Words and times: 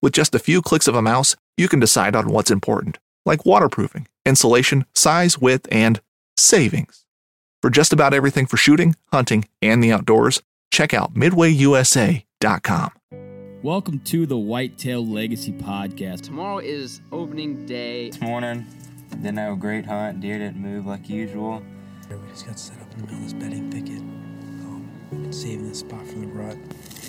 With 0.00 0.12
just 0.12 0.32
a 0.32 0.38
few 0.38 0.62
clicks 0.62 0.86
of 0.86 0.94
a 0.94 1.02
mouse, 1.02 1.34
you 1.56 1.68
can 1.68 1.80
decide 1.80 2.14
on 2.14 2.28
what's 2.28 2.52
important, 2.52 2.98
like 3.26 3.44
waterproofing, 3.44 4.06
insulation, 4.24 4.84
size, 4.94 5.40
width, 5.40 5.66
and 5.72 6.00
savings. 6.36 7.04
For 7.62 7.68
just 7.68 7.92
about 7.92 8.14
everything 8.14 8.46
for 8.46 8.56
shooting, 8.56 8.94
hunting, 9.12 9.48
and 9.60 9.82
the 9.82 9.90
outdoors, 9.90 10.40
check 10.70 10.94
out 10.94 11.14
midwayusa.com. 11.14 12.90
Welcome 13.64 13.98
to 14.04 14.24
the 14.24 14.38
Whitetail 14.38 15.04
Legacy 15.04 15.50
Podcast. 15.50 16.20
Tomorrow 16.20 16.58
is 16.58 17.00
opening 17.10 17.66
day. 17.66 18.10
This 18.10 18.20
morning, 18.20 18.66
didn't 19.10 19.38
have 19.38 19.54
a 19.54 19.56
great 19.56 19.84
hunt. 19.84 20.20
Deer 20.20 20.38
didn't 20.38 20.58
move 20.58 20.86
like 20.86 21.08
usual. 21.08 21.60
We 22.08 22.16
just 22.28 22.46
got 22.46 22.60
set 22.60 22.80
up 22.80 22.92
in 22.92 22.98
the 23.00 23.06
middle 23.06 23.18
of 23.18 23.24
this 23.24 23.32
bedding 23.32 23.68
thicket. 23.72 23.98
Um, 23.98 25.32
saving 25.32 25.68
this 25.68 25.80
spot 25.80 26.06
for 26.06 26.20
the 26.20 26.28
rut. 26.28 26.56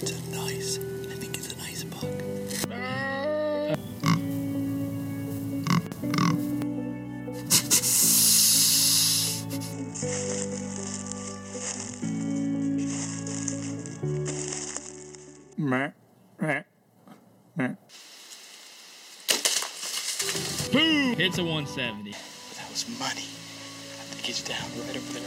It's 0.02 0.12
a 0.12 0.32
nice, 0.32 0.80
I 0.80 1.14
think 1.14 1.29
it's 2.04 2.64
a 2.64 2.68
nice 2.68 3.76
buck. 3.76 3.80
Meh, 15.58 15.92
meh, 16.40 16.64
meh. 17.56 17.76
Boom! 20.72 21.16
Hits 21.16 21.38
a 21.38 21.44
170. 21.44 22.12
That 22.12 22.70
was 22.70 22.86
money. 23.00 23.12
I 23.12 24.06
think 24.12 24.26
he's 24.26 24.42
down 24.44 24.58
right 24.86 24.96
over 24.96 25.14
there, 25.14 25.24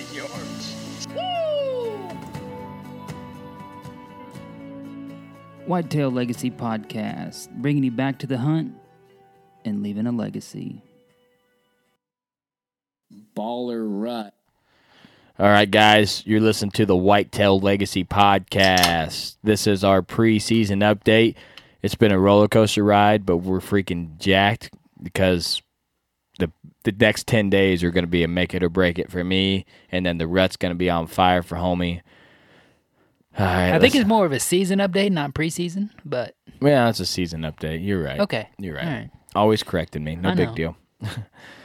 10 0.06 0.14
yards. 0.14 2.03
Whitetail 5.66 6.10
Legacy 6.10 6.50
Podcast, 6.50 7.48
bringing 7.50 7.84
you 7.84 7.90
back 7.90 8.18
to 8.18 8.26
the 8.26 8.36
hunt 8.36 8.74
and 9.64 9.82
leaving 9.82 10.06
a 10.06 10.12
legacy. 10.12 10.82
Baller 13.34 13.82
rut. 13.86 14.34
All 15.38 15.46
right, 15.46 15.70
guys, 15.70 16.22
you're 16.26 16.42
listening 16.42 16.72
to 16.72 16.84
the 16.84 16.94
Whitetail 16.94 17.58
Legacy 17.58 18.04
podcast. 18.04 19.36
This 19.42 19.66
is 19.66 19.82
our 19.82 20.02
preseason 20.02 20.82
update. 20.82 21.34
It's 21.82 21.94
been 21.94 22.12
a 22.12 22.18
roller 22.18 22.46
coaster 22.46 22.84
ride, 22.84 23.24
but 23.24 23.38
we're 23.38 23.60
freaking 23.60 24.18
jacked 24.18 24.70
because 25.02 25.62
the 26.38 26.52
the 26.82 26.92
next 26.92 27.26
ten 27.26 27.48
days 27.48 27.82
are 27.82 27.90
going 27.90 28.04
to 28.04 28.10
be 28.10 28.22
a 28.22 28.28
make 28.28 28.54
it 28.54 28.62
or 28.62 28.68
break 28.68 28.98
it 28.98 29.10
for 29.10 29.24
me, 29.24 29.64
and 29.90 30.04
then 30.04 30.18
the 30.18 30.26
rut's 30.26 30.56
going 30.56 30.72
to 30.72 30.78
be 30.78 30.90
on 30.90 31.06
fire 31.06 31.42
for 31.42 31.56
homie. 31.56 32.02
Right, 33.38 33.72
I 33.72 33.78
think 33.80 33.94
it's 33.94 34.06
more 34.06 34.24
of 34.24 34.32
a 34.32 34.40
season 34.40 34.78
update, 34.78 35.10
not 35.10 35.34
preseason. 35.34 35.90
But 36.04 36.36
yeah, 36.62 36.88
it's 36.88 37.00
a 37.00 37.06
season 37.06 37.42
update. 37.42 37.84
You're 37.84 38.02
right. 38.02 38.20
okay, 38.20 38.48
you're 38.58 38.76
right. 38.76 38.86
Right. 38.86 39.10
Always 39.34 39.62
correcting 39.62 40.04
me. 40.04 40.16
No 40.16 40.30
I 40.30 40.34
big 40.34 40.48
know. 40.48 40.54
deal. 40.54 40.76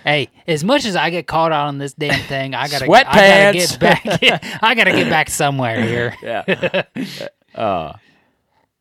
Hey, 0.06 0.30
as 0.48 0.64
much 0.64 0.86
as 0.86 0.96
I 0.96 1.10
get 1.10 1.28
caught 1.28 1.52
out 1.52 1.68
on 1.68 1.78
this 1.78 1.94
damn 1.94 2.22
thing, 2.22 2.56
I 2.56 2.70
gotta, 2.70 2.90
I 2.90 3.04
gotta 3.04 3.58
get 3.58 3.80
back. 3.80 4.02
I 4.64 4.74
gotta 4.74 4.92
get 4.92 5.10
back 5.10 5.30
somewhere 5.30 5.82
here. 5.82 6.16
yeah. 6.24 6.84
uh, 7.54 7.94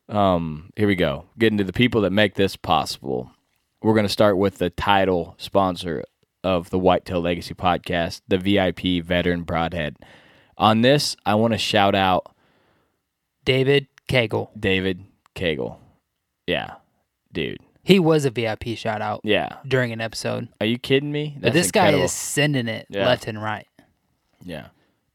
um, 0.07 0.71
here 0.75 0.87
we 0.87 0.95
go. 0.95 1.25
Getting 1.37 1.57
to 1.57 1.63
the 1.63 1.73
people 1.73 2.01
that 2.01 2.11
make 2.11 2.35
this 2.35 2.55
possible. 2.55 3.31
We're 3.81 3.93
going 3.93 4.05
to 4.05 4.11
start 4.11 4.37
with 4.37 4.57
the 4.57 4.69
title 4.69 5.35
sponsor 5.37 6.03
of 6.43 6.69
the 6.69 6.79
Whitetail 6.79 7.21
Legacy 7.21 7.53
podcast, 7.53 8.21
the 8.27 8.37
VIP 8.37 9.05
Veteran 9.05 9.43
Broadhead. 9.43 9.97
On 10.57 10.81
this, 10.81 11.15
I 11.25 11.35
want 11.35 11.53
to 11.53 11.57
shout 11.57 11.95
out 11.95 12.33
David 13.49 13.87
Cagle. 14.07 14.49
David 14.59 15.03
Cagle. 15.35 15.77
Yeah, 16.45 16.75
dude. 17.33 17.59
He 17.83 17.97
was 17.99 18.25
a 18.25 18.29
VIP 18.29 18.75
shout 18.77 19.01
out 19.01 19.21
Yeah. 19.23 19.57
during 19.67 19.91
an 19.91 20.01
episode. 20.01 20.49
Are 20.61 20.67
you 20.67 20.77
kidding 20.77 21.11
me? 21.11 21.33
But 21.35 21.53
That's 21.53 21.65
this 21.65 21.71
guy 21.71 21.91
is 21.93 22.11
sending 22.11 22.67
it 22.67 22.85
Yeah. 22.91 23.07
left 23.07 23.25
and 23.27 23.41
right. 23.41 23.65
Yeah. 24.43 24.67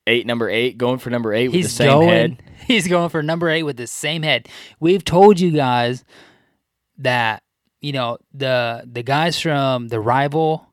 Eight, 0.08 0.26
number 0.26 0.50
eight, 0.50 0.76
going 0.78 0.98
for 0.98 1.10
number 1.10 1.32
eight 1.32 1.48
with 1.48 1.54
He's 1.54 1.66
the 1.66 1.70
same 1.70 1.88
going. 1.90 2.08
head. 2.08 2.42
He's 2.66 2.88
going 2.88 3.08
for 3.10 3.22
number 3.22 3.48
eight 3.48 3.62
with 3.62 3.76
the 3.76 3.86
same 3.86 4.22
head. 4.24 4.48
We've 4.80 5.04
told 5.04 5.38
you 5.38 5.52
guys 5.52 6.04
that 6.98 7.42
you 7.80 7.92
know 7.92 8.18
the 8.32 8.82
the 8.90 9.02
guys 9.04 9.38
from 9.40 9.88
the 9.88 10.00
rival. 10.00 10.66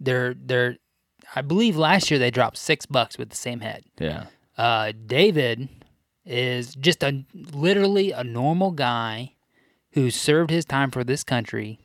They're 0.00 0.34
they're. 0.34 0.76
I 1.34 1.40
believe 1.42 1.76
last 1.78 2.10
year 2.10 2.18
they 2.20 2.30
dropped 2.30 2.58
six 2.58 2.84
bucks 2.84 3.16
with 3.16 3.30
the 3.30 3.36
same 3.36 3.60
head. 3.60 3.84
Yeah. 3.98 4.26
Uh, 4.58 4.92
David 5.06 5.68
is 6.26 6.74
just 6.74 7.02
a 7.02 7.24
literally 7.52 8.10
a 8.12 8.24
normal 8.24 8.72
guy 8.72 9.32
who 9.92 10.10
served 10.10 10.50
his 10.50 10.64
time 10.64 10.90
for 10.90 11.04
this 11.04 11.22
country 11.24 11.78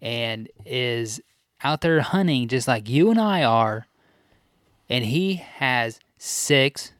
and 0.00 0.48
is 0.64 1.20
out 1.62 1.80
there 1.80 2.00
hunting 2.00 2.48
just 2.48 2.66
like 2.68 2.88
you 2.88 3.10
and 3.10 3.20
I 3.20 3.42
are. 3.44 3.86
And 4.88 5.04
he 5.04 5.34
has 5.36 6.00
six 6.18 6.92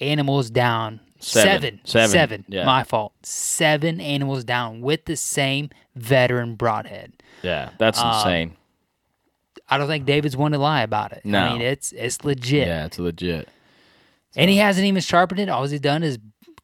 animals 0.00 0.50
down. 0.50 1.00
Seven. 1.18 1.80
Seven. 1.80 1.80
Seven, 1.84 2.10
Seven. 2.10 2.44
yeah. 2.48 2.64
My 2.64 2.82
fault. 2.84 3.12
Seven 3.22 4.00
animals 4.00 4.44
down 4.44 4.80
with 4.80 5.04
the 5.06 5.16
same 5.16 5.70
veteran 5.94 6.54
broadhead. 6.54 7.12
Yeah. 7.42 7.70
That's 7.78 7.98
Uh, 8.00 8.12
insane. 8.24 8.56
I 9.68 9.78
don't 9.78 9.88
think 9.88 10.04
David's 10.04 10.36
one 10.36 10.52
to 10.52 10.58
lie 10.58 10.82
about 10.82 11.12
it. 11.12 11.22
No. 11.24 11.40
I 11.40 11.52
mean, 11.52 11.62
it's 11.62 11.92
it's 11.92 12.24
legit. 12.24 12.68
Yeah, 12.68 12.86
it's 12.86 12.98
legit. 12.98 13.48
And 14.36 14.50
he 14.50 14.58
hasn't 14.58 14.86
even 14.86 15.00
sharpened 15.02 15.40
it. 15.40 15.48
All 15.48 15.66
he's 15.66 15.80
done 15.80 16.02
is 16.02 16.18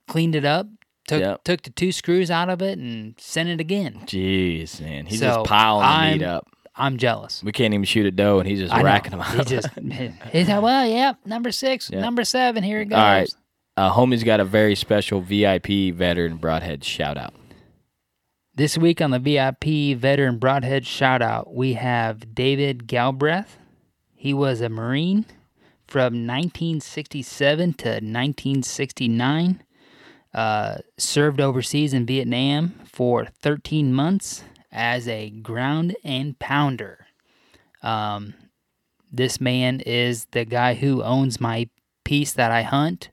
cleaned 0.08 0.34
it 0.34 0.44
up, 0.44 0.66
took 1.08 1.20
Yep. 1.20 1.44
took 1.44 1.62
the 1.62 1.70
two 1.70 1.90
screws 1.92 2.30
out 2.30 2.48
of 2.50 2.60
it, 2.62 2.78
and 2.78 3.14
sent 3.18 3.48
it 3.48 3.60
again. 3.60 4.02
Jeez, 4.06 4.80
man. 4.80 5.06
He's 5.06 5.20
So, 5.20 5.26
just 5.26 5.46
piling 5.46 5.80
the 5.80 6.18
meat 6.18 6.24
I'm- 6.26 6.36
up. 6.36 6.48
I'm 6.74 6.96
jealous. 6.96 7.42
We 7.44 7.52
can't 7.52 7.74
even 7.74 7.84
shoot 7.84 8.06
a 8.06 8.10
doe, 8.10 8.38
and 8.38 8.48
he's 8.48 8.58
just 8.60 8.72
I 8.72 8.78
know. 8.78 8.84
racking 8.84 9.10
them 9.10 9.20
up. 9.20 9.26
He 9.36 9.44
just 9.44 9.68
he's 10.32 10.48
like, 10.48 10.62
well, 10.62 10.86
yeah, 10.88 11.12
number 11.26 11.52
six, 11.52 11.90
Yeah. 11.92 12.00
number 12.00 12.24
seven, 12.24 12.62
here 12.62 12.80
it 12.80 12.86
goes. 12.86 12.96
All 12.98 13.04
right. 13.04 13.28
uh, 13.76 13.92
homie's 13.92 14.24
got 14.24 14.40
a 14.40 14.44
very 14.44 14.74
special 14.74 15.20
VIP 15.20 15.90
veteran 15.90 16.36
broadhead 16.38 16.82
shout 16.82 17.18
out. 17.18 17.34
This 18.54 18.76
week 18.78 19.00
on 19.02 19.10
the 19.10 19.18
VIP 19.18 19.94
Veteran 19.94 20.38
Broadhead 20.38 20.86
shout 20.86 21.22
out, 21.22 21.54
we 21.54 21.72
have 21.74 22.34
David 22.34 22.86
Galbreath. 22.86 23.56
He 24.14 24.32
was 24.34 24.60
a 24.60 24.68
Marine 24.68 25.24
from 25.92 26.26
1967 26.26 27.74
to 27.74 27.88
1969. 27.90 29.62
Uh, 30.32 30.78
served 30.96 31.38
overseas 31.38 31.92
in 31.92 32.06
Vietnam 32.06 32.70
for 32.86 33.26
13 33.26 33.92
months 33.92 34.42
as 34.72 35.06
a 35.06 35.28
ground 35.28 35.94
and 36.02 36.38
pounder. 36.38 37.06
Um, 37.82 38.32
this 39.12 39.38
man 39.38 39.80
is 39.80 40.24
the 40.30 40.46
guy 40.46 40.72
who 40.72 41.02
owns 41.02 41.38
my 41.38 41.68
piece 42.04 42.32
that 42.32 42.50
I 42.50 42.62
hunt. 42.62 43.10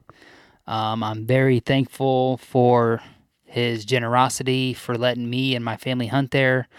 Um, 0.66 1.04
I'm 1.04 1.26
very 1.26 1.60
thankful 1.60 2.38
for 2.38 3.02
his 3.44 3.84
generosity 3.84 4.74
for 4.74 4.98
letting 4.98 5.30
me 5.30 5.54
and 5.54 5.66
my 5.66 5.76
family 5.76 6.08
hunt 6.08 6.31
there. 6.31 6.70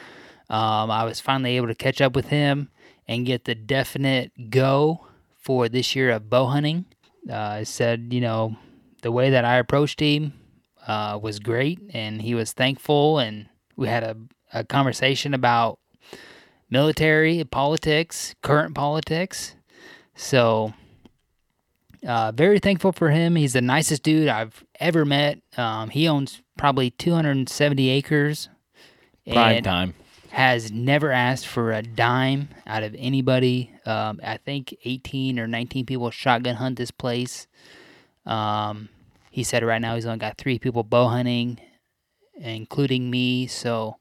Um, 0.48 0.90
I 0.90 1.04
was 1.04 1.20
finally 1.20 1.58
able 1.58 1.68
to 1.68 1.74
catch 1.74 2.00
up 2.00 2.16
with 2.16 2.28
him 2.28 2.70
and 3.06 3.26
get 3.26 3.44
the 3.44 3.54
definite 3.54 4.48
go 4.48 5.04
for 5.50 5.68
this 5.68 5.96
year 5.96 6.10
of 6.10 6.30
bow 6.30 6.46
hunting. 6.46 6.84
Uh, 7.28 7.34
I 7.34 7.62
said, 7.64 8.12
you 8.12 8.20
know, 8.20 8.56
the 9.02 9.10
way 9.10 9.30
that 9.30 9.44
I 9.44 9.56
approached 9.56 9.98
him 9.98 10.32
uh, 10.86 11.18
was 11.20 11.40
great, 11.40 11.80
and 11.92 12.22
he 12.22 12.36
was 12.36 12.52
thankful, 12.52 13.18
and 13.18 13.48
we 13.74 13.88
had 13.88 14.04
a, 14.04 14.16
a 14.54 14.62
conversation 14.62 15.34
about 15.34 15.80
military 16.70 17.42
politics, 17.42 18.36
current 18.42 18.76
politics. 18.76 19.56
So, 20.14 20.72
uh, 22.06 22.30
very 22.30 22.60
thankful 22.60 22.92
for 22.92 23.10
him. 23.10 23.34
He's 23.34 23.54
the 23.54 23.60
nicest 23.60 24.04
dude 24.04 24.28
I've 24.28 24.62
ever 24.78 25.04
met. 25.04 25.40
Um, 25.56 25.90
he 25.90 26.06
owns 26.06 26.42
probably 26.58 26.90
270 26.92 27.88
acres. 27.88 28.48
Prime 29.26 29.64
time. 29.64 29.94
Has 30.30 30.70
never 30.70 31.10
asked 31.10 31.46
for 31.46 31.72
a 31.72 31.82
dime 31.82 32.48
out 32.66 32.82
of 32.82 32.94
anybody. 32.98 33.72
Um, 33.84 34.20
I 34.22 34.36
think 34.36 34.76
18 34.84 35.38
or 35.38 35.46
19 35.46 35.86
people 35.86 36.10
shotgun 36.10 36.54
hunt 36.54 36.78
this 36.78 36.90
place. 36.90 37.46
Um, 38.26 38.88
he 39.30 39.42
said 39.42 39.64
right 39.64 39.80
now 39.80 39.94
he's 39.94 40.06
only 40.06 40.18
got 40.18 40.38
three 40.38 40.58
people 40.58 40.82
bow 40.82 41.08
hunting, 41.08 41.58
including 42.36 43.10
me. 43.10 43.46
So, 43.46 43.96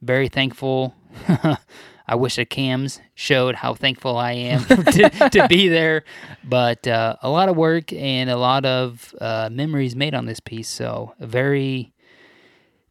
very 0.00 0.28
thankful. 0.28 0.94
I 2.06 2.16
wish 2.16 2.36
the 2.36 2.44
cams 2.44 3.00
showed 3.14 3.54
how 3.54 3.74
thankful 3.74 4.18
I 4.18 4.32
am 4.32 4.64
to, 4.66 5.30
to 5.30 5.46
be 5.48 5.68
there. 5.68 6.04
But 6.44 6.86
uh, 6.86 7.16
a 7.22 7.30
lot 7.30 7.48
of 7.48 7.56
work 7.56 7.92
and 7.92 8.28
a 8.28 8.36
lot 8.36 8.66
of 8.66 9.14
uh, 9.20 9.48
memories 9.50 9.96
made 9.96 10.14
on 10.14 10.26
this 10.26 10.40
piece. 10.40 10.68
So, 10.68 11.14
a 11.18 11.26
very 11.26 11.92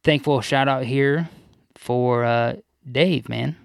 thankful 0.04 0.42
shout 0.42 0.68
out 0.68 0.84
here 0.84 1.30
for 1.76 2.24
uh, 2.24 2.56
Dave, 2.90 3.30
man. 3.30 3.56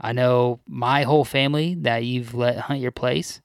I 0.00 0.12
know 0.12 0.60
my 0.66 1.02
whole 1.02 1.24
family 1.24 1.74
that 1.80 2.04
you've 2.04 2.34
let 2.34 2.58
hunt 2.58 2.80
your 2.80 2.90
place. 2.90 3.40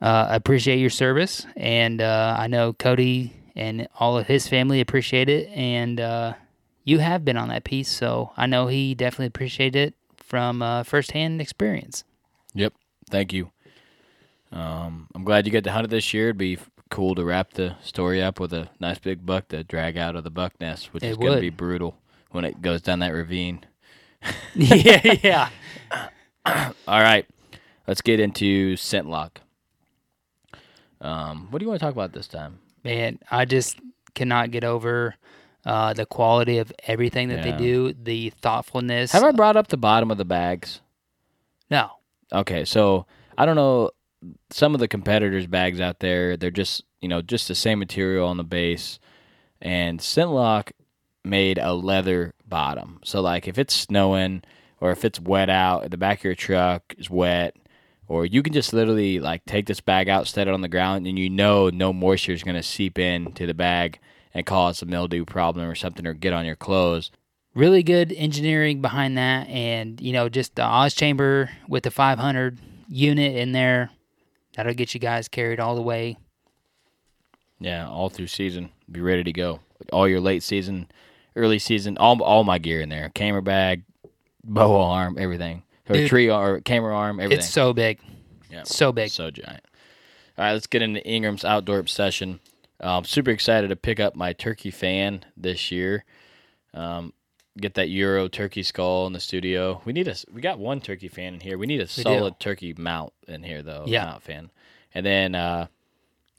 Uh, 0.00 0.28
appreciate 0.30 0.78
your 0.78 0.90
service, 0.90 1.46
and 1.56 2.00
uh, 2.00 2.36
I 2.38 2.46
know 2.46 2.72
Cody 2.72 3.32
and 3.56 3.88
all 3.98 4.16
of 4.16 4.26
his 4.26 4.46
family 4.46 4.80
appreciate 4.80 5.28
it. 5.28 5.48
And 5.48 6.00
uh, 6.00 6.34
you 6.84 7.00
have 7.00 7.24
been 7.24 7.36
on 7.36 7.48
that 7.48 7.64
piece, 7.64 7.88
so 7.88 8.32
I 8.36 8.46
know 8.46 8.68
he 8.68 8.94
definitely 8.94 9.26
appreciated 9.26 9.88
it 9.88 9.94
from 10.16 10.62
uh, 10.62 10.84
firsthand 10.84 11.40
experience. 11.40 12.04
Yep. 12.54 12.74
Thank 13.10 13.32
you. 13.32 13.50
Um, 14.52 15.08
I'm 15.14 15.24
glad 15.24 15.46
you 15.46 15.52
get 15.52 15.64
to 15.64 15.72
hunt 15.72 15.86
it 15.86 15.90
this 15.90 16.14
year. 16.14 16.26
It'd 16.26 16.38
be 16.38 16.58
cool 16.90 17.14
to 17.14 17.24
wrap 17.24 17.52
the 17.52 17.76
story 17.82 18.22
up 18.22 18.40
with 18.40 18.52
a 18.52 18.70
nice 18.80 18.98
big 18.98 19.26
buck 19.26 19.48
to 19.48 19.64
drag 19.64 19.96
out 19.96 20.16
of 20.16 20.24
the 20.24 20.30
buck 20.30 20.52
nest, 20.60 20.94
which 20.94 21.02
It 21.02 21.08
is 21.08 21.16
going 21.16 21.34
to 21.34 21.40
be 21.40 21.50
brutal 21.50 21.98
when 22.30 22.44
it 22.44 22.62
goes 22.62 22.82
down 22.82 23.00
that 23.00 23.12
ravine. 23.12 23.64
yeah, 24.54 25.14
yeah. 25.22 25.48
All 26.88 27.00
right. 27.00 27.26
Let's 27.86 28.00
get 28.02 28.20
into 28.20 28.74
ScentLok. 28.76 29.36
Um, 31.00 31.48
what 31.50 31.58
do 31.58 31.64
you 31.64 31.68
want 31.68 31.80
to 31.80 31.86
talk 31.86 31.94
about 31.94 32.12
this 32.12 32.26
time? 32.28 32.58
Man, 32.84 33.18
I 33.30 33.44
just 33.44 33.78
cannot 34.14 34.50
get 34.50 34.64
over 34.64 35.14
uh, 35.64 35.92
the 35.92 36.06
quality 36.06 36.58
of 36.58 36.72
everything 36.86 37.28
that 37.28 37.44
Yeah. 37.44 37.52
they 37.52 37.56
do, 37.56 37.92
the 37.92 38.30
thoughtfulness. 38.30 39.12
Have 39.12 39.24
I 39.24 39.32
brought 39.32 39.56
up 39.56 39.68
the 39.68 39.76
bottom 39.76 40.10
of 40.10 40.18
the 40.18 40.24
bags? 40.24 40.80
no. 41.70 41.90
Okay, 42.30 42.66
so 42.66 43.06
I 43.38 43.46
don't 43.46 43.56
know 43.56 43.90
some 44.50 44.74
of 44.74 44.80
the 44.80 44.88
competitors' 44.88 45.46
bags 45.46 45.80
out 45.80 46.00
there. 46.00 46.36
They're 46.36 46.50
just 46.50 46.82
you 47.00 47.08
know 47.08 47.22
just 47.22 47.48
the 47.48 47.54
same 47.54 47.78
material 47.78 48.28
on 48.28 48.36
the 48.36 48.44
base, 48.44 48.98
and 49.62 49.98
ScentLok 49.98 50.72
made 51.28 51.58
a 51.58 51.74
leather 51.74 52.34
bottom. 52.46 53.00
So 53.04 53.20
like 53.20 53.46
if 53.46 53.58
it's 53.58 53.74
snowing 53.74 54.42
or 54.80 54.90
if 54.90 55.04
it's 55.04 55.20
wet 55.20 55.50
out, 55.50 55.90
the 55.90 55.96
back 55.96 56.18
of 56.18 56.24
your 56.24 56.34
truck 56.34 56.94
is 56.98 57.10
wet, 57.10 57.56
or 58.06 58.24
you 58.24 58.42
can 58.42 58.52
just 58.52 58.72
literally 58.72 59.18
like 59.20 59.44
take 59.44 59.66
this 59.66 59.80
bag 59.80 60.08
out, 60.08 60.26
set 60.26 60.48
it 60.48 60.54
on 60.54 60.60
the 60.62 60.68
ground, 60.68 61.06
and 61.06 61.18
you 61.18 61.28
know 61.28 61.68
no 61.68 61.92
moisture 61.92 62.32
is 62.32 62.42
going 62.42 62.56
to 62.56 62.62
seep 62.62 62.98
in 62.98 63.32
to 63.32 63.46
the 63.46 63.54
bag 63.54 63.98
and 64.34 64.46
cause 64.46 64.80
a 64.82 64.86
mildew 64.86 65.24
problem 65.24 65.68
or 65.68 65.74
something, 65.74 66.06
or 66.06 66.14
get 66.14 66.32
on 66.32 66.46
your 66.46 66.56
clothes. 66.56 67.10
really 67.54 67.82
good 67.82 68.12
engineering 68.12 68.80
behind 68.80 69.18
that 69.18 69.48
and 69.48 70.00
you 70.00 70.12
know 70.12 70.28
just 70.28 70.54
the 70.54 70.62
oz 70.62 70.94
chamber 70.94 71.50
with 71.66 71.82
the 71.82 71.90
500 71.90 72.58
unit 72.88 73.34
in 73.36 73.50
there 73.52 73.90
that'll 74.54 74.74
get 74.74 74.94
you 74.94 75.00
guys 75.00 75.26
carried 75.28 75.58
all 75.58 75.74
the 75.74 75.82
way 75.82 76.16
Yeah, 77.58 77.88
all 77.88 78.08
through 78.10 78.28
season, 78.28 78.70
be 78.90 79.00
ready 79.00 79.24
to 79.24 79.32
go. 79.32 79.60
All 79.92 80.06
your 80.08 80.20
late 80.20 80.42
season, 80.44 80.86
early 81.38 81.58
season, 81.58 81.96
all 81.98 82.22
all 82.22 82.44
my 82.44 82.58
gear 82.58 82.80
in 82.80 82.88
there. 82.88 83.10
Camera 83.14 83.42
bag, 83.42 83.82
bow 84.44 84.80
arm, 84.80 85.16
everything. 85.18 85.62
Or 85.88 85.94
Dude. 85.94 86.08
tree 86.10 86.30
or 86.30 86.60
camera 86.60 86.94
arm, 86.94 87.18
everything. 87.18 87.38
it's 87.38 87.48
so 87.48 87.72
big 87.72 87.98
Yeah. 88.50 88.64
so 88.64 88.92
big 88.92 89.08
so 89.10 89.30
giant. 89.30 89.64
All 90.36 90.44
right, 90.44 90.52
let's 90.52 90.66
get 90.66 90.82
into 90.82 91.02
Ingram's 91.06 91.44
outdoor 91.44 91.78
obsession. 91.78 92.40
I'm 92.80 93.04
super 93.04 93.30
excited 93.30 93.68
to 93.68 93.76
pick 93.76 93.98
up 93.98 94.14
my 94.14 94.32
turkey 94.34 94.70
fan 94.70 95.24
this 95.36 95.72
year. 95.72 96.04
Um, 96.74 97.12
get 97.58 97.74
that 97.74 97.88
Euro 97.88 98.28
turkey 98.28 98.62
skull 98.62 99.06
in 99.06 99.12
the 99.14 99.18
studio. 99.20 99.80
We 99.84 99.92
need 99.92 100.06
a 100.08 100.14
we 100.30 100.40
got 100.42 100.58
one 100.58 100.80
turkey 100.80 101.08
fan 101.08 101.34
in 101.34 101.40
here. 101.40 101.56
We 101.58 101.66
need 101.66 101.80
a 101.80 101.86
do. 101.86 102.02
solid 102.02 102.38
turkey 102.38 102.74
mount 102.76 103.12
in 103.26 103.42
here 103.42 103.62
though. 103.62 103.84
Yeah. 103.86 104.04
mount 104.04 104.22
fan. 104.22 104.50
And 104.94 105.04
then 105.04 105.34
uh, 105.34 105.66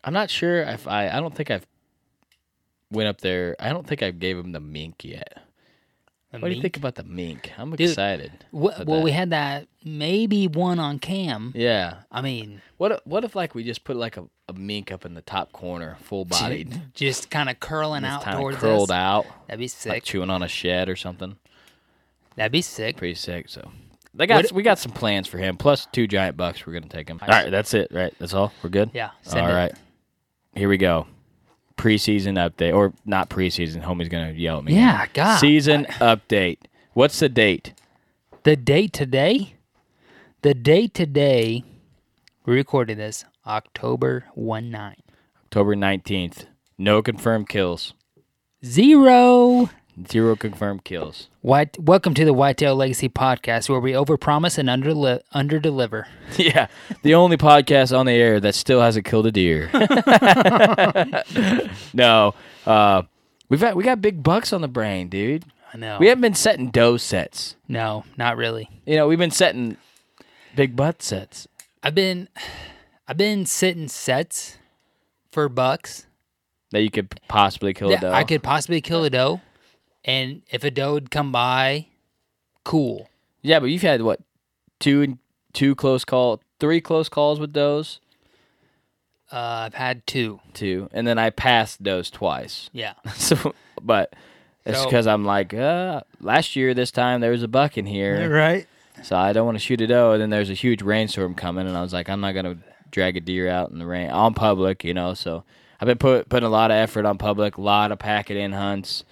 I'm 0.04 0.14
not 0.14 0.30
sure 0.30 0.62
if 0.62 0.88
I 0.88 1.10
I 1.10 1.20
don't 1.20 1.36
think 1.36 1.52
I've 1.52 1.66
went 2.92 3.08
up 3.08 3.22
there. 3.22 3.56
I 3.60 3.70
don't 3.70 3.86
think 3.88 4.02
I 4.04 4.12
gave 4.12 4.38
him 4.38 4.52
the 4.52 4.60
mink 4.60 5.04
yet. 5.04 5.42
A 6.32 6.38
what 6.40 6.50
do 6.50 6.56
you 6.56 6.62
think 6.62 6.78
about 6.78 6.94
the 6.94 7.04
mink? 7.04 7.52
I'm 7.58 7.72
Dude, 7.72 7.90
excited. 7.90 8.32
Wh- 8.52 8.86
well 8.86 9.02
we 9.02 9.10
had 9.12 9.32
that 9.32 9.68
maybe 9.84 10.48
one 10.48 10.78
on 10.78 11.00
cam 11.00 11.54
yeah. 11.56 12.02
i 12.12 12.22
mean 12.22 12.62
What 12.78 12.92
if, 12.92 13.00
what 13.04 13.24
if 13.24 13.36
like 13.36 13.56
we 13.56 13.64
just 13.64 13.84
put 13.84 13.96
like 13.98 14.16
a, 14.16 14.26
a 14.48 14.54
mink 14.54 14.92
up 14.92 15.06
in 15.06 15.16
the 15.16 15.24
top 15.24 15.52
corner, 15.54 15.98
full 16.04 16.26
bodied, 16.26 16.80
just 16.94 17.32
kind 17.32 17.50
of 17.50 17.60
curling 17.60 18.06
out 18.06 18.22
towards 18.24 18.58
curled 18.58 18.92
us 18.92 18.96
out, 18.96 19.26
that'd 19.48 19.60
be 19.60 19.68
sick. 19.68 19.90
like 19.90 20.04
chewing 20.04 20.30
on 20.30 20.44
a 20.44 20.48
shed 20.48 20.88
or 20.88 20.96
something. 20.96 21.36
that'd 22.36 22.52
be 22.52 22.62
sick 22.62 22.98
Pretty 22.98 23.16
sick. 23.16 23.50
So 23.50 23.72
they 24.14 24.28
got 24.28 24.44
What- 24.44 24.52
we 24.52 24.62
got 24.62 24.78
some 24.78 24.92
plans 24.92 25.28
for 25.28 25.40
him. 25.40 25.58
Plus 25.58 25.88
two 25.92 26.06
giant 26.06 26.38
bucks. 26.38 26.64
We're 26.68 26.74
gonna 26.74 26.86
take 26.90 27.08
him. 27.10 27.18
All 27.24 27.28
right, 27.28 27.50
that's 27.50 27.74
it. 27.74 27.88
Right, 27.92 28.14
that's 28.20 28.36
all. 28.36 28.54
We're 28.62 28.70
good. 28.70 28.92
yeah 28.94 29.08
All 29.26 29.32
send 29.32 29.48
it. 29.50 29.54
right. 29.54 29.72
Here 30.54 30.70
we 30.70 30.78
go. 30.78 31.08
Preseason 31.80 32.36
update, 32.36 32.76
or 32.76 32.94
not 33.06 33.30
preseason. 33.30 33.82
Homie's 33.82 34.10
gonna 34.10 34.32
yell 34.32 34.58
at 34.58 34.66
me. 34.66 34.76
yeah 34.76 35.06
god 35.14 35.38
Season 35.40 35.86
update. 35.86 36.58
What's 36.92 37.20
the 37.20 37.30
date? 37.30 37.74
The 38.44 38.58
date 38.58 38.92
today? 38.92 39.54
The 40.42 40.54
date 40.54 40.94
today, 40.94 41.64
we're 42.46 42.56
recording 42.56 42.98
this 42.98 43.24
October 43.48 44.26
1 44.36 44.70
9. 44.70 44.96
October 45.46 45.74
nineteenth. 45.76 46.48
No 46.78 47.02
confirmed 47.02 47.48
kills. 47.48 47.94
Zero. 48.66 49.70
Zero 50.08 50.36
confirmed 50.36 50.84
kills. 50.84 51.28
White, 51.42 51.78
welcome 51.80 52.14
to 52.14 52.24
the 52.24 52.34
Whitetail 52.34 52.76
Legacy 52.76 53.10
podcast 53.10 53.70
where 53.70 53.80
we 53.80 53.92
overpromise 53.92 54.58
and 54.58 54.70
under 54.70 54.94
underdeliver. 55.34 56.06
Yeah, 56.38 56.68
the 57.02 57.16
only 57.16 57.38
podcast 57.38 57.98
on 57.98 58.06
the 58.06 58.14
air 58.14 58.40
that 58.40 58.56
still 58.56 58.82
hasn't 58.82 59.06
killed 59.06 59.26
a 59.26 59.32
deer. 59.32 59.70
no, 61.94 62.34
uh, 62.66 63.02
we've 63.50 63.60
got 63.60 63.76
we 63.76 63.84
got 63.84 64.02
big 64.02 64.24
bucks 64.24 64.54
on 64.54 64.62
the 64.62 64.68
brain, 64.68 65.10
dude. 65.10 65.46
I 65.74 65.78
know. 65.78 65.98
We 66.00 66.08
haven't 66.08 66.22
been 66.22 66.36
setting 66.36 66.70
doe 66.70 66.98
sets. 66.98 67.56
no, 67.68 68.06
not 68.16 68.38
really. 68.38 68.70
You 68.86 68.96
know, 68.96 69.08
we've 69.08 69.20
been 69.20 69.32
setting 69.32 69.78
big 70.56 70.76
butt 70.76 71.02
sets. 71.02 71.48
I've 71.84 71.96
been 71.96 72.30
I've 73.08 73.18
been 73.18 73.46
sitting 73.46 73.88
sets 73.88 74.58
for 75.32 75.50
bucks 75.50 76.06
that 76.72 76.82
you 76.82 76.92
could 76.92 77.20
possibly 77.28 77.74
kill 77.74 77.92
a 77.92 77.98
doe. 77.98 78.12
I 78.12 78.24
could 78.24 78.44
possibly 78.44 78.82
kill 78.82 79.04
a 79.04 79.10
doe 79.10 79.42
and 80.06 80.42
if 80.50 80.64
a 80.64 80.72
doe 80.72 80.94
would 80.94 81.12
come 81.12 81.32
by, 81.32 81.88
cool. 82.64 83.10
Yeah, 83.42 83.60
but 83.60 83.68
you've 83.68 83.82
had 83.82 84.02
what 84.02 84.20
two 84.80 85.18
two 85.54 85.76
close 85.76 86.06
call, 86.06 86.42
three 86.60 86.82
close 86.82 87.10
calls 87.10 87.40
with 87.40 87.54
those, 87.54 88.00
Uh, 89.32 89.66
I've 89.68 89.74
had 89.76 90.06
two. 90.08 90.40
two, 90.54 90.90
and 90.94 91.06
then 91.06 91.18
I 91.20 91.30
passed 91.30 91.84
those 91.84 92.10
twice. 92.10 92.70
Yeah. 92.74 92.94
So, 93.16 93.54
but 93.82 94.14
it's 94.66 94.80
So- 94.80 94.86
because 94.86 95.06
I'm 95.08 95.24
like, 95.26 95.54
uh, 95.54 96.02
last 96.20 96.56
year 96.56 96.74
this 96.74 96.92
time 96.92 97.22
there 97.22 97.32
was 97.32 97.44
a 97.44 97.48
buck 97.48 97.78
in 97.78 97.86
here, 97.86 98.30
Right. 98.30 98.68
so 99.04 99.16
I 99.16 99.34
don't 99.34 99.46
want 99.46 99.56
to 99.56 99.64
shoot 99.64 99.82
a 99.82 99.88
doe. 99.88 100.14
And 100.14 100.22
then 100.22 100.30
there's 100.30 100.50
a 100.50 100.54
huge 100.56 100.82
rainstorm 100.82 101.36
coming, 101.36 101.68
and 101.68 101.78
I 101.78 101.82
was 101.82 101.94
like, 101.94 102.10
I'm 102.10 102.22
not 102.22 102.34
gonna 102.34 102.58
drag 102.92 103.18
a 103.18 103.20
deer 103.22 103.48
out 103.50 103.70
in 103.72 103.78
the 103.80 103.86
rain 103.86 104.10
on 104.10 104.34
public, 104.34 104.84
you 104.84 104.94
know. 104.96 105.14
So 105.14 105.44
I've 105.80 105.86
been 105.86 105.98
put 106.00 106.28
putting 106.30 106.48
a 106.48 106.52
lot 106.52 106.72
of 106.72 106.76
effort 106.78 107.06
on 107.06 107.18
public, 107.18 107.58
a 107.58 107.62
lot 107.62 107.92
of 107.92 108.00
packet 108.00 108.36
in 108.38 108.52
hunts, 108.54 109.04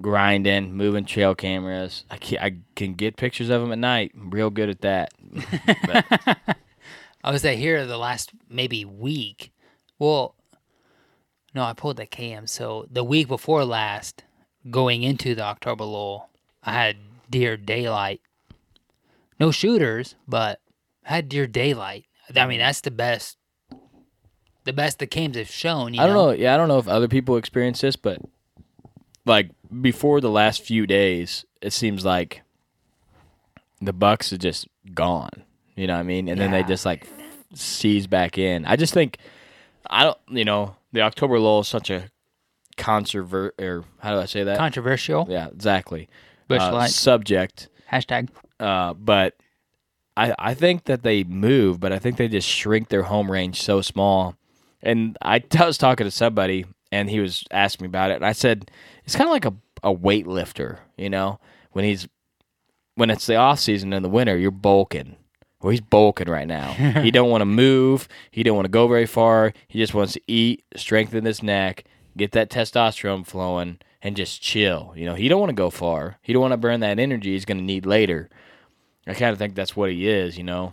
grinding, 0.00 0.74
moving 0.74 1.04
trail 1.04 1.34
cameras. 1.34 2.04
I 2.10 2.16
can, 2.16 2.38
I 2.38 2.56
can 2.74 2.94
get 2.94 3.16
pictures 3.16 3.50
of 3.50 3.60
them 3.60 3.72
at 3.72 3.78
night. 3.78 4.12
I'm 4.14 4.30
real 4.30 4.50
good 4.50 4.68
at 4.68 4.80
that. 4.80 5.12
I 7.22 7.30
was 7.30 7.44
at 7.44 7.56
here 7.56 7.86
the 7.86 7.98
last 7.98 8.32
maybe 8.48 8.84
week. 8.84 9.52
Well, 9.98 10.34
no, 11.54 11.62
I 11.62 11.72
pulled 11.72 11.98
the 11.98 12.06
cam. 12.06 12.46
So 12.46 12.86
the 12.90 13.04
week 13.04 13.28
before 13.28 13.64
last, 13.64 14.24
going 14.70 15.02
into 15.02 15.34
the 15.34 15.42
October 15.42 15.84
lull, 15.84 16.30
I 16.62 16.72
had 16.72 16.96
deer 17.28 17.56
daylight. 17.56 18.20
No 19.38 19.50
shooters, 19.50 20.14
but 20.28 20.60
I 21.06 21.14
had 21.16 21.28
deer 21.28 21.46
daylight. 21.46 22.06
I 22.34 22.46
mean, 22.46 22.58
that's 22.58 22.80
the 22.80 22.90
best. 22.90 23.36
The 24.64 24.72
best 24.72 24.98
the 24.98 25.06
cams 25.06 25.36
have 25.36 25.50
shown. 25.50 25.94
You 25.94 26.02
I 26.02 26.06
don't 26.06 26.14
know. 26.14 26.30
Yeah, 26.30 26.54
I 26.54 26.56
don't 26.56 26.68
know 26.68 26.78
if 26.78 26.86
other 26.86 27.08
people 27.08 27.36
experience 27.36 27.80
this, 27.80 27.96
but 27.96 28.20
like 29.26 29.50
before 29.80 30.20
the 30.20 30.30
last 30.30 30.62
few 30.62 30.86
days, 30.86 31.44
it 31.60 31.72
seems 31.72 32.04
like 32.04 32.42
the 33.80 33.92
Bucks 33.92 34.32
are 34.32 34.38
just 34.38 34.66
gone. 34.94 35.44
You 35.76 35.86
know 35.86 35.94
what 35.94 36.00
I 36.00 36.04
mean? 36.04 36.28
And 36.28 36.40
then 36.40 36.50
they 36.50 36.62
just 36.62 36.84
like 36.84 37.06
seize 37.54 38.06
back 38.06 38.38
in. 38.38 38.64
I 38.64 38.76
just 38.76 38.92
think 38.94 39.18
I 39.88 40.04
don't. 40.04 40.18
You 40.28 40.44
know, 40.44 40.76
the 40.92 41.02
October 41.02 41.38
lull 41.38 41.60
is 41.60 41.68
such 41.68 41.90
a 41.90 42.08
controvert 42.76 43.54
or 43.60 43.84
how 43.98 44.14
do 44.14 44.20
I 44.20 44.26
say 44.26 44.44
that? 44.44 44.56
Controversial. 44.58 45.26
yeah, 45.28 45.48
exactly. 45.48 46.08
Bush 46.48 46.60
Uh, 46.62 46.86
subject. 46.86 47.68
Hashtag. 47.92 48.28
Uh, 48.58 48.94
but 48.94 49.34
I 50.16 50.34
I 50.38 50.54
think 50.54 50.84
that 50.84 51.02
they 51.02 51.24
move, 51.24 51.80
but 51.80 51.92
I 51.92 51.98
think 51.98 52.16
they 52.16 52.28
just 52.28 52.48
shrink 52.48 52.88
their 52.88 53.04
home 53.04 53.30
range 53.30 53.62
so 53.62 53.80
small. 53.80 54.34
And 54.82 55.16
I, 55.22 55.42
I 55.58 55.66
was 55.66 55.78
talking 55.78 56.04
to 56.06 56.10
somebody, 56.10 56.64
and 56.92 57.08
he 57.08 57.20
was 57.20 57.44
asking 57.50 57.84
me 57.84 57.88
about 57.88 58.10
it, 58.10 58.16
and 58.16 58.26
I 58.26 58.32
said 58.32 58.70
it's 59.04 59.16
kind 59.16 59.28
of 59.28 59.32
like 59.32 59.44
a 59.44 59.54
a 59.82 59.94
weightlifter, 59.94 60.78
you 60.96 61.10
know, 61.10 61.40
when 61.72 61.84
he's 61.84 62.08
when 62.94 63.10
it's 63.10 63.26
the 63.26 63.36
off 63.36 63.60
season 63.60 63.92
in 63.92 64.02
the 64.02 64.08
winter, 64.08 64.36
you're 64.36 64.50
bulking. 64.50 65.16
Well, 65.60 65.70
he's 65.70 65.80
bulking 65.80 66.28
right 66.28 66.48
now. 66.48 66.72
he 67.02 67.10
don't 67.10 67.30
want 67.30 67.42
to 67.42 67.46
move. 67.46 68.08
He 68.30 68.42
don't 68.42 68.56
want 68.56 68.66
to 68.66 68.70
go 68.70 68.88
very 68.88 69.06
far. 69.06 69.52
He 69.68 69.78
just 69.78 69.94
wants 69.94 70.14
to 70.14 70.22
eat, 70.26 70.64
strengthen 70.76 71.24
his 71.24 71.42
neck, 71.42 71.84
get 72.16 72.32
that 72.32 72.50
testosterone 72.50 73.26
flowing, 73.26 73.78
and 74.02 74.16
just 74.16 74.42
chill. 74.42 74.92
You 74.96 75.04
know, 75.06 75.14
he 75.14 75.28
don't 75.28 75.40
want 75.40 75.50
to 75.50 75.54
go 75.54 75.70
far. 75.70 76.18
He 76.22 76.32
don't 76.32 76.42
want 76.42 76.52
to 76.52 76.58
burn 76.58 76.80
that 76.80 76.98
energy 76.98 77.32
he's 77.32 77.44
going 77.44 77.58
to 77.58 77.64
need 77.64 77.86
later. 77.86 78.30
I 79.06 79.14
kind 79.14 79.32
of 79.32 79.38
think 79.38 79.54
that's 79.54 79.76
what 79.76 79.90
he 79.90 80.08
is. 80.08 80.36
You 80.38 80.44
know, 80.44 80.72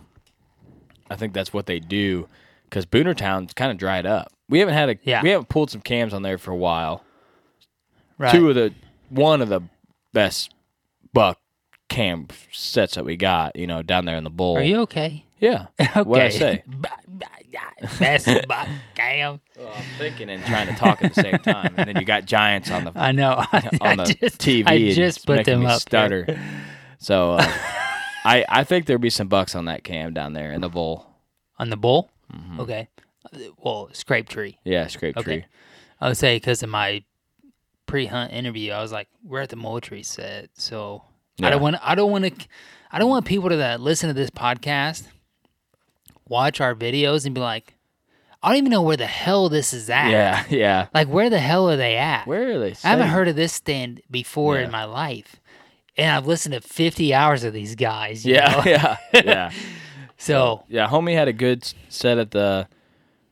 I 1.10 1.16
think 1.16 1.32
that's 1.32 1.52
what 1.52 1.66
they 1.66 1.80
do 1.80 2.28
because 2.68 2.86
Boonertown's 2.86 3.52
kind 3.54 3.70
of 3.72 3.78
dried 3.78 4.06
up. 4.06 4.32
We 4.48 4.58
haven't 4.60 4.74
had 4.74 4.88
a 4.90 4.96
Yeah. 5.02 5.22
we 5.22 5.30
haven't 5.30 5.48
pulled 5.48 5.70
some 5.70 5.80
cams 5.80 6.12
on 6.14 6.22
there 6.22 6.38
for 6.38 6.50
a 6.52 6.56
while. 6.56 7.04
Right. 8.18 8.32
Two 8.32 8.48
of 8.48 8.54
the 8.54 8.74
one 9.10 9.40
of 9.42 9.48
the 9.48 9.60
best 10.12 10.52
buck 11.12 11.38
cam 11.88 12.26
sets 12.52 12.94
that 12.96 13.04
we 13.04 13.16
got. 13.16 13.56
You 13.56 13.66
know, 13.66 13.82
down 13.82 14.04
there 14.04 14.16
in 14.16 14.24
the 14.24 14.30
bowl. 14.30 14.56
Are 14.58 14.62
you 14.62 14.80
okay? 14.82 15.24
Yeah. 15.38 15.66
Okay. 15.80 16.02
What 16.02 16.20
I 16.22 16.28
say? 16.30 16.64
Best 18.00 18.26
buck 18.48 18.68
cam. 18.96 19.40
Well, 19.56 19.72
I'm 19.74 19.84
thinking 19.98 20.28
and 20.30 20.44
trying 20.44 20.66
to 20.66 20.74
talk 20.74 21.02
at 21.04 21.14
the 21.14 21.22
same 21.22 21.38
time, 21.38 21.74
and 21.76 21.88
then 21.88 21.96
you 21.96 22.04
got 22.04 22.24
giants 22.24 22.70
on 22.72 22.84
the 22.84 22.92
I 22.96 23.12
know. 23.12 23.34
on 23.52 24.00
I 24.00 24.04
the 24.04 24.14
just, 24.20 24.40
TV. 24.40 24.64
I 24.66 24.90
just 24.92 25.24
put 25.26 25.44
them 25.44 25.60
me 25.60 25.66
up. 25.66 25.82
there. 25.84 26.24
Stutter. 26.24 26.40
So 26.98 27.32
uh, 27.34 27.46
I 28.24 28.44
I 28.48 28.64
think 28.64 28.86
there'll 28.86 29.00
be 29.00 29.10
some 29.10 29.28
bucks 29.28 29.54
on 29.54 29.66
that 29.66 29.84
cam 29.84 30.12
down 30.12 30.32
there 30.32 30.52
in 30.52 30.60
the 30.60 30.68
bowl. 30.68 31.06
on 31.58 31.70
the 31.70 31.76
bull. 31.76 32.10
Mm-hmm. 32.34 32.60
Okay. 32.60 32.88
Well, 33.58 33.88
scrape 33.92 34.28
tree. 34.28 34.58
Yeah, 34.64 34.86
scrape 34.86 35.16
Okay. 35.16 35.24
tree. 35.40 35.44
I 36.00 36.08
would 36.08 36.16
say 36.16 36.36
because 36.36 36.62
of 36.62 36.68
my 36.70 37.02
pre-hunt 37.86 38.32
interview, 38.32 38.72
I 38.72 38.80
was 38.82 38.92
like, 38.92 39.08
"We're 39.24 39.40
at 39.40 39.48
the 39.48 39.56
Moultrie 39.56 40.02
set," 40.02 40.50
so 40.54 41.02
I 41.42 41.50
don't 41.50 41.60
want. 41.62 41.76
I 41.82 41.94
don't 41.94 42.10
want 42.10 42.24
to. 42.24 42.46
I 42.92 42.98
don't 42.98 43.10
want 43.10 43.26
people 43.26 43.48
to 43.50 43.56
that 43.56 43.80
listen 43.80 44.08
to 44.08 44.14
this 44.14 44.30
podcast 44.30 45.04
watch 46.28 46.60
our 46.60 46.74
videos 46.74 47.24
and 47.26 47.34
be 47.34 47.40
like, 47.40 47.74
"I 48.42 48.48
don't 48.50 48.58
even 48.58 48.70
know 48.70 48.82
where 48.82 48.96
the 48.96 49.06
hell 49.06 49.48
this 49.48 49.72
is 49.72 49.90
at." 49.90 50.10
Yeah, 50.10 50.44
yeah. 50.50 50.86
Like, 50.94 51.08
where 51.08 51.30
the 51.30 51.38
hell 51.40 51.68
are 51.70 51.76
they 51.76 51.96
at? 51.96 52.26
Where 52.26 52.52
are 52.56 52.58
they? 52.58 52.72
I 52.84 52.88
haven't 52.88 53.08
heard 53.08 53.28
of 53.28 53.36
this 53.36 53.52
stand 53.52 54.00
before 54.10 54.56
Yeah. 54.58 54.66
in 54.66 54.70
my 54.70 54.84
life, 54.84 55.40
and 55.96 56.10
I've 56.10 56.26
listened 56.26 56.54
to 56.54 56.60
50 56.60 57.12
hours 57.14 57.44
of 57.44 57.52
these 57.52 57.74
guys. 57.74 58.24
you 58.24 58.34
Yeah, 58.34 58.50
know? 58.50 58.62
yeah, 58.70 58.96
yeah. 59.24 59.50
So 60.18 60.64
Yeah, 60.68 60.88
homie 60.88 61.14
had 61.14 61.28
a 61.28 61.32
good 61.32 61.72
set 61.88 62.18
at 62.18 62.32
the 62.32 62.68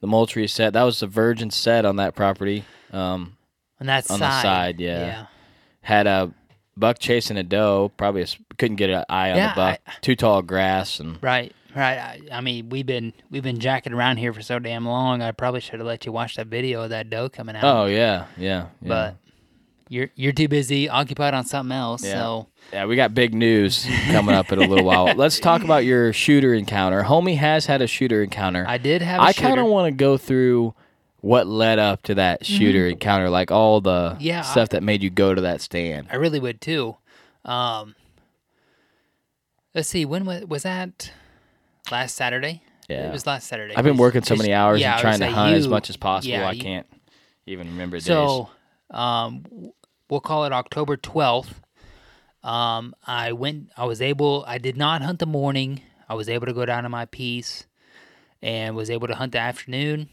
the 0.00 0.07
Moultrie 0.07 0.47
set. 0.47 0.73
That 0.73 0.83
was 0.85 1.00
the 1.00 1.07
Virgin 1.07 1.50
set 1.50 1.85
on 1.85 1.97
that 1.97 2.14
property. 2.14 2.64
Um, 2.93 3.37
on 3.81 3.87
that 3.87 4.11
on 4.11 4.19
side, 4.19 4.21
the 4.21 4.43
side, 4.43 4.81
yeah. 4.81 5.07
yeah. 5.07 5.26
had 5.83 6.07
a 6.07 6.33
buck 6.76 6.99
chasing 6.99 7.37
a 7.37 7.43
doe. 7.43 7.90
Probably 7.97 8.23
a 8.23 8.26
couldn't 8.59 8.76
get 8.76 8.90
an 8.90 9.05
eye 9.09 9.31
on 9.31 9.37
Yeah, 9.37 9.50
the 9.50 9.57
buck. 9.57 9.81
Too 10.00 10.16
tall 10.16 10.43
grass 10.43 11.00
and 11.00 11.23
Right, 11.23 11.52
right. 11.75 11.99
I, 11.99 12.21
I 12.33 12.40
mean, 12.40 12.69
we've 12.69 12.87
been 12.87 13.12
we've 13.31 13.43
been 13.43 13.59
jacking 13.59 13.93
around 13.93 14.19
here 14.19 14.33
for 14.33 14.43
so 14.43 14.59
damn 14.59 14.87
long. 14.87 15.23
I 15.23 15.33
probably 15.33 15.61
should 15.61 15.81
have 15.81 15.87
let 15.87 16.07
you 16.07 16.12
watch 16.12 16.37
that 16.37 16.47
video 16.47 16.83
of 16.83 16.90
that 16.90 17.11
doe 17.11 17.28
coming 17.28 17.57
out. 17.57 17.64
oh 17.64 17.87
yeah, 17.87 18.26
yeah. 18.37 18.66
yeah. 18.81 18.88
but 18.88 19.16
you're 19.88 20.11
you're 20.14 20.33
too 20.33 20.49
busy, 20.49 20.88
occupied 20.88 21.35
on 21.35 21.45
something 21.45 21.76
else. 21.76 22.05
Yeah. 22.05 22.12
So 22.14 22.47
Yeah, 22.73 22.87
we 22.87 22.97
got 22.97 23.14
big 23.14 23.35
news 23.35 23.87
coming 24.11 24.35
up 24.35 24.50
in 24.52 24.61
a 24.61 24.66
little 24.66 24.85
while. 24.85 25.07
Let's 25.16 25.38
talk 25.40 25.62
about 25.62 25.85
your 25.85 26.12
shooter 26.12 26.52
encounter. 26.55 27.02
Homie 27.05 27.37
has 27.37 27.66
had 27.66 27.83
a 27.83 27.87
shooter 27.87 28.23
encounter. 28.23 28.64
I 28.66 28.78
did 28.78 29.02
have. 29.02 29.21
a 29.21 29.25
I 29.25 29.33
kind 29.33 29.61
of 29.61 29.66
want 29.66 29.87
to 29.87 29.93
go 29.97 30.16
through 30.16 30.75
what 31.21 31.47
led 31.47 31.78
up 31.78 32.02
to 32.05 32.14
that 32.16 32.45
shooter 32.47 32.87
encounter, 32.88 33.28
like 33.31 33.50
all 33.50 33.81
the 33.81 34.11
Mm-hmm. 34.12 34.23
Yeah, 34.23 34.43
stuff 34.43 34.69
that 34.71 34.83
made 34.83 35.02
you 35.02 35.11
go 35.11 35.35
to 35.35 35.40
that 35.43 35.61
stand. 35.61 36.09
I 36.11 36.16
really 36.16 36.40
would 36.40 36.61
too. 36.61 36.97
Um, 37.45 37.95
let's 39.75 39.88
see. 39.88 40.05
When 40.05 40.25
was 40.25 40.45
was 40.47 40.62
that? 40.64 41.12
Last 41.90 42.16
Saturday. 42.16 42.62
Yeah. 42.88 43.09
It 43.09 43.12
was 43.12 43.26
last 43.26 43.49
Saturday. 43.49 43.75
I've 43.76 43.85
been 43.85 43.97
working 43.97 44.23
so 44.23 44.37
many 44.37 44.52
hours 44.52 44.81
yeah, 44.81 44.93
and 44.93 45.00
trying 45.00 45.19
to 45.21 45.28
hunt 45.31 45.55
as 45.55 45.66
much 45.69 45.90
as 45.90 45.97
possible. 45.97 46.33
yeah, 46.35 46.49
I 46.49 46.52
you- 46.52 46.62
can't 46.62 46.87
even 47.47 47.69
remember 47.69 47.97
days. 47.97 48.07
So, 48.07 48.49
um, 48.90 49.45
we'll 50.08 50.20
call 50.20 50.44
it 50.44 50.52
October 50.52 50.96
twelfth. 50.96 51.60
Um, 52.42 52.94
I 53.06 53.32
went. 53.32 53.70
I 53.76 53.84
was 53.86 54.00
able. 54.00 54.44
I 54.46 54.58
did 54.58 54.76
not 54.76 55.02
hunt 55.02 55.18
the 55.18 55.26
morning. 55.26 55.82
I 56.08 56.14
was 56.14 56.28
able 56.28 56.46
to 56.46 56.52
go 56.52 56.64
down 56.64 56.84
to 56.84 56.88
my 56.88 57.06
piece, 57.06 57.66
and 58.40 58.76
was 58.76 58.90
able 58.90 59.08
to 59.08 59.14
hunt 59.16 59.32
the 59.32 59.38
afternoon. 59.38 60.08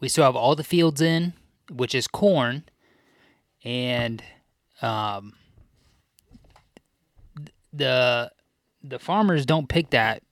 We 0.00 0.08
still 0.08 0.24
have 0.24 0.36
all 0.36 0.56
the 0.56 0.64
fields 0.64 1.00
in, 1.00 1.34
which 1.70 1.94
is 1.94 2.08
corn, 2.08 2.64
and 3.62 4.22
um, 4.82 5.34
the 7.72 8.32
the 8.82 8.98
farmers 8.98 9.46
don't 9.46 9.68
pick 9.68 9.90
that 9.90 10.22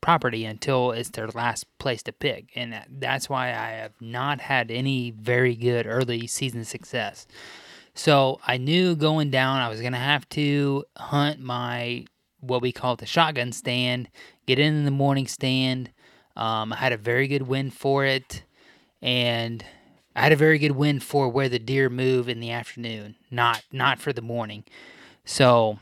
property 0.00 0.44
until 0.44 0.92
it's 0.92 1.10
their 1.10 1.26
last 1.26 1.66
place 1.78 2.02
to 2.04 2.12
pick, 2.12 2.50
and 2.54 2.72
that, 2.72 2.86
that's 2.88 3.28
why 3.28 3.48
I 3.48 3.70
have 3.70 4.00
not 4.00 4.40
had 4.40 4.70
any 4.70 5.10
very 5.10 5.56
good 5.56 5.86
early 5.86 6.28
season 6.28 6.64
success. 6.64 7.26
So 7.96 8.38
I 8.46 8.58
knew 8.58 8.94
going 8.94 9.30
down 9.30 9.58
I 9.58 9.70
was 9.70 9.80
gonna 9.80 9.96
have 9.96 10.28
to 10.30 10.84
hunt 10.98 11.40
my 11.40 12.04
what 12.40 12.60
we 12.60 12.70
call 12.70 12.94
the 12.94 13.06
shotgun 13.06 13.52
stand, 13.52 14.10
get 14.46 14.58
in 14.58 14.84
the 14.84 14.90
morning 14.90 15.26
stand. 15.26 15.90
Um, 16.36 16.74
I 16.74 16.76
had 16.76 16.92
a 16.92 16.98
very 16.98 17.26
good 17.26 17.42
wind 17.42 17.72
for 17.72 18.04
it, 18.04 18.44
and 19.00 19.64
I 20.14 20.20
had 20.20 20.32
a 20.32 20.36
very 20.36 20.58
good 20.58 20.72
wind 20.72 21.02
for 21.02 21.30
where 21.30 21.48
the 21.48 21.58
deer 21.58 21.88
move 21.88 22.28
in 22.28 22.38
the 22.40 22.50
afternoon, 22.50 23.16
not 23.30 23.64
not 23.72 23.98
for 23.98 24.12
the 24.12 24.22
morning. 24.22 24.64
So 25.24 25.78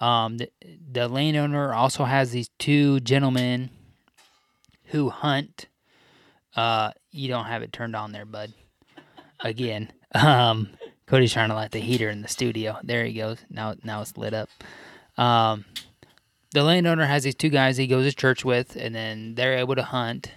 um, 0.00 0.36
the, 0.36 0.50
the 0.92 1.08
landowner 1.08 1.72
also 1.72 2.04
has 2.04 2.30
these 2.30 2.50
two 2.58 3.00
gentlemen 3.00 3.70
who 4.86 5.08
hunt. 5.08 5.66
Uh, 6.54 6.92
you 7.10 7.28
don't 7.28 7.46
have 7.46 7.62
it 7.62 7.72
turned 7.72 7.96
on 7.96 8.12
there, 8.12 8.26
bud. 8.26 8.52
Again, 9.40 9.90
um, 10.14 10.68
Cody's 11.06 11.32
trying 11.32 11.50
to 11.50 11.54
light 11.54 11.72
the 11.72 11.80
heater 11.80 12.08
in 12.08 12.22
the 12.22 12.28
studio. 12.28 12.78
There 12.82 13.04
he 13.04 13.12
goes. 13.12 13.38
Now, 13.50 13.74
now 13.84 14.00
it's 14.00 14.16
lit 14.16 14.34
up. 14.34 14.48
Um, 15.16 15.64
the 16.52 16.62
landowner 16.62 17.04
has 17.04 17.24
these 17.24 17.34
two 17.34 17.50
guys 17.50 17.76
he 17.76 17.86
goes 17.86 18.06
to 18.06 18.16
church 18.16 18.44
with, 18.44 18.76
and 18.76 18.94
then 18.94 19.34
they're 19.34 19.58
able 19.58 19.74
to 19.74 19.82
hunt 19.82 20.30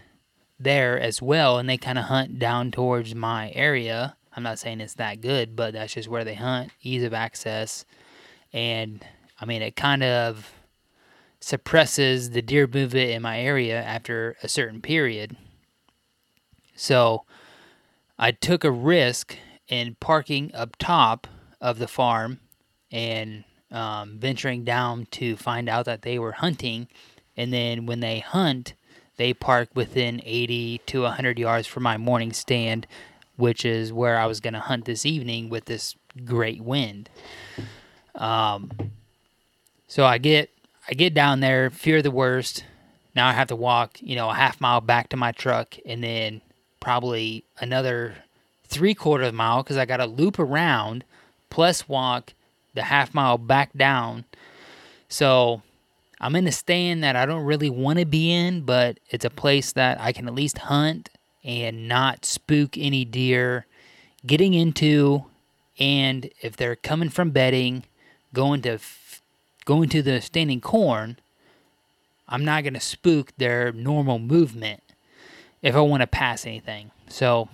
there 0.60 1.00
as 1.00 1.22
well, 1.22 1.58
and 1.58 1.70
they 1.70 1.78
kind 1.78 1.98
of 1.98 2.06
hunt 2.06 2.40
down 2.40 2.72
towards 2.72 3.14
my 3.16 3.52
area. 3.54 4.16
I'm 4.36 4.44
not 4.44 4.60
saying 4.60 4.82
it's 4.82 4.96
that 4.96 5.22
good, 5.22 5.56
but 5.56 5.74
that's 5.74 5.94
just 5.94 6.10
where 6.10 6.24
they 6.24 6.36
hunt, 6.36 6.72
ease 6.82 7.04
of 7.04 7.14
access, 7.14 7.86
and 8.52 9.06
I 9.40 9.46
mean 9.46 9.62
it 9.62 9.76
kind 9.76 10.04
of 10.04 10.52
suppresses 11.40 12.32
the 12.32 12.42
deer 12.42 12.68
movement 12.68 13.12
in 13.12 13.22
my 13.22 13.40
area 13.40 13.82
after 13.82 14.36
a 14.42 14.48
certain 14.48 14.82
period. 14.82 15.36
So 16.76 17.26
I 18.18 18.32
took 18.32 18.64
a 18.64 18.72
risk 18.72 19.38
in 19.68 19.96
parking 20.00 20.52
up 20.54 20.76
top 20.78 21.28
of 21.60 21.80
the 21.80 21.88
farm 21.88 22.40
and 22.92 23.44
um, 23.72 24.18
venturing 24.18 24.64
down 24.64 25.08
to 25.12 25.36
find 25.36 25.68
out 25.68 25.86
that 25.86 26.04
they 26.04 26.18
were 26.18 26.34
hunting. 26.34 26.88
And 27.36 27.52
then 27.52 27.86
when 27.86 28.00
they 28.00 28.20
hunt, 28.20 28.74
they 29.18 29.34
park 29.34 29.70
within 29.74 30.22
80 30.24 30.80
to 30.88 31.02
100 31.02 31.40
yards 31.40 31.68
from 31.68 31.84
my 31.84 31.98
morning 31.98 32.34
stand, 32.34 32.88
which 33.36 33.66
is 33.66 33.92
where 33.92 34.18
I 34.18 34.26
was 34.26 34.40
going 34.40 34.54
to 34.54 34.60
hunt 34.60 34.86
this 34.86 35.06
evening 35.06 35.50
with 35.50 35.66
this 35.66 35.96
great 36.24 36.62
wind. 36.62 37.10
Um, 38.16 38.72
so 39.88 40.06
I 40.06 40.18
get 40.18 40.50
I 40.90 40.94
get 40.94 41.14
down 41.14 41.42
there, 41.42 41.70
fear 41.70 42.02
the 42.02 42.12
worst. 42.12 42.64
Now 43.16 43.28
I 43.28 43.34
have 43.34 43.50
to 43.50 43.56
walk, 43.56 43.98
you 44.02 44.16
know, 44.16 44.30
a 44.30 44.34
half 44.34 44.62
mile 44.62 44.80
back 44.80 45.10
to 45.10 45.18
my 45.18 45.32
truck, 45.32 45.76
and 45.86 46.04
then 46.04 46.42
probably 46.80 47.44
another 47.60 48.16
three 48.68 48.94
quarter 48.94 49.32
mile 49.32 49.64
because 49.64 49.78
I 49.78 49.86
got 49.86 49.98
to 49.98 50.06
loop 50.06 50.40
around, 50.40 51.04
plus 51.50 51.88
walk 51.88 52.34
the 52.74 52.84
half 52.84 53.14
mile 53.14 53.38
back 53.38 53.74
down. 53.74 54.26
So 55.10 55.62
I'm 56.20 56.36
in 56.36 56.48
a 56.48 56.52
stand 56.52 57.04
that 57.04 57.16
I 57.16 57.26
don't 57.26 57.44
really 57.44 57.70
want 57.70 58.00
to 58.00 58.06
be 58.06 58.32
in, 58.32 58.62
but 58.62 59.00
it's 59.10 59.26
a 59.26 59.30
place 59.30 59.72
that 59.74 60.00
I 60.00 60.12
can 60.12 60.28
at 60.28 60.34
least 60.34 60.58
hunt 60.60 61.10
and 61.44 61.88
not 61.88 62.26
spook 62.26 62.78
any 62.78 63.06
deer 63.06 63.66
getting 64.26 64.54
into. 64.54 65.26
And 65.80 66.30
if 66.42 66.58
they're 66.58 66.76
coming 66.76 67.10
from 67.10 67.30
bedding, 67.30 67.84
going 68.34 68.62
to 68.64 68.74
f- 68.74 69.22
going 69.66 69.90
to 69.90 70.02
the 70.02 70.22
standing 70.22 70.60
corn, 70.60 71.18
I'm 72.28 72.44
not 72.44 72.64
going 72.64 72.74
to 72.74 72.80
spook 72.80 73.32
their 73.38 73.72
normal 73.72 74.20
movement 74.20 74.82
if 75.62 75.76
I 75.76 75.82
want 75.82 76.02
to 76.02 76.08
pass 76.08 76.46
anything. 76.46 76.92
So, 77.10 77.48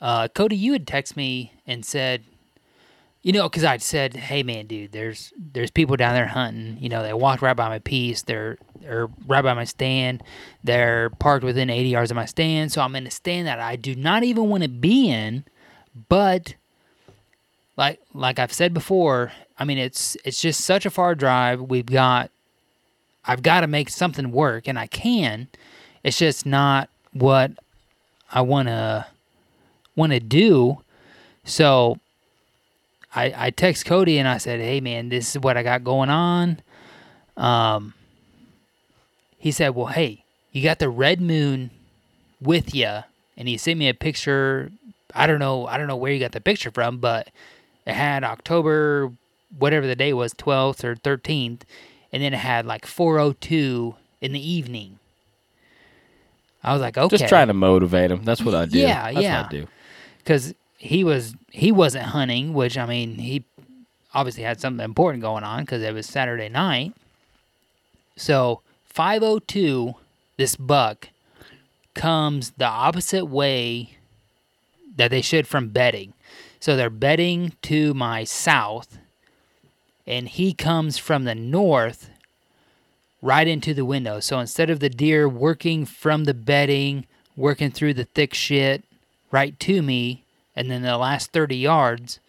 uh, 0.00 0.28
Cody, 0.28 0.56
you 0.56 0.72
had 0.72 0.86
texted 0.86 1.16
me 1.16 1.52
and 1.66 1.84
said, 1.84 2.24
you 3.22 3.32
know, 3.32 3.48
because 3.48 3.64
I'd 3.64 3.82
said, 3.82 4.14
"Hey, 4.14 4.42
man, 4.42 4.66
dude, 4.66 4.92
there's 4.92 5.32
there's 5.36 5.70
people 5.70 5.96
down 5.96 6.14
there 6.14 6.26
hunting. 6.26 6.78
You 6.80 6.88
know, 6.88 7.02
they 7.02 7.12
walked 7.12 7.42
right 7.42 7.56
by 7.56 7.68
my 7.68 7.80
piece. 7.80 8.22
They're 8.22 8.58
they're 8.80 9.08
right 9.26 9.42
by 9.42 9.54
my 9.54 9.64
stand. 9.64 10.22
They're 10.62 11.10
parked 11.10 11.44
within 11.44 11.68
80 11.68 11.88
yards 11.88 12.10
of 12.10 12.14
my 12.14 12.26
stand. 12.26 12.70
So 12.72 12.80
I'm 12.80 12.94
in 12.94 13.06
a 13.06 13.10
stand 13.10 13.48
that 13.48 13.58
I 13.58 13.76
do 13.76 13.94
not 13.94 14.22
even 14.22 14.48
want 14.48 14.62
to 14.62 14.68
be 14.68 15.10
in. 15.10 15.44
But 16.08 16.54
like 17.76 18.00
like 18.14 18.38
I've 18.38 18.52
said 18.52 18.72
before, 18.72 19.32
I 19.58 19.64
mean, 19.64 19.78
it's 19.78 20.16
it's 20.24 20.40
just 20.40 20.60
such 20.64 20.86
a 20.86 20.90
far 20.90 21.14
drive. 21.14 21.60
We've 21.60 21.86
got 21.86 22.30
I've 23.24 23.42
got 23.42 23.60
to 23.60 23.66
make 23.66 23.90
something 23.90 24.30
work, 24.30 24.68
and 24.68 24.78
I 24.78 24.86
can. 24.86 25.48
It's 26.04 26.18
just 26.18 26.46
not 26.46 26.88
what 27.12 27.50
I 28.30 28.40
want 28.42 28.68
to 28.68 29.06
want 29.98 30.12
to 30.12 30.20
do. 30.20 30.78
So 31.44 31.98
I 33.14 33.34
I 33.36 33.50
text 33.50 33.84
Cody 33.84 34.18
and 34.18 34.28
I 34.28 34.38
said, 34.38 34.60
"Hey 34.60 34.80
man, 34.80 35.08
this 35.08 35.34
is 35.34 35.42
what 35.42 35.56
I 35.56 35.62
got 35.62 35.84
going 35.84 36.08
on." 36.10 36.60
Um 37.36 37.94
he 39.36 39.50
said, 39.50 39.74
"Well, 39.74 39.86
hey, 39.86 40.24
you 40.52 40.62
got 40.62 40.78
the 40.78 40.88
red 40.88 41.20
moon 41.20 41.70
with 42.40 42.74
you." 42.74 43.00
And 43.36 43.46
he 43.46 43.56
sent 43.56 43.78
me 43.78 43.88
a 43.88 43.94
picture. 43.94 44.72
I 45.14 45.26
don't 45.26 45.38
know, 45.38 45.66
I 45.66 45.78
don't 45.78 45.86
know 45.86 45.96
where 45.96 46.12
you 46.12 46.18
got 46.18 46.32
the 46.32 46.40
picture 46.40 46.70
from, 46.70 46.98
but 46.98 47.28
it 47.86 47.94
had 47.94 48.24
October 48.24 49.12
whatever 49.56 49.86
the 49.86 49.96
day 49.96 50.12
was, 50.12 50.34
12th 50.34 50.84
or 50.84 50.94
13th, 50.94 51.62
and 52.12 52.22
then 52.22 52.34
it 52.34 52.38
had 52.38 52.66
like 52.66 52.84
402 52.84 53.94
in 54.20 54.32
the 54.32 54.50
evening. 54.50 54.98
I 56.62 56.72
was 56.72 56.82
like, 56.82 56.98
okay. 56.98 57.16
Just 57.16 57.28
trying 57.28 57.46
to 57.48 57.54
motivate 57.54 58.10
him. 58.10 58.24
That's 58.24 58.42
what 58.42 58.54
I 58.54 58.66
do. 58.66 58.78
Yeah, 58.78 59.12
That's 59.12 59.22
yeah. 59.22 59.42
What 59.42 59.46
I 59.46 59.50
do. 59.50 59.68
Because 60.28 60.52
he 60.76 61.02
was 61.02 61.34
he 61.50 61.72
wasn't 61.72 62.04
hunting, 62.04 62.52
which 62.52 62.76
I 62.76 62.84
mean 62.84 63.14
he 63.14 63.44
obviously 64.12 64.42
had 64.42 64.60
something 64.60 64.84
important 64.84 65.22
going 65.22 65.42
on 65.42 65.60
because 65.60 65.82
it 65.82 65.94
was 65.94 66.04
Saturday 66.04 66.50
night. 66.50 66.92
So 68.14 68.60
502, 68.84 69.94
this 70.36 70.54
buck 70.54 71.08
comes 71.94 72.50
the 72.50 72.66
opposite 72.66 73.24
way 73.24 73.96
that 74.96 75.10
they 75.10 75.22
should 75.22 75.46
from 75.46 75.70
bedding. 75.70 76.12
So 76.60 76.76
they're 76.76 76.90
bedding 76.90 77.54
to 77.62 77.94
my 77.94 78.24
south, 78.24 78.98
and 80.06 80.28
he 80.28 80.52
comes 80.52 80.98
from 80.98 81.24
the 81.24 81.34
north 81.34 82.10
right 83.22 83.48
into 83.48 83.72
the 83.72 83.86
window. 83.86 84.20
So 84.20 84.38
instead 84.40 84.68
of 84.68 84.80
the 84.80 84.90
deer 84.90 85.26
working 85.26 85.86
from 85.86 86.24
the 86.24 86.34
bedding, 86.34 87.06
working 87.34 87.70
through 87.70 87.94
the 87.94 88.04
thick 88.04 88.34
shit 88.34 88.84
right 89.30 89.58
to 89.60 89.82
me, 89.82 90.24
and 90.56 90.70
then 90.70 90.82
the 90.82 90.96
last 90.96 91.32
30 91.32 91.56
yards, 91.56 92.20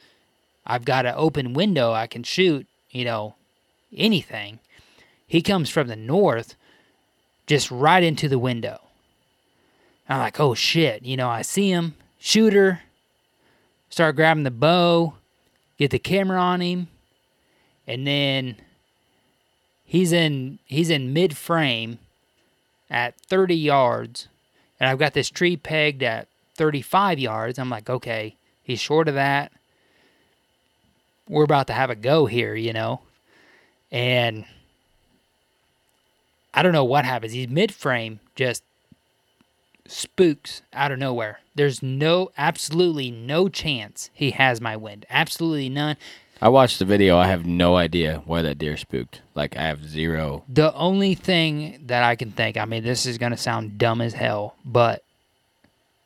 I've 0.66 0.86
got 0.86 1.06
an 1.06 1.16
open 1.18 1.54
window 1.54 1.92
I 1.94 2.08
can 2.08 2.24
shoot, 2.24 2.68
you 2.92 3.06
know, 3.06 3.36
anything. 3.96 4.60
He 5.28 5.42
comes 5.42 5.70
from 5.70 5.88
the 5.88 5.96
north, 5.96 6.56
just 7.48 7.72
right 7.72 8.04
into 8.04 8.28
the 8.28 8.40
window. 8.40 8.82
I'm 10.08 10.20
like, 10.20 10.40
oh 10.40 10.56
shit, 10.56 11.04
you 11.04 11.18
know, 11.18 11.30
I 11.30 11.44
see 11.44 11.70
him, 11.70 11.96
shooter, 12.20 12.82
start 13.90 14.16
grabbing 14.16 14.44
the 14.44 14.52
bow, 14.52 15.14
get 15.78 15.92
the 15.92 16.00
camera 16.00 16.40
on 16.40 16.62
him, 16.62 16.88
and 17.86 18.08
then 18.08 18.56
he's 19.84 20.12
in 20.12 20.60
he's 20.66 20.90
in 20.90 21.14
mid 21.14 21.36
frame 21.36 22.00
at 22.90 23.20
30 23.22 23.56
yards, 23.56 24.28
and 24.80 24.90
I've 24.90 25.00
got 25.00 25.14
this 25.14 25.30
tree 25.30 25.58
pegged 25.58 26.02
at 26.02 26.28
35 26.60 27.20
yards. 27.20 27.58
I'm 27.58 27.70
like, 27.70 27.90
okay, 27.90 28.36
he's 28.62 28.82
short 28.82 29.08
of 29.08 29.16
that. 29.16 29.54
We're 31.30 31.46
about 31.46 31.68
to 31.68 31.74
have 31.74 31.90
a 31.90 31.96
go 31.96 32.26
here, 32.26 32.54
you 32.54 32.74
know? 32.74 33.00
And 33.94 34.44
I 36.54 36.62
don't 36.62 36.74
know 36.74 36.84
what 36.84 37.06
happens. 37.06 37.32
He's 37.32 37.48
mid 37.48 37.74
frame, 37.74 38.20
just 38.36 38.62
spooks 39.88 40.62
out 40.74 40.92
of 40.92 41.00
nowhere. 41.00 41.40
There's 41.56 41.82
no, 41.82 42.30
absolutely 42.38 43.10
no 43.10 43.48
chance 43.48 44.10
he 44.14 44.32
has 44.32 44.60
my 44.60 44.76
wind. 44.76 45.06
Absolutely 45.10 45.70
none. 45.70 45.96
I 46.42 46.50
watched 46.50 46.80
the 46.80 46.86
video. 46.86 47.18
I 47.18 47.28
have 47.28 47.46
no 47.46 47.78
idea 47.78 48.22
why 48.26 48.42
that 48.42 48.58
deer 48.58 48.76
spooked. 48.76 49.22
Like 49.34 49.56
I 49.56 49.62
have 49.62 49.86
zero. 49.86 50.44
The 50.50 50.74
only 50.74 51.16
thing 51.16 51.84
that 51.86 52.04
I 52.04 52.18
can 52.18 52.32
think, 52.32 52.58
I 52.58 52.66
mean, 52.66 52.84
this 52.84 53.06
is 53.06 53.18
going 53.18 53.32
to 53.32 53.38
sound 53.38 53.78
dumb 53.78 54.02
as 54.02 54.14
hell, 54.14 54.56
but 54.66 55.04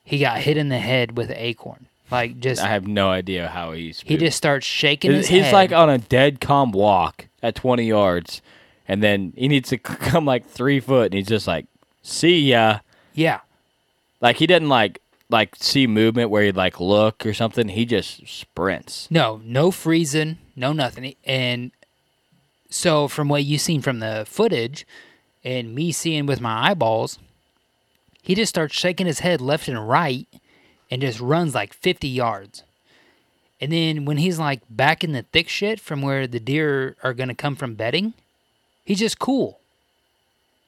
he 0.04 0.20
got 0.20 0.40
hit 0.40 0.58
in 0.58 0.70
the 0.70 0.80
head 0.80 1.18
with 1.18 1.30
an 1.30 1.38
acorn. 1.38 1.88
Like, 2.12 2.40
just, 2.40 2.62
I 2.62 2.68
have 2.68 2.86
no 2.86 3.10
idea 3.10 3.48
how 3.48 3.72
he's. 3.72 4.02
he 4.02 4.18
just 4.18 4.38
starts 4.38 4.66
shaking 4.66 5.12
his 5.12 5.28
He's 5.30 5.46
head. 5.46 5.54
like 5.54 5.72
on 5.72 5.90
a 5.90 5.98
dead 5.98 6.40
calm 6.42 6.72
walk 6.72 7.28
at 7.42 7.56
20 7.56 7.86
yards, 7.86 8.42
and 8.88 9.02
then 9.02 9.34
he 9.36 9.48
needs 9.48 9.70
to 9.70 9.78
come 9.80 10.26
like 10.26 10.46
three 10.46 10.80
foot, 10.80 11.06
and 11.06 11.14
he's 11.16 11.28
just 11.28 11.48
like, 11.48 11.66
"See 12.02 12.52
ya." 12.52 12.80
yeah. 13.14 13.40
Like 14.22 14.38
he 14.38 14.48
doesn't 14.48 14.70
like 14.70 15.02
like 15.30 15.56
see 15.56 15.88
movement 15.88 16.30
where 16.30 16.44
he'd 16.44 16.56
like 16.56 16.80
look 16.80 17.26
or 17.26 17.34
something. 17.34 17.68
He 17.70 17.84
just 17.86 18.26
sprints. 18.28 19.08
No, 19.10 19.42
no 19.44 19.72
freezing, 19.72 20.38
no 20.56 20.72
nothing. 20.72 21.16
And 21.26 21.72
so, 22.70 23.08
from 23.08 23.28
what 23.28 23.44
you 23.44 23.58
seen 23.58 23.82
from 23.82 24.00
the 24.00 24.24
footage 24.28 24.86
and 25.44 25.74
me 25.76 25.92
seeing 25.92 26.26
with 26.26 26.40
my 26.40 26.70
eyeballs, 26.70 27.20
he 28.24 28.34
just 28.34 28.50
starts 28.50 28.74
shaking 28.74 29.06
his 29.06 29.20
head 29.20 29.40
left 29.42 29.68
and 29.68 29.88
right 29.88 30.28
and 30.90 31.02
just 31.02 31.20
runs 31.20 31.54
like 31.54 31.74
50 31.74 32.08
yards. 32.08 32.64
And 33.62 33.72
then 33.72 34.06
when 34.06 34.18
he's 34.18 34.40
like 34.40 34.62
back 34.70 35.04
in 35.04 35.12
the 35.12 35.22
thick 35.32 35.48
shit 35.50 35.80
from 35.80 36.02
where 36.02 36.26
the 36.26 36.40
deer 36.40 36.96
are 37.04 37.14
going 37.14 37.30
to 37.30 37.36
come 37.36 37.56
from 37.56 37.76
bedding, 37.76 38.14
he's 38.84 39.00
just 39.00 39.20
cool. 39.20 39.60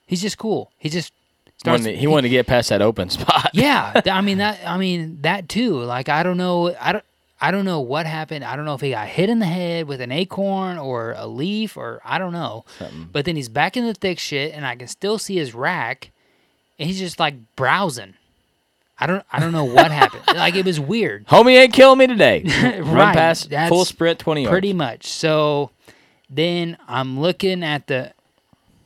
He's 0.05 0.21
just 0.21 0.37
cool. 0.37 0.71
He 0.77 0.89
just 0.89 1.11
starts. 1.57 1.83
Wanted- 1.83 1.97
he 1.97 2.05
wanted 2.07 2.23
to 2.23 2.29
get 2.29 2.45
past 2.47 2.69
that 2.69 2.81
open 2.81 3.09
spot. 3.09 3.49
yeah, 3.53 3.99
I 4.11 4.21
mean 4.21 4.37
that. 4.37 4.59
I 4.65 4.77
mean 4.77 5.19
that 5.23 5.49
too. 5.49 5.77
Like 5.81 6.09
I 6.09 6.21
don't 6.23 6.37
know. 6.37 6.75
I 6.79 6.91
don't. 6.93 7.03
I 7.41 7.51
don't 7.51 7.65
know 7.65 7.81
what 7.81 8.05
happened. 8.05 8.45
I 8.45 8.55
don't 8.55 8.63
know 8.65 8.75
if 8.75 8.81
he 8.81 8.91
got 8.91 9.07
hit 9.09 9.29
in 9.29 9.39
the 9.39 9.45
head 9.45 9.87
with 9.89 9.99
an 9.99 10.11
acorn 10.11 10.77
or 10.77 11.13
a 11.17 11.27
leaf 11.27 11.75
or 11.75 12.01
I 12.05 12.17
don't 12.17 12.31
know. 12.31 12.63
Something. 12.79 13.09
But 13.11 13.25
then 13.25 13.35
he's 13.35 13.49
back 13.49 13.75
in 13.75 13.85
the 13.85 13.93
thick 13.93 14.19
shit, 14.19 14.53
and 14.53 14.65
I 14.65 14.75
can 14.77 14.87
still 14.87 15.17
see 15.17 15.35
his 15.35 15.53
rack, 15.53 16.11
and 16.79 16.87
he's 16.87 16.99
just 16.99 17.19
like 17.19 17.35
browsing. 17.55 18.15
I 18.97 19.07
don't. 19.07 19.25
I 19.31 19.39
don't 19.39 19.51
know 19.51 19.65
what 19.65 19.91
happened. 19.91 20.23
Like 20.35 20.55
it 20.55 20.65
was 20.65 20.79
weird. 20.79 21.25
Homie 21.27 21.57
ain't 21.57 21.73
killing 21.73 21.97
me 21.97 22.07
today. 22.07 22.43
Run 22.81 23.13
past 23.13 23.49
that's 23.49 23.69
full 23.69 23.85
sprint 23.85 24.19
20 24.19 24.43
yards. 24.43 24.51
Pretty 24.51 24.73
much. 24.73 25.07
So 25.07 25.71
then 26.29 26.77
I'm 26.87 27.19
looking 27.19 27.63
at 27.63 27.87
the 27.87 28.13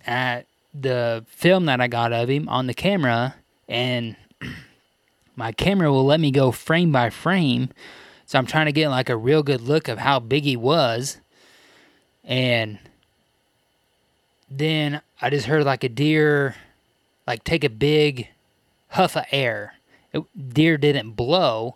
at 0.05 0.45
the 0.73 1.25
film 1.27 1.65
that 1.65 1.81
I 1.81 1.87
got 1.87 2.13
of 2.13 2.29
him 2.29 2.47
on 2.47 2.67
the 2.67 2.73
camera, 2.73 3.35
and 3.67 4.15
my 5.35 5.51
camera 5.51 5.91
will 5.91 6.05
let 6.05 6.19
me 6.19 6.31
go 6.31 6.51
frame 6.51 6.91
by 6.91 7.09
frame. 7.09 7.69
So 8.25 8.37
I'm 8.37 8.45
trying 8.45 8.67
to 8.67 8.71
get 8.71 8.89
like 8.89 9.09
a 9.09 9.17
real 9.17 9.41
good 9.41 9.61
look 9.61 9.87
of 9.87 9.97
how 9.97 10.19
big 10.19 10.43
he 10.43 10.55
was, 10.55 11.17
and 12.23 12.77
then 14.49 15.01
I 15.21 15.29
just 15.29 15.47
heard 15.47 15.65
like 15.65 15.83
a 15.83 15.89
deer, 15.89 16.55
like 17.29 17.43
take 17.43 17.63
a 17.63 17.69
big 17.69 18.27
huff 18.87 19.15
of 19.15 19.23
air. 19.31 19.75
It, 20.11 20.23
deer 20.51 20.79
didn't 20.79 21.11
blow, 21.11 21.75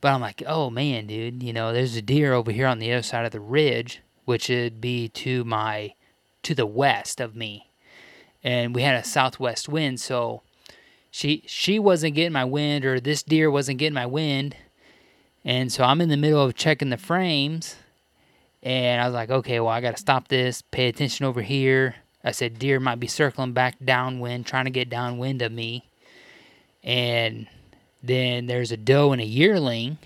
but 0.00 0.10
I'm 0.10 0.22
like, 0.22 0.42
oh 0.46 0.70
man, 0.70 1.06
dude, 1.06 1.42
you 1.42 1.52
know, 1.52 1.70
there's 1.70 1.96
a 1.96 2.02
deer 2.02 2.32
over 2.32 2.50
here 2.50 2.66
on 2.66 2.78
the 2.78 2.90
other 2.90 3.02
side 3.02 3.26
of 3.26 3.32
the 3.32 3.40
ridge, 3.40 4.00
which 4.24 4.48
would 4.48 4.80
be 4.80 5.08
to 5.08 5.44
my, 5.44 5.92
to 6.44 6.54
the 6.54 6.64
west 6.64 7.20
of 7.20 7.36
me, 7.36 7.70
and 8.42 8.74
we 8.74 8.80
had 8.80 8.94
a 8.94 9.04
southwest 9.04 9.68
wind, 9.68 10.00
so 10.00 10.40
she 11.10 11.44
she 11.46 11.78
wasn't 11.78 12.14
getting 12.14 12.32
my 12.32 12.46
wind, 12.46 12.86
or 12.86 12.98
this 12.98 13.22
deer 13.22 13.50
wasn't 13.50 13.78
getting 13.78 13.92
my 13.92 14.06
wind, 14.06 14.56
and 15.44 15.70
so 15.70 15.84
I'm 15.84 16.00
in 16.00 16.08
the 16.08 16.16
middle 16.16 16.42
of 16.42 16.54
checking 16.54 16.88
the 16.88 16.96
frames, 16.96 17.76
and 18.62 19.02
I 19.02 19.04
was 19.04 19.12
like, 19.14 19.28
okay, 19.28 19.60
well, 19.60 19.68
I 19.68 19.82
got 19.82 19.96
to 19.96 20.00
stop 20.00 20.28
this, 20.28 20.62
pay 20.62 20.88
attention 20.88 21.26
over 21.26 21.42
here. 21.42 21.96
I 22.22 22.32
said, 22.32 22.58
deer 22.58 22.78
might 22.80 23.00
be 23.00 23.06
circling 23.06 23.52
back 23.52 23.76
downwind, 23.82 24.46
trying 24.46 24.66
to 24.66 24.70
get 24.70 24.90
downwind 24.90 25.40
of 25.42 25.52
me. 25.52 25.84
And 26.82 27.46
then 28.02 28.46
there's 28.46 28.72
a 28.72 28.76
doe 28.76 29.12
and 29.12 29.20
a 29.20 29.26
yearling, 29.26 29.98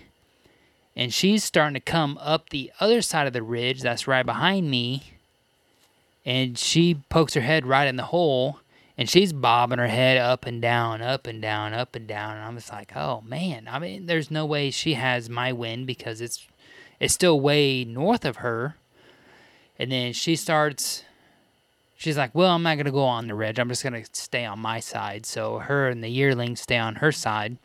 and 0.96 1.12
she's 1.12 1.44
starting 1.44 1.74
to 1.74 1.80
come 1.80 2.18
up 2.20 2.50
the 2.50 2.70
other 2.80 3.02
side 3.02 3.26
of 3.26 3.32
the 3.32 3.42
ridge 3.42 3.82
that's 3.82 4.06
right 4.06 4.26
behind 4.26 4.70
me. 4.70 5.12
And 6.24 6.56
she 6.58 6.94
pokes 7.08 7.34
her 7.34 7.40
head 7.40 7.66
right 7.66 7.86
in 7.86 7.96
the 7.96 8.04
hole, 8.04 8.60
and 8.96 9.08
she's 9.08 9.32
bobbing 9.32 9.78
her 9.78 9.88
head 9.88 10.16
up 10.16 10.46
and 10.46 10.62
down, 10.62 11.02
up 11.02 11.26
and 11.26 11.42
down, 11.42 11.74
up 11.74 11.94
and 11.94 12.06
down. 12.06 12.36
And 12.36 12.44
I'm 12.44 12.56
just 12.56 12.72
like, 12.72 12.96
oh 12.96 13.22
man, 13.22 13.68
I 13.70 13.78
mean, 13.78 14.06
there's 14.06 14.30
no 14.30 14.46
way 14.46 14.70
she 14.70 14.94
has 14.94 15.28
my 15.28 15.52
wind 15.52 15.86
because 15.86 16.20
it's 16.20 16.46
it's 17.00 17.14
still 17.14 17.40
way 17.40 17.84
north 17.84 18.24
of 18.24 18.36
her. 18.36 18.76
And 19.78 19.90
then 19.90 20.12
she 20.12 20.36
starts 20.36 21.03
she's 21.96 22.16
like, 22.16 22.34
Well, 22.34 22.50
I'm 22.50 22.62
not 22.62 22.76
gonna 22.76 22.90
go 22.90 23.04
on 23.04 23.28
the 23.28 23.34
ridge, 23.34 23.58
I'm 23.58 23.68
just 23.68 23.82
gonna 23.82 24.04
stay 24.12 24.44
on 24.44 24.58
my 24.58 24.80
side. 24.80 25.26
So 25.26 25.58
her 25.58 25.88
and 25.88 26.02
the 26.02 26.08
yearling 26.08 26.56
stay 26.56 26.78
on 26.78 26.96
her 26.96 27.12
side. 27.12 27.58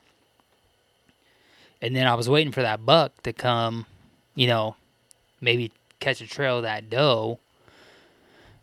And 1.81 1.95
then 1.95 2.07
I 2.07 2.15
was 2.15 2.29
waiting 2.29 2.51
for 2.51 2.61
that 2.61 2.85
buck 2.85 3.23
to 3.23 3.31
come, 3.31 3.85
you 4.35 4.47
know, 4.47 4.75
maybe 5.39 5.71
catch 5.99 6.21
a 6.21 6.27
trail 6.27 6.57
of 6.57 6.63
that 6.63 6.89
doe. 6.89 7.39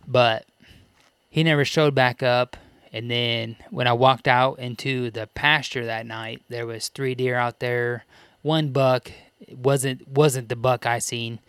But 0.06 0.46
he 1.30 1.42
never 1.42 1.64
showed 1.64 1.94
back 1.94 2.22
up. 2.22 2.56
And 2.92 3.10
then 3.10 3.56
when 3.70 3.86
I 3.86 3.92
walked 3.92 4.28
out 4.28 4.58
into 4.58 5.10
the 5.10 5.26
pasture 5.26 5.84
that 5.84 6.06
night, 6.06 6.42
there 6.48 6.66
was 6.66 6.88
three 6.88 7.14
deer 7.14 7.36
out 7.36 7.60
there. 7.60 8.04
One 8.42 8.70
buck 8.70 9.12
wasn't 9.50 10.08
wasn't 10.08 10.48
the 10.48 10.56
buck 10.56 10.86
I 10.86 10.98
seen. 10.98 11.40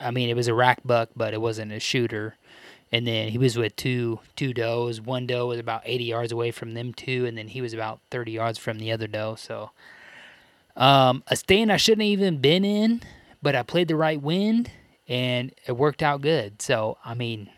I 0.00 0.10
mean, 0.10 0.28
it 0.28 0.36
was 0.36 0.48
a 0.48 0.54
rack 0.54 0.80
buck, 0.84 1.10
but 1.14 1.34
it 1.34 1.40
wasn't 1.40 1.72
a 1.72 1.80
shooter. 1.80 2.36
And 2.90 3.06
then 3.06 3.28
he 3.28 3.38
was 3.38 3.58
with 3.58 3.76
two 3.76 4.20
two 4.34 4.54
does. 4.54 5.00
One 5.00 5.26
doe 5.26 5.46
was 5.46 5.58
about 5.58 5.82
80 5.84 6.04
yards 6.04 6.32
away 6.32 6.50
from 6.50 6.74
them 6.74 6.94
two, 6.94 7.26
and 7.26 7.36
then 7.36 7.48
he 7.48 7.60
was 7.60 7.74
about 7.74 8.00
30 8.10 8.32
yards 8.32 8.58
from 8.58 8.78
the 8.78 8.92
other 8.92 9.06
doe. 9.06 9.34
So, 9.34 9.70
um, 10.76 11.22
a 11.26 11.36
stand 11.36 11.70
I 11.70 11.76
shouldn't 11.76 12.02
have 12.02 12.10
even 12.10 12.38
been 12.38 12.64
in, 12.64 13.02
but 13.42 13.54
I 13.54 13.62
played 13.62 13.88
the 13.88 13.96
right 13.96 14.20
wind, 14.20 14.70
and 15.06 15.52
it 15.66 15.72
worked 15.72 16.02
out 16.02 16.22
good. 16.22 16.62
So, 16.62 16.96
I 17.04 17.14
mean, 17.14 17.50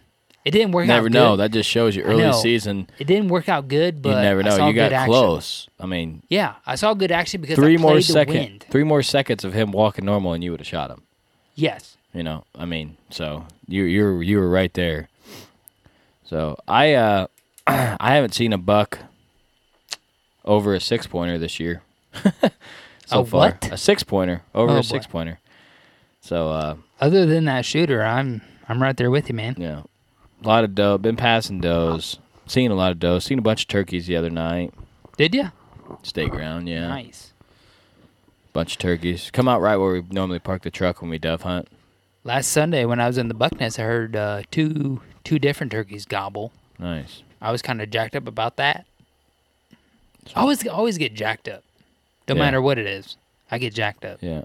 it 0.44 0.52
didn't 0.52 0.72
work 0.72 0.84
out 0.84 0.86
good. 0.86 0.92
Never 0.94 1.06
out 1.08 1.12
know. 1.12 1.32
good. 1.34 1.40
That 1.40 1.52
just 1.52 1.68
shows 1.68 1.94
you 1.94 2.02
early 2.02 2.32
season. 2.32 2.88
It 2.98 3.06
didn't 3.06 3.28
work 3.28 3.48
out 3.48 3.68
good, 3.68 4.00
but 4.00 4.16
You 4.16 4.22
never 4.22 4.42
know. 4.42 4.66
You 4.68 4.72
got 4.72 4.92
action. 4.92 5.12
close. 5.12 5.68
I 5.78 5.86
mean, 5.86 6.22
Yeah, 6.28 6.54
I 6.64 6.76
saw 6.76 6.94
good 6.94 7.12
action 7.12 7.40
because 7.40 7.56
three 7.56 7.74
I 7.74 7.80
more 7.80 7.92
played 7.92 8.04
the 8.04 8.12
second, 8.12 8.66
three 8.70 8.84
more 8.84 9.02
seconds 9.02 9.44
of 9.44 9.52
him 9.52 9.70
walking 9.70 10.06
normal, 10.06 10.32
and 10.32 10.42
you 10.42 10.50
would 10.50 10.60
have 10.60 10.66
shot 10.66 10.90
him. 10.90 11.02
Yes. 11.54 11.98
You 12.14 12.22
know, 12.22 12.44
I 12.56 12.64
mean, 12.64 12.96
so 13.10 13.44
you 13.68 13.84
you're 13.84 14.22
you 14.22 14.38
were 14.38 14.48
right 14.48 14.72
there. 14.72 15.09
So 16.30 16.56
I 16.68 16.94
uh 16.94 17.26
I 17.66 18.14
haven't 18.14 18.34
seen 18.34 18.52
a 18.52 18.58
buck 18.58 19.00
over 20.44 20.74
a 20.74 20.80
six 20.80 21.08
pointer 21.08 21.38
this 21.38 21.58
year. 21.58 21.82
so 23.04 23.20
A 23.22 23.24
far, 23.24 23.40
what? 23.50 23.72
a 23.72 23.76
six 23.76 24.04
pointer 24.04 24.42
over 24.54 24.74
Oh, 24.74 24.76
a 24.78 24.82
six 24.84 25.08
pointer. 25.08 25.40
So 26.20 26.50
uh 26.50 26.76
Other 27.00 27.26
than 27.26 27.46
that 27.46 27.64
shooter, 27.64 28.04
I'm 28.04 28.42
I'm 28.68 28.80
right 28.80 28.96
there 28.96 29.10
with 29.10 29.28
you, 29.28 29.34
man. 29.34 29.56
yeah, 29.58 29.82
a 30.44 30.46
lot 30.46 30.62
of 30.62 30.76
doe. 30.76 30.98
Been 30.98 31.16
passing 31.16 31.60
does. 31.60 32.20
Seen 32.46 32.70
a 32.70 32.76
lot 32.76 32.92
of 32.92 33.00
does. 33.00 33.24
Seen 33.24 33.40
a 33.40 33.42
bunch 33.42 33.62
of 33.62 33.68
turkeys 33.68 34.06
the 34.06 34.14
other 34.14 34.30
night. 34.30 34.72
Did 35.16 35.34
you? 35.34 35.50
State 36.04 36.30
ground, 36.30 36.68
yeah. 36.68 36.86
Nice. 36.86 37.32
Bunch 38.52 38.74
of 38.74 38.78
turkeys. 38.78 39.32
Come 39.32 39.48
out 39.48 39.60
right 39.60 39.76
where 39.76 39.94
we 39.94 40.02
normally 40.12 40.38
park 40.38 40.62
the 40.62 40.70
truck 40.70 41.02
when 41.02 41.10
we 41.10 41.18
dove 41.18 41.42
hunt. 41.42 41.66
Last 42.22 42.48
Sunday 42.48 42.84
when 42.84 43.00
I 43.00 43.06
was 43.06 43.16
in 43.18 43.28
the 43.28 43.34
buck 43.34 43.58
nest, 43.58 43.78
I 43.78 43.82
heard 43.84 44.14
uh, 44.16 44.42
two 44.50 45.00
two 45.24 45.38
different 45.38 45.72
turkeys 45.72 46.04
gobble. 46.04 46.52
Nice. 46.78 47.22
I 47.40 47.50
was 47.52 47.62
kind 47.62 47.80
of 47.80 47.90
jacked 47.90 48.14
up 48.14 48.26
about 48.28 48.56
that. 48.56 48.84
I 50.36 50.40
always 50.40 50.66
always 50.68 50.98
get 50.98 51.14
jacked 51.14 51.48
up, 51.48 51.62
no 52.28 52.34
Yeah. 52.34 52.40
matter 52.42 52.60
what 52.62 52.78
it 52.78 52.86
is. 52.86 53.16
I 53.50 53.58
get 53.58 53.74
jacked 53.74 54.04
up. 54.04 54.18
Yeah. 54.20 54.42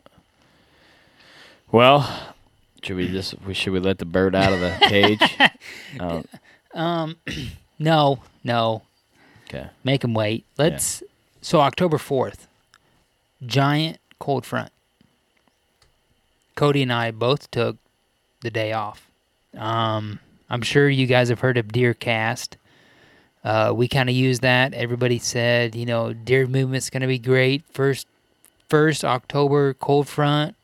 Well, 1.71 2.33
should 2.81 2.95
we 2.95 3.09
just 3.09 3.35
should 3.53 3.73
we 3.73 3.79
let 3.79 3.97
the 3.97 4.05
bird 4.05 4.35
out 4.35 4.53
of 4.53 4.59
the 4.61 4.75
cage? 4.81 5.19
Oh, 5.99 6.23
Um, 6.73 7.17
no, 7.79 8.19
no, 8.43 8.83
okay. 9.47 9.67
make 9.83 10.01
them 10.01 10.13
wait. 10.13 10.45
Let's. 10.57 11.03
So 11.41 11.59
October 11.61 11.97
fourth, 11.97 12.47
giant 13.45 13.97
cold 14.19 14.45
front. 14.45 14.71
Cody 16.55 16.81
and 16.81 16.91
I 16.93 17.11
both 17.11 17.51
took 17.51 17.77
the 18.41 18.49
day 18.49 18.73
off. 18.73 19.09
Um, 19.57 20.19
I'm 20.49 20.61
sure 20.61 20.89
you 20.89 21.05
guys 21.05 21.29
have 21.29 21.39
heard 21.39 21.57
of 21.57 21.71
Deer 21.71 21.93
Cast. 21.93 22.57
Uh, 23.43 23.71
we 23.75 23.87
kind 23.87 24.09
of 24.09 24.15
used 24.15 24.41
that. 24.41 24.73
Everybody 24.73 25.19
said, 25.19 25.75
you 25.75 25.85
know, 25.85 26.13
deer 26.13 26.47
movement's 26.47 26.89
going 26.89 27.01
to 27.01 27.07
be 27.07 27.19
great. 27.19 27.63
First, 27.71 28.07
first 28.69 29.05
October 29.05 29.73
cold 29.75 30.07
front. 30.07 30.55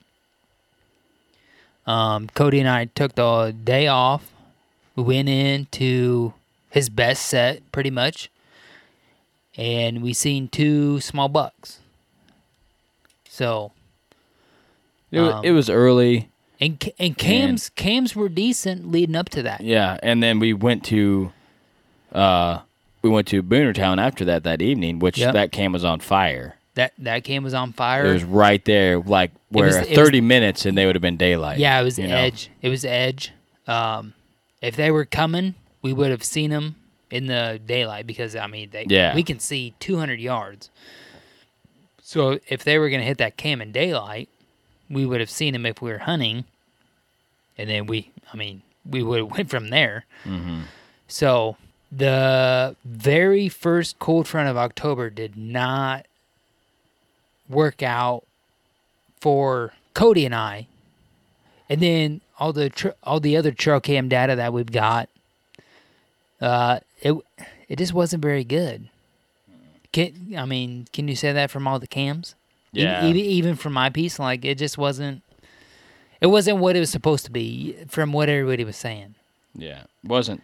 Um, 1.86 2.28
Cody 2.34 2.60
and 2.60 2.70
I 2.70 2.86
took 2.86 3.16
the 3.16 3.56
day 3.64 3.88
off. 3.88 4.32
We 4.96 5.04
went 5.04 5.30
into 5.30 6.34
his 6.70 6.90
best 6.90 7.26
set, 7.26 7.70
pretty 7.72 7.90
much, 7.90 8.30
and 9.58 10.02
we 10.02 10.14
seen 10.14 10.48
two 10.48 11.00
small 11.00 11.28
bucks. 11.28 11.80
So, 13.28 13.72
It, 15.12 15.20
Um, 15.20 15.44
it 15.46 15.52
was 15.52 15.70
early. 15.70 16.30
and 16.60 16.82
and 17.00 17.18
cams 17.18 17.70
cams 17.70 18.16
were 18.16 18.30
decent 18.30 18.90
leading 18.92 19.16
up 19.16 19.30
to 19.30 19.44
that. 19.44 19.62
Yeah, 19.62 19.98
and 20.04 20.22
then 20.24 20.40
we 20.40 20.54
went 20.54 20.84
to 20.86 21.32
uh 22.14 22.60
we 23.02 23.10
went 23.10 23.28
to 23.30 23.42
Boonertown 23.44 23.98
after 24.00 24.24
that 24.26 24.44
that 24.44 24.62
evening, 24.62 25.00
which 25.00 25.18
Yep. 25.18 25.34
that 25.34 25.52
cam 25.52 25.72
was 25.74 25.84
on 25.84 26.00
fire. 26.00 26.56
That 26.76 26.94
that 27.00 27.24
cam 27.24 27.44
was 27.44 27.54
on 27.54 27.74
fire. 27.74 28.06
It 28.06 28.14
was 28.14 28.24
right 28.24 28.64
there, 28.64 29.00
like 29.00 29.32
where 29.50 29.66
was- 29.68 29.76
it 29.76 29.90
was- 29.90 29.98
30 29.98 30.22
minutes 30.22 30.66
and 30.66 30.78
they 30.78 30.86
would 30.86 30.96
have 30.96 31.02
been 31.02 31.18
daylight. 31.18 31.60
Yeah, 31.60 31.80
it 31.80 31.84
was 31.84 31.98
you 32.00 32.08
know? 32.08 32.16
edge. 32.16 32.50
It 32.62 32.70
was 32.70 32.86
edge. 32.86 33.32
Um, 33.68 34.14
if 34.62 34.76
they 34.76 34.92
were 34.92 35.06
coming, 35.06 35.56
we 35.82 35.92
would 35.94 36.12
have 36.12 36.24
seen 36.24 36.52
them 36.52 36.76
in 37.10 37.28
the 37.28 37.60
daylight 37.66 38.08
because 38.08 38.36
I 38.36 38.48
mean, 38.48 38.70
they 38.72 38.86
Yeah. 38.88 39.14
we 39.16 39.24
can 39.24 39.40
see 39.40 39.74
200 39.80 40.20
yards. 40.22 40.70
So 42.02 42.40
if 42.48 42.64
they 42.64 42.78
were 42.78 42.90
going 42.90 43.02
to 43.02 43.06
hit 43.08 43.18
that 43.18 43.36
cam 43.38 43.62
in 43.62 43.72
daylight, 43.72 44.30
we 44.92 45.06
would 45.06 45.20
have 45.20 45.30
seen 45.30 45.54
them 45.54 45.66
if 45.66 45.82
we 45.82 45.92
were 45.92 46.00
hunting, 46.00 46.44
and 47.58 47.70
then 47.70 47.88
we, 47.88 48.12
I 48.34 48.38
mean, 48.38 48.62
we 48.86 49.02
would 49.02 49.20
have 49.20 49.32
went 49.38 49.50
from 49.50 49.70
there. 49.70 50.06
Mm-hmm. 50.26 50.62
So 51.08 51.58
the 51.92 52.76
very 52.86 53.50
first 53.50 54.00
cold 54.00 54.28
front 54.28 54.50
of 54.50 54.58
October 54.58 55.10
did 55.10 55.36
not 55.36 56.06
work 57.50 57.84
out 57.84 58.24
for 59.20 59.74
Cody 59.94 60.26
and 60.26 60.34
I. 60.34 60.68
And 61.70 61.82
then 61.82 62.22
all 62.40 62.54
the 62.54 62.70
tr- 62.70 62.90
all 63.04 63.20
the 63.20 63.38
other 63.38 63.52
trail 63.52 63.80
cam 63.80 64.10
data 64.10 64.36
that 64.36 64.52
we've 64.52 64.72
got, 64.72 65.10
uh, 66.42 66.80
it 67.02 67.16
it 67.70 67.78
just 67.78 67.94
wasn't 67.94 68.22
very 68.22 68.44
good. 68.44 68.90
Can 69.94 70.34
I 70.38 70.46
mean, 70.46 70.88
can 70.92 71.08
you 71.08 71.16
say 71.16 71.32
that 71.32 71.52
from 71.52 71.68
all 71.68 71.80
the 71.80 71.88
cams? 71.88 72.36
E- 72.74 72.82
Yeah. 72.84 73.06
Even 73.06 73.22
even 73.22 73.56
from 73.56 73.74
my 73.74 73.90
piece, 73.90 74.20
like 74.20 74.46
it 74.46 74.58
just 74.58 74.78
wasn't. 74.78 75.22
It 76.22 76.28
wasn't 76.28 76.58
what 76.60 76.76
it 76.76 76.80
was 76.80 76.90
supposed 76.92 77.26
to 77.26 77.32
be 77.32 77.76
from 77.88 78.14
what 78.14 78.30
everybody 78.30 78.64
was 78.64 78.78
saying. 78.78 79.16
Yeah. 79.56 79.84
wasn't 80.04 80.42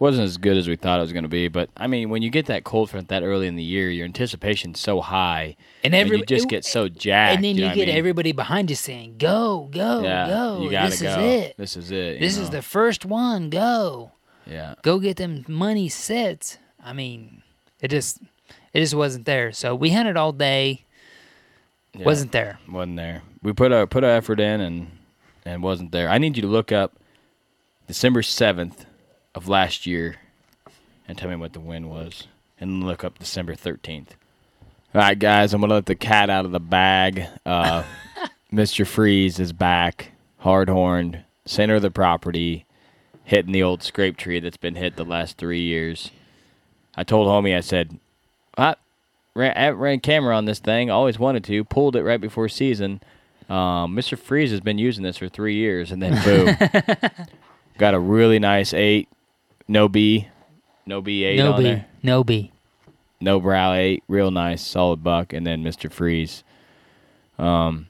wasn't 0.00 0.24
as 0.24 0.38
good 0.38 0.56
as 0.56 0.66
we 0.66 0.74
thought 0.76 0.98
it 0.98 1.02
was 1.02 1.12
going 1.12 1.22
to 1.22 1.28
be, 1.28 1.46
but 1.46 1.70
I 1.76 1.86
mean, 1.86 2.10
when 2.10 2.20
you 2.20 2.28
get 2.28 2.46
that 2.46 2.64
cold 2.64 2.90
front 2.90 3.08
that 3.08 3.22
early 3.22 3.46
in 3.46 3.54
the 3.54 3.62
year, 3.62 3.88
your 3.90 4.04
anticipation's 4.04 4.80
so 4.80 5.00
high 5.00 5.56
And 5.84 5.94
and 5.94 6.08
you 6.10 6.24
just 6.24 6.46
it- 6.46 6.50
get 6.50 6.64
so 6.64 6.88
jacked. 6.88 7.36
and 7.36 7.44
then 7.44 7.54
you 7.54 7.68
know 7.68 7.74
get 7.74 7.84
I 7.84 7.86
mean? 7.92 7.96
everybody 7.96 8.32
behind 8.32 8.70
you 8.70 8.76
saying, 8.76 9.16
"Go, 9.18 9.68
go, 9.70 10.02
yeah, 10.02 10.26
go! 10.26 10.68
This 10.68 11.00
go. 11.00 11.08
is 11.08 11.16
it. 11.16 11.56
This 11.56 11.76
is 11.76 11.90
it. 11.92 12.18
This 12.18 12.36
is 12.36 12.50
the 12.50 12.60
first 12.62 13.04
one. 13.04 13.50
Go, 13.50 14.10
yeah. 14.50 14.74
go 14.82 14.98
get 14.98 15.16
them 15.16 15.44
money 15.48 15.88
sets." 15.88 16.58
I 16.84 16.92
mean, 16.92 17.42
it 17.80 17.88
just, 17.88 18.20
it 18.72 18.80
just 18.80 18.94
wasn't 18.94 19.26
there. 19.26 19.52
So 19.52 19.74
we 19.76 19.90
hunted 19.90 20.16
all 20.16 20.32
day. 20.32 20.83
Yeah. 21.94 22.04
Wasn't 22.04 22.32
there? 22.32 22.58
wasn't 22.68 22.96
there. 22.96 23.22
We 23.42 23.52
put 23.52 23.72
our 23.72 23.86
put 23.86 24.04
our 24.04 24.10
effort 24.10 24.40
in 24.40 24.60
and 24.60 24.90
and 25.44 25.62
wasn't 25.62 25.92
there. 25.92 26.08
I 26.08 26.18
need 26.18 26.36
you 26.36 26.42
to 26.42 26.48
look 26.48 26.72
up 26.72 26.94
December 27.86 28.22
seventh, 28.22 28.86
of 29.34 29.48
last 29.48 29.86
year 29.86 30.16
and 31.08 31.18
tell 31.18 31.28
me 31.28 31.36
what 31.36 31.52
the 31.52 31.60
win 31.60 31.88
was. 31.88 32.26
And 32.60 32.84
look 32.84 33.02
up 33.02 33.18
December 33.18 33.54
13th. 33.54 34.10
All 34.94 35.00
right, 35.00 35.18
guys, 35.18 35.52
I'm 35.52 35.60
going 35.60 35.70
to 35.70 35.74
let 35.74 35.86
the 35.86 35.96
cat 35.96 36.30
out 36.30 36.44
of 36.44 36.52
the 36.52 36.60
bag. 36.60 37.26
Uh, 37.44 37.82
Mr. 38.52 38.86
Freeze 38.86 39.40
is 39.40 39.52
back, 39.52 40.12
hard 40.38 40.68
horned, 40.68 41.24
center 41.44 41.74
of 41.74 41.82
the 41.82 41.90
property, 41.90 42.64
hitting 43.24 43.52
the 43.52 43.62
old 43.62 43.82
scrape 43.82 44.16
tree 44.16 44.38
that's 44.38 44.56
been 44.56 44.76
hit 44.76 44.94
the 44.94 45.04
last 45.04 45.36
three 45.36 45.62
years. 45.62 46.12
I 46.94 47.02
told 47.02 47.26
homie, 47.26 47.56
I 47.56 47.60
said, 47.60 47.98
I 48.56 48.76
ran, 49.34 49.76
ran 49.76 50.00
camera 50.00 50.36
on 50.36 50.44
this 50.44 50.58
thing, 50.58 50.90
always 50.90 51.18
wanted 51.18 51.44
to, 51.44 51.64
pulled 51.64 51.96
it 51.96 52.02
right 52.02 52.20
before 52.20 52.48
season. 52.48 53.00
Um, 53.48 53.94
Mr. 53.94 54.18
Freeze 54.18 54.50
has 54.50 54.60
been 54.60 54.78
using 54.78 55.02
this 55.02 55.18
for 55.18 55.28
three 55.28 55.54
years, 55.56 55.90
and 55.92 56.02
then 56.02 56.22
boom, 56.24 56.56
got 57.78 57.94
a 57.94 57.98
really 57.98 58.38
nice 58.38 58.72
eight, 58.72 59.08
no 59.68 59.88
B, 59.88 60.28
no 60.86 61.00
B 61.02 61.24
eight 61.24 61.36
no 61.38 61.52
on 61.52 61.58
B. 61.58 61.64
there, 61.64 61.86
No 62.02 62.24
B. 62.24 62.52
no 63.20 63.40
brow 63.40 63.74
eight, 63.74 64.02
real 64.08 64.30
nice, 64.30 64.62
solid 64.66 65.02
buck, 65.04 65.32
and 65.32 65.46
then 65.46 65.62
Mr. 65.62 65.90
Freeze. 65.92 66.42
Um, 67.38 67.88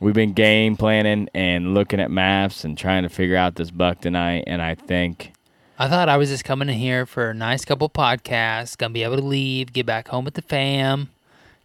we've 0.00 0.14
been 0.14 0.34
game 0.34 0.76
planning 0.76 1.28
and 1.34 1.74
looking 1.74 1.98
at 1.98 2.10
maps 2.10 2.64
and 2.64 2.76
trying 2.78 3.02
to 3.02 3.08
figure 3.08 3.36
out 3.36 3.56
this 3.56 3.70
buck 3.72 4.00
tonight, 4.00 4.44
and 4.46 4.62
I 4.62 4.74
think 4.76 5.32
I 5.78 5.88
thought 5.88 6.08
I 6.08 6.16
was 6.16 6.30
just 6.30 6.44
coming 6.44 6.68
in 6.68 6.76
here 6.76 7.04
for 7.04 7.30
a 7.30 7.34
nice 7.34 7.64
couple 7.64 7.88
podcasts, 7.90 8.76
gonna 8.78 8.94
be 8.94 9.02
able 9.02 9.16
to 9.16 9.22
leave, 9.22 9.72
get 9.72 9.84
back 9.86 10.08
home 10.08 10.24
with 10.24 10.34
the 10.34 10.42
fam, 10.42 11.10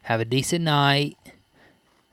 have 0.04 0.20
a 0.20 0.26
decent 0.26 0.66
night, 0.66 1.18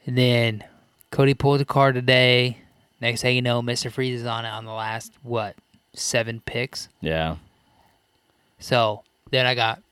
and 0.07 0.17
then 0.17 0.65
Cody 1.11 1.35
pulled 1.35 1.61
the 1.61 1.65
car 1.65 1.93
today. 1.93 2.59
Next 3.01 3.23
thing 3.23 3.35
you 3.35 3.43
know, 3.43 3.63
Mister 3.63 3.91
Freeze 3.91 4.21
is 4.21 4.27
on 4.27 4.45
it 4.45 4.49
on 4.49 4.65
the 4.65 4.73
last 4.73 5.13
what 5.23 5.57
seven 5.95 6.41
picks. 6.47 6.89
yeah, 7.01 7.37
So 8.61 9.03
then 9.31 9.47
I 9.47 9.55
got 9.57 9.83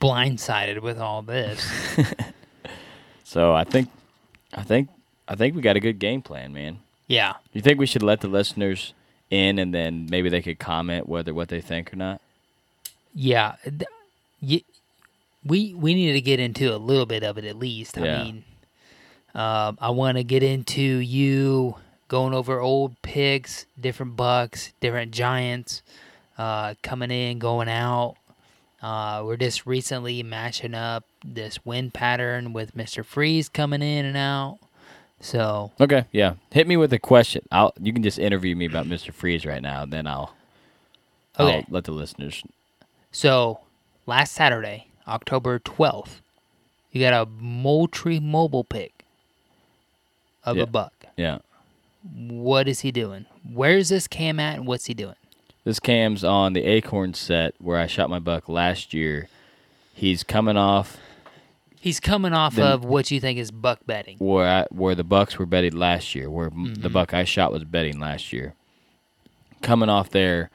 blindsided 0.00 0.80
with 0.80 0.98
all 0.98 1.22
this. 1.22 1.64
so 3.24 3.52
I 3.54 3.64
think, 3.64 3.88
I 4.54 4.62
think, 4.62 4.88
I 5.26 5.34
think 5.34 5.56
we 5.56 5.62
got 5.62 5.76
a 5.76 5.80
good 5.80 5.98
game 5.98 6.22
plan, 6.22 6.52
man. 6.52 6.78
yeah, 7.08 7.34
You 7.52 7.60
think 7.60 7.78
we 7.80 7.86
should 7.86 8.02
let 8.02 8.20
the 8.20 8.28
listeners 8.28 8.94
in, 9.32 9.58
and 9.58 9.72
then 9.72 10.06
maybe 10.10 10.28
they 10.28 10.42
could 10.42 10.58
comment 10.58 11.08
whether 11.08 11.32
what 11.32 11.48
they 11.48 11.60
think 11.60 11.92
or 11.92 11.96
not? 11.96 12.20
yeah. 14.40 14.58
we 15.44 15.74
we 15.74 15.94
need 15.94 16.12
to 16.12 16.20
get 16.20 16.38
into 16.38 16.74
a 16.74 16.76
little 16.76 17.06
bit 17.06 17.24
of 17.24 17.38
it 17.38 17.44
at 17.44 17.56
least. 17.56 17.96
Yeah. 17.96 18.20
I 18.20 18.24
mean, 18.24 18.44
um, 19.34 19.78
I 19.80 19.90
want 19.90 20.18
to 20.18 20.24
get 20.24 20.42
into 20.42 20.82
you 20.82 21.76
going 22.08 22.34
over 22.34 22.60
old 22.60 23.00
picks, 23.02 23.64
different 23.80 24.16
bucks, 24.16 24.72
different 24.80 25.12
giants, 25.12 25.82
uh, 26.36 26.74
coming 26.82 27.10
in, 27.10 27.38
going 27.38 27.68
out. 27.68 28.16
Uh, 28.82 29.22
we're 29.24 29.36
just 29.36 29.64
recently 29.64 30.22
matching 30.22 30.74
up 30.74 31.04
this 31.24 31.64
wind 31.64 31.94
pattern 31.94 32.52
with 32.52 32.76
Mister 32.76 33.02
Freeze 33.02 33.48
coming 33.48 33.80
in 33.80 34.04
and 34.04 34.16
out. 34.16 34.58
So 35.22 35.70
Okay, 35.80 36.04
yeah. 36.12 36.34
Hit 36.50 36.66
me 36.66 36.76
with 36.76 36.92
a 36.92 36.98
question. 36.98 37.42
I'll 37.50 37.72
you 37.80 37.92
can 37.92 38.02
just 38.02 38.18
interview 38.18 38.54
me 38.56 38.66
about 38.66 38.86
Mr. 38.86 39.12
Freeze 39.14 39.46
right 39.46 39.62
now, 39.62 39.86
then 39.86 40.06
I'll, 40.06 40.34
Okay. 41.40 41.58
I'll 41.58 41.64
let 41.70 41.84
the 41.84 41.92
listeners. 41.92 42.42
So, 43.12 43.60
last 44.06 44.32
Saturday, 44.32 44.88
October 45.06 45.58
12th, 45.60 46.20
you 46.90 47.00
got 47.00 47.14
a 47.14 47.30
Moultrie 47.40 48.20
mobile 48.20 48.64
pick 48.64 49.04
of 50.44 50.56
Yeah. 50.56 50.64
a 50.64 50.66
buck. 50.66 50.92
Yeah. 51.16 51.38
What 52.14 52.66
is 52.68 52.80
he 52.80 52.90
doing? 52.90 53.26
Where's 53.48 53.90
this 53.90 54.06
cam 54.08 54.40
at 54.40 54.56
and 54.56 54.66
what's 54.66 54.86
he 54.86 54.94
doing? 54.94 55.14
This 55.64 55.78
cam's 55.78 56.24
on 56.24 56.52
the 56.54 56.64
Acorn 56.64 57.14
set 57.14 57.54
where 57.60 57.78
I 57.78 57.86
shot 57.86 58.10
my 58.10 58.18
buck 58.18 58.48
last 58.48 58.92
year. 58.92 59.28
He's 59.94 60.24
coming 60.24 60.56
off 60.56 60.96
He's 61.82 61.98
coming 61.98 62.32
off 62.32 62.54
Then- 62.54 62.70
of 62.70 62.84
what 62.84 63.10
you 63.10 63.18
think 63.18 63.40
is 63.40 63.50
buck 63.50 63.80
betting. 63.84 64.16
where 64.18 64.46
I, 64.46 64.66
where 64.70 64.94
the 64.94 65.02
bucks 65.02 65.36
were 65.36 65.46
betted 65.46 65.74
last 65.74 66.14
year, 66.14 66.30
where 66.30 66.46
m 66.46 66.74
the 66.74 66.82
mm-hmm. 66.82 66.92
buck 66.92 67.12
I 67.12 67.24
shot 67.24 67.50
was 67.50 67.64
betting 67.64 67.98
last 67.98 68.32
year. 68.32 68.54
Coming 69.62 69.88
off 69.88 70.08
there, 70.08 70.48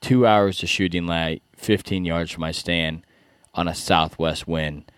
two 0.00 0.26
hours 0.26 0.58
to 0.58 0.66
shooting 0.66 1.06
light, 1.06 1.40
15 1.56 2.04
yards 2.04 2.32
from 2.32 2.40
my 2.40 2.50
stand 2.50 3.04
on 3.54 3.68
a 3.68 3.76
southwest 3.76 4.48
wind, 4.48 4.90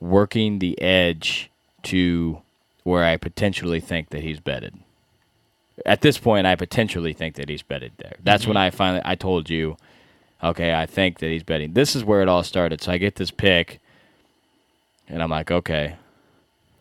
working 0.00 0.58
the 0.58 0.78
edge 0.82 1.50
to 1.84 2.42
where 2.82 3.02
I 3.02 3.16
potentially 3.16 3.80
think 3.80 4.10
that 4.10 4.22
he's 4.22 4.38
betted. 4.38 4.74
At 5.86 6.02
this 6.02 6.18
point, 6.18 6.46
I 6.46 6.56
potentially 6.56 7.14
think 7.14 7.36
that 7.36 7.48
he's 7.48 7.62
betted 7.62 7.92
there. 7.96 8.16
That's 8.22 8.46
when 8.46 8.56
mm-hmm. 8.56 8.64
I 8.64 8.70
finally 8.70 9.02
I 9.02 9.14
told 9.14 9.48
you, 9.48 9.78
okay, 10.44 10.74
I 10.74 10.84
think 10.84 11.20
that 11.20 11.30
he's 11.30 11.42
betting. 11.42 11.72
This 11.72 11.96
is 11.96 12.04
where 12.04 12.20
it 12.20 12.28
all 12.28 12.42
started. 12.42 12.82
So 12.82 12.92
I 12.92 12.98
get 12.98 13.16
this 13.16 13.30
pick, 13.30 13.80
and 15.12 15.22
I'm 15.22 15.30
like, 15.30 15.50
okay, 15.50 15.94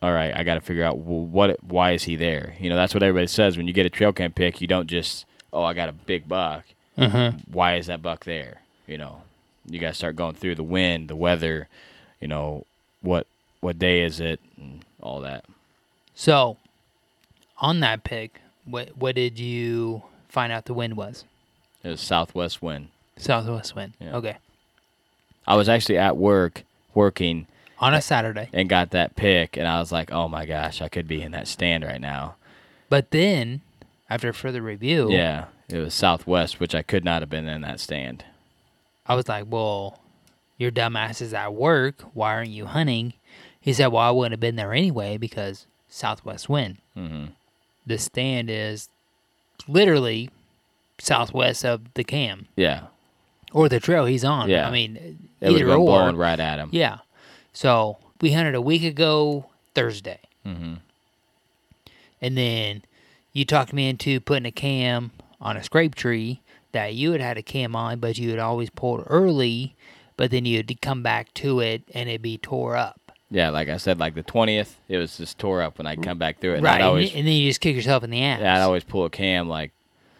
all 0.02 0.12
right, 0.12 0.36
I 0.36 0.44
got 0.44 0.56
to 0.56 0.62
figure 0.62 0.84
out 0.84 0.98
well, 0.98 1.26
what, 1.26 1.64
why 1.64 1.92
is 1.92 2.04
he 2.04 2.16
there? 2.16 2.56
You 2.60 2.70
know, 2.70 2.76
that's 2.76 2.94
what 2.94 3.04
everybody 3.04 3.28
says 3.28 3.58
when 3.58 3.68
you 3.68 3.74
get 3.74 3.86
a 3.86 3.90
trail 3.90 4.14
cam 4.14 4.32
pick. 4.32 4.62
You 4.62 4.68
don't 4.68 4.88
just, 4.88 5.26
oh, 5.54 5.64
I 5.64 5.74
got 5.74 5.90
a 5.90 5.92
big 5.92 6.28
buck. 6.28 6.64
Mm-hmm. 6.98 7.52
Why 7.54 7.76
is 7.76 7.88
that 7.88 8.02
buck 8.02 8.24
there? 8.24 8.62
You 8.88 8.98
know, 8.98 9.22
you 9.68 9.80
got 9.80 9.90
to 9.90 9.94
start 9.94 10.16
going 10.16 10.36
through 10.36 10.56
the 10.56 10.64
wind, 10.64 11.10
the 11.10 11.16
weather, 11.16 11.68
you 12.20 12.28
know, 12.28 12.66
what 13.02 13.28
what 13.60 13.78
day 13.78 14.02
is 14.02 14.20
it, 14.20 14.40
and 14.58 14.84
all 15.02 15.22
that. 15.22 15.46
So, 16.16 16.58
on 17.58 17.82
that 17.82 18.04
pick, 18.04 18.42
what 18.66 18.98
what 18.98 19.16
did 19.16 19.40
you 19.40 20.04
find 20.30 20.52
out 20.52 20.66
the 20.66 20.74
wind 20.74 20.96
was? 20.98 21.26
It 21.84 21.90
was 21.90 22.02
southwest 22.02 22.62
wind. 22.62 22.90
Southwest 23.18 23.76
wind. 23.76 23.94
Yeah. 24.00 24.16
Okay. 24.16 24.38
I 25.48 25.56
was 25.56 25.70
actually 25.70 25.98
at 25.98 26.18
work 26.18 26.64
working 26.94 27.48
On 27.82 27.94
a 27.96 28.02
Saturday. 28.02 28.48
and 28.54 28.70
got 28.70 28.92
that 28.92 29.16
pick, 29.16 29.58
and 29.58 29.68
I 29.68 29.80
was 29.80 29.92
like, 29.92 30.12
oh 30.12 30.28
my 30.30 30.46
gosh, 30.46 30.82
I 30.82 30.88
could 30.88 31.08
be 31.08 31.22
in 31.22 31.32
that 31.32 31.48
stand 31.48 31.84
right 31.84 32.00
now. 32.00 32.36
But 32.90 33.12
then, 33.12 33.62
after 34.10 34.32
further 34.34 34.62
review, 34.62 35.12
Yeah, 35.12 35.46
it 35.68 35.78
was 35.80 35.94
southwest, 35.94 36.60
which 36.60 36.76
I 36.76 36.84
could 36.84 37.04
not 37.04 37.22
have 37.22 37.30
been 37.30 37.48
in 37.48 37.62
that 37.62 37.80
stand. 37.80 38.24
I 39.08 39.16
was 39.16 39.28
like, 39.28 39.46
well, 39.50 40.00
your 40.58 40.70
dumbass 40.72 41.22
is 41.22 41.34
at 41.34 41.54
work. 41.56 42.02
Why 42.14 42.36
aren't 42.36 42.50
you 42.52 42.68
hunting? 42.68 43.14
He 43.60 43.74
said, 43.74 43.88
well, 43.88 44.04
I 44.04 44.12
wouldn't 44.12 44.34
have 44.34 44.40
been 44.40 44.56
there 44.58 44.74
anyway 44.74 45.18
because 45.18 45.66
southwest 45.90 46.48
wind. 46.50 46.78
hmm 46.94 47.26
The 47.88 47.98
stand 47.98 48.50
is 48.52 48.90
literally 49.68 50.30
southwest 51.00 51.66
of 51.66 51.82
the 51.96 52.04
cam 52.04 52.48
Yeah, 52.56 52.84
or 53.54 53.70
the 53.70 53.80
trail 53.80 54.06
he's 54.06 54.24
on. 54.24 54.50
Yeah. 54.50 54.68
I 54.68 54.72
mean, 54.72 55.20
it 55.42 55.50
would 55.52 55.62
either 55.62 55.72
or. 55.74 55.78
blowing 55.78 56.16
right 56.18 56.40
at 56.40 56.60
him. 56.60 56.70
Yeah. 56.72 57.00
So 57.54 57.98
we 58.22 58.34
hunted 58.34 58.56
a 58.56 58.62
week 58.62 58.84
ago 58.84 59.46
Thursday. 59.76 60.20
hmm 60.46 60.76
And 62.22 62.38
then 62.38 62.84
you 63.34 63.46
talked 63.46 63.74
me 63.74 63.90
into 63.90 64.20
putting 64.20 64.46
a 64.46 64.52
cam 64.52 65.12
on 65.40 65.58
a 65.58 65.64
scrape 65.64 65.96
tree 65.96 66.42
that 66.72 66.94
you 66.94 67.12
had 67.12 67.22
had 67.22 67.38
a 67.38 67.42
cam 67.44 67.76
on, 67.76 68.00
but 68.00 68.18
you 68.18 68.30
had 68.30 68.40
always 68.40 68.70
pulled 68.70 69.04
early, 69.08 69.76
but 70.18 70.32
then 70.32 70.46
you'd 70.46 70.82
come 70.82 71.04
back 71.04 71.34
to 71.36 71.60
it 71.60 71.84
and 71.94 72.10
it'd 72.10 72.22
be 72.22 72.38
tore 72.38 72.76
up. 72.78 72.98
Yeah, 73.30 73.50
like 73.50 73.70
I 73.70 73.78
said, 73.78 73.98
like 73.98 74.14
the 74.14 74.24
twentieth, 74.24 74.78
it 74.90 74.98
was 74.98 75.18
just 75.18 75.40
tore 75.40 75.62
up 75.62 75.78
when 75.78 75.88
I 75.88 75.96
come 75.96 76.18
back 76.18 76.40
through 76.42 76.52
it. 76.54 76.56
And 76.58 76.64
right. 76.66 76.82
Always, 76.82 77.16
and 77.16 77.26
then 77.26 77.34
you 77.34 77.50
just 77.50 77.62
kick 77.62 77.76
yourself 77.78 78.04
in 78.04 78.10
the 78.10 78.22
ass. 78.22 78.42
yeah, 78.42 78.56
I'd 78.58 78.62
always 78.62 78.84
pull 78.84 79.06
a 79.06 79.10
cam 79.10 79.48
like. 79.48 79.72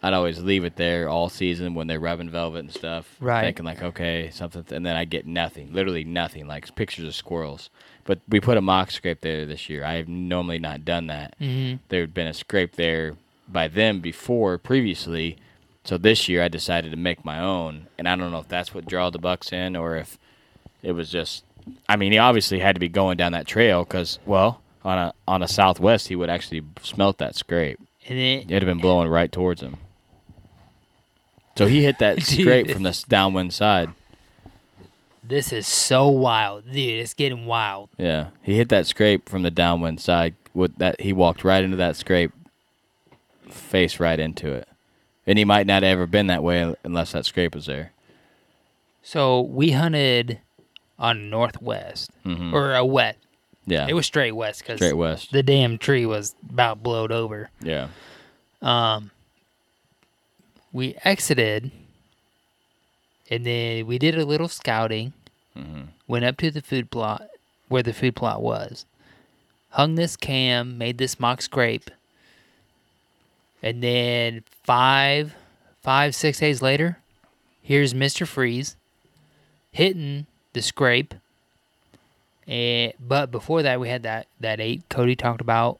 I'd 0.02 0.14
always 0.14 0.40
leave 0.42 0.64
it 0.64 0.76
there 0.76 1.08
all 1.08 1.28
season 1.28 1.74
when 1.74 1.86
they're 1.86 2.00
rubbing 2.00 2.28
velvet 2.28 2.58
and 2.58 2.72
stuff. 2.72 3.16
Right. 3.20 3.44
Thinking 3.44 3.64
like, 3.64 3.82
okay, 3.82 4.30
something, 4.32 4.64
and 4.72 4.84
then 4.84 4.96
I 4.96 5.04
get 5.04 5.26
nothing, 5.26 5.72
literally 5.72 6.02
nothing, 6.02 6.48
like 6.48 6.74
pictures 6.74 7.04
of 7.06 7.14
squirrels. 7.14 7.70
But 8.04 8.18
we 8.28 8.40
put 8.40 8.56
a 8.56 8.60
mock 8.60 8.90
scrape 8.90 9.20
there 9.20 9.46
this 9.46 9.70
year. 9.70 9.84
I 9.84 9.94
have 9.94 10.08
normally 10.08 10.58
not 10.58 10.84
done 10.84 11.06
that. 11.06 11.38
Mhm. 11.40 11.78
There 11.88 12.00
had 12.00 12.14
been 12.14 12.26
a 12.26 12.34
scrape 12.34 12.72
there 12.74 13.14
by 13.48 13.68
them 13.68 14.00
before, 14.00 14.58
previously. 14.58 15.36
So 15.84 15.98
this 15.98 16.28
year 16.28 16.42
I 16.42 16.48
decided 16.48 16.90
to 16.90 16.96
make 16.96 17.24
my 17.24 17.38
own, 17.38 17.86
and 17.96 18.08
I 18.08 18.16
don't 18.16 18.32
know 18.32 18.38
if 18.40 18.48
that's 18.48 18.74
what 18.74 18.86
draw 18.86 19.10
the 19.10 19.18
bucks 19.18 19.52
in 19.52 19.76
or 19.76 19.96
if 19.96 20.18
it 20.82 20.92
was 20.92 21.10
just. 21.10 21.44
I 21.88 21.94
mean, 21.94 22.10
he 22.10 22.18
obviously 22.18 22.58
had 22.58 22.74
to 22.74 22.80
be 22.80 22.88
going 22.88 23.16
down 23.16 23.30
that 23.32 23.46
trail 23.46 23.84
because, 23.84 24.18
well, 24.26 24.60
on 24.84 24.98
a 24.98 25.14
on 25.28 25.44
a 25.44 25.48
southwest, 25.48 26.08
he 26.08 26.16
would 26.16 26.28
actually 26.30 26.62
smelt 26.82 27.18
that 27.18 27.36
scrape. 27.36 27.78
And 28.08 28.18
then 28.18 28.38
It'd 28.48 28.62
have 28.62 28.64
been 28.64 28.78
blowing 28.78 29.08
right 29.08 29.30
towards 29.30 29.60
him. 29.60 29.76
So 31.56 31.66
he 31.66 31.82
hit 31.84 31.98
that 31.98 32.16
Dude. 32.26 32.40
scrape 32.40 32.70
from 32.70 32.82
the 32.82 33.04
downwind 33.08 33.52
side. 33.52 33.90
this 35.22 35.52
is 35.52 35.66
so 35.66 36.08
wild. 36.08 36.64
Dude, 36.66 37.00
it's 37.00 37.14
getting 37.14 37.46
wild. 37.46 37.88
Yeah, 37.98 38.28
he 38.42 38.56
hit 38.56 38.68
that 38.70 38.86
scrape 38.86 39.28
from 39.28 39.42
the 39.42 39.50
downwind 39.50 40.00
side. 40.00 40.34
With 40.54 40.76
that, 40.78 41.00
he 41.00 41.12
walked 41.12 41.44
right 41.44 41.62
into 41.64 41.76
that 41.78 41.96
scrape, 41.96 42.32
face 43.48 43.98
right 44.00 44.18
into 44.18 44.52
it, 44.52 44.68
and 45.26 45.38
he 45.38 45.44
might 45.44 45.66
not 45.66 45.82
have 45.82 45.92
ever 45.92 46.06
been 46.06 46.26
that 46.28 46.42
way 46.42 46.74
unless 46.84 47.12
that 47.12 47.24
scrape 47.26 47.54
was 47.54 47.66
there. 47.66 47.92
So 49.02 49.40
we 49.40 49.72
hunted 49.72 50.40
on 50.98 51.28
northwest 51.30 52.10
Mhm. 52.24 52.52
or 52.52 52.74
a 52.74 52.84
wet. 52.84 53.16
Yeah, 53.66 53.86
It 53.88 53.94
was 53.94 54.06
straight 54.06 54.32
west 54.32 54.60
because 54.60 54.78
straight 54.78 54.92
west. 54.96 55.32
the 55.32 55.42
damn 55.42 55.78
tree 55.78 56.04
was 56.06 56.34
about 56.50 56.82
blowed 56.82 57.10
over. 57.12 57.50
Yeah, 57.60 57.88
Um, 58.60 59.10
we 60.72 60.96
exited 61.04 61.70
And 63.30 63.46
then 63.46 63.86
we 63.86 63.98
did 63.98 64.18
a 64.18 64.24
little 64.26 64.48
scouting. 64.48 65.12
Mm-hmm. 65.56 65.82
Went 66.06 66.24
up 66.24 66.36
to 66.38 66.50
the 66.50 66.62
food 66.62 66.90
plot 66.90 67.28
where 67.68 67.82
the 67.82 67.92
food 67.92 68.16
plot 68.16 68.42
was. 68.42 68.84
Hung 69.70 69.94
this 69.94 70.16
cam, 70.16 70.76
made 70.76 70.98
this 70.98 71.18
mock 71.18 71.40
scrape. 71.40 71.90
And 73.62 73.82
then 73.82 74.42
five, 74.64 75.34
five, 75.82 76.14
six 76.14 76.40
days 76.40 76.60
later, 76.60 76.98
here's 77.62 77.94
Mr. 77.94 78.26
Freeze 78.26 78.76
hitting 79.70 80.26
the 80.52 80.60
scrape. 80.60 81.14
And 82.46 82.92
but 83.00 83.30
before 83.30 83.62
that, 83.62 83.80
we 83.80 83.88
had 83.88 84.02
that 84.02 84.26
that 84.40 84.60
eight 84.60 84.82
Cody 84.90 85.14
talked 85.16 85.40
about. 85.40 85.78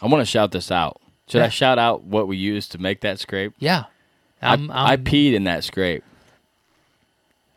I 0.00 0.06
want 0.06 0.22
to 0.22 0.26
shout 0.26 0.52
this 0.52 0.70
out. 0.70 1.00
Should 1.26 1.42
I 1.42 1.48
shout 1.48 1.78
out 1.78 2.04
what 2.04 2.28
we 2.28 2.36
used 2.36 2.72
to 2.72 2.78
make 2.78 3.00
that 3.00 3.18
scrape? 3.18 3.52
Yeah, 3.58 3.84
I, 4.44 4.52
I'm, 4.52 4.70
I 4.70 4.90
I'm- 4.90 5.04
peed 5.04 5.32
in 5.34 5.44
that 5.44 5.64
scrape. 5.64 6.04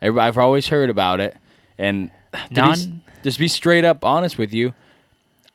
I've 0.00 0.38
always 0.38 0.68
heard 0.68 0.90
about 0.90 1.18
it, 1.20 1.36
and 1.76 2.10
Non- 2.50 3.02
just 3.24 3.38
be 3.38 3.48
straight 3.48 3.84
up 3.84 4.04
honest 4.04 4.38
with 4.38 4.54
you, 4.54 4.74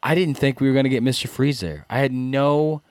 I 0.02 0.16
didn't 0.16 0.36
think 0.36 0.60
we 0.60 0.68
were 0.68 0.74
going 0.74 0.84
to 0.84 0.90
get 0.90 1.02
Mister 1.02 1.30
Freeze 1.30 1.62
there. 1.62 1.86
I 1.90 2.00
had 2.00 2.12
no, 2.12 2.82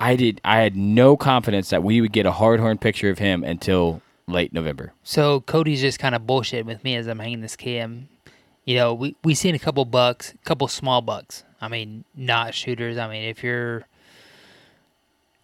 I 0.00 0.16
did, 0.16 0.40
I 0.42 0.56
had 0.62 0.74
no 0.74 1.14
confidence 1.16 1.68
that 1.68 1.82
we 1.82 2.00
would 2.00 2.12
get 2.12 2.24
a 2.24 2.32
hard 2.32 2.60
horn 2.60 2.78
picture 2.78 3.10
of 3.10 3.18
him 3.18 3.44
until 3.44 4.00
late 4.26 4.54
November. 4.54 4.94
So 5.04 5.40
Cody's 5.40 5.82
just 5.82 5.98
kind 5.98 6.14
of 6.14 6.22
bullshitting 6.22 6.64
with 6.64 6.82
me 6.82 6.96
as 6.96 7.06
I'm 7.06 7.18
hanging 7.18 7.42
this 7.42 7.56
cam. 7.56 8.08
You 8.64 8.76
know, 8.76 8.94
we 8.94 9.14
we 9.22 9.34
seen 9.34 9.54
a 9.54 9.58
couple 9.58 9.84
bucks, 9.84 10.32
a 10.32 10.38
couple 10.46 10.66
small 10.66 11.02
bucks. 11.02 11.44
I 11.60 11.68
mean, 11.68 12.04
not 12.16 12.54
shooters. 12.54 12.96
I 12.96 13.06
mean, 13.06 13.28
if 13.28 13.42
you're 13.44 13.86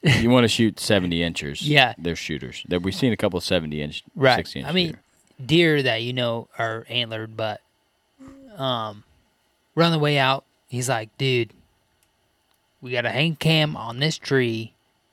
you 0.02 0.30
want 0.30 0.44
to 0.44 0.48
shoot 0.48 0.78
seventy 0.80 1.22
inches? 1.22 1.62
Yeah. 1.68 1.94
they're 1.98 2.16
shooters. 2.16 2.64
There, 2.68 2.80
we've 2.80 2.94
seen 2.94 3.12
a 3.12 3.16
couple 3.16 3.40
seventy 3.40 3.80
inch, 3.82 4.02
right, 4.16 4.36
sixty 4.36 4.60
inch. 4.60 4.68
I 4.68 4.72
mean, 4.72 4.98
deer. 5.38 5.76
deer 5.76 5.82
that 5.84 6.02
you 6.02 6.12
know 6.12 6.48
are 6.58 6.84
antlered, 6.88 7.36
but 7.36 7.60
um, 8.56 9.04
we're 9.74 9.84
on 9.84 9.92
the 9.92 9.98
way 9.98 10.18
out. 10.18 10.44
He's 10.68 10.88
like, 10.88 11.16
dude, 11.18 11.50
we 12.80 12.90
got 12.92 13.04
a 13.06 13.10
hang 13.10 13.36
cam 13.36 13.76
on 13.76 13.98
this 13.98 14.18
tree 14.18 14.72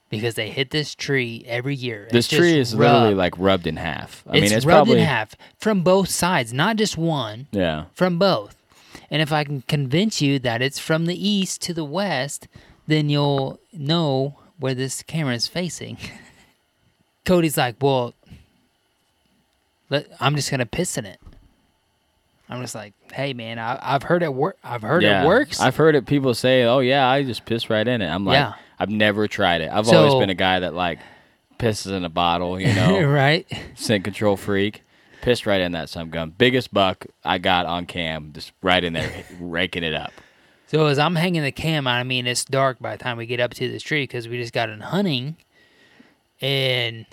because 0.10 0.36
they 0.36 0.50
hit 0.50 0.72
this 0.72 0.96
tree 0.96 1.44
every 1.48 1.76
year. 1.76 2.08
this 2.12 2.26
It's 2.26 2.28
just 2.30 2.40
tree 2.40 2.58
is 2.60 2.74
literally 2.74 3.14
like 3.14 3.34
rubbed 3.38 3.68
in 3.68 3.76
half. 3.78 4.24
I 4.28 4.38
it's 4.38 4.42
mean, 4.42 4.54
it's 4.58 4.66
rubbed 4.66 4.88
probably 4.88 5.02
in 5.02 5.06
half 5.08 5.36
from 5.60 5.82
both 5.84 6.10
sides, 6.10 6.52
not 6.54 6.78
just 6.78 6.98
one. 6.98 7.48
yeah. 7.52 7.86
from 7.94 8.18
both. 8.18 8.56
And 9.12 9.22
if 9.22 9.32
I 9.32 9.44
can 9.44 9.62
convince 9.68 10.22
you 10.22 10.40
that 10.40 10.62
it's 10.62 10.80
from 10.80 11.06
the 11.06 11.28
east 11.28 11.62
to 11.64 11.74
the 11.74 11.84
west, 11.86 12.48
then 12.88 13.10
you'll 13.10 13.60
know 13.74 14.38
where 14.60 14.76
this 14.76 15.02
camera 15.04 15.34
is 15.34 15.48
facing. 15.48 15.98
Cody's 17.26 17.58
like, 17.58 17.76
well, 17.82 18.14
let, 19.90 20.08
I'm 20.20 20.36
just 20.36 20.52
gonna 20.52 20.66
piss 20.66 20.98
in 20.98 21.06
it. 21.06 21.20
I'm 22.50 22.62
just 22.62 22.76
like, 22.76 22.94
hey 23.14 23.34
man, 23.34 23.60
I, 23.60 23.80
I've 23.82 24.04
heard 24.04 24.24
it 24.24 24.34
work. 24.34 24.58
I've 24.64 24.82
heard 24.82 25.04
yeah. 25.04 25.24
it 25.24 25.28
works. 25.28 25.60
I've 25.60 25.76
heard 25.76 25.96
it. 25.96 26.06
People 26.06 26.34
say, 26.34 26.64
"Oh 26.64 26.80
yeah, 26.80 27.08
I 27.08 27.24
just 27.24 27.46
piss 27.46 27.70
right 27.70 27.88
in 27.88 28.02
it." 28.02 28.08
I'm 28.08 28.26
like, 28.26 28.36
Yeah. 28.36 28.54
I've 28.80 28.90
never 28.90 29.28
tried 29.28 29.62
it. 29.62 29.70
I've 29.72 29.88
always 29.88 30.16
been 30.16 30.30
a 30.30 30.36
guy 30.36 30.62
that 30.62 30.74
like 30.74 31.00
pisses 31.60 31.92
in 31.92 32.06
a 32.06 32.10
bottle. 32.10 32.60
You 32.60 32.74
know, 32.74 33.04
right? 33.04 33.48
scent 33.76 34.04
control 34.04 34.36
freak. 34.38 34.84
Pissed 35.22 35.46
right 35.46 35.60
in 35.60 35.74
that 35.74 35.90
some 35.90 36.10
gun. 36.10 36.34
Biggest 36.36 36.74
buck 36.74 37.06
I 37.26 37.40
got 37.40 37.66
on 37.66 37.86
cam, 37.86 38.32
just 38.34 38.54
right 38.64 38.82
in 38.82 38.94
there, 38.94 39.12
raking 39.40 39.84
it 39.84 39.94
up. 39.94 40.14
So 40.70 40.86
as 40.86 41.00
I'm 41.00 41.16
hanging 41.16 41.42
the 41.42 41.52
cam, 41.52 41.88
out, 41.88 41.96
I 41.96 42.04
mean 42.04 42.28
it's 42.28 42.46
dark 42.46 42.78
by 42.80 42.96
the 42.96 43.04
time 43.04 43.18
we 43.18 43.26
get 43.26 43.40
up 43.40 43.56
to 43.56 43.68
this 43.68 43.82
tree 43.82 44.04
because 44.04 44.28
we 44.28 44.38
just 44.38 44.54
got 44.54 44.70
in 44.70 44.82
hunting, 44.82 45.36
and 46.42 47.08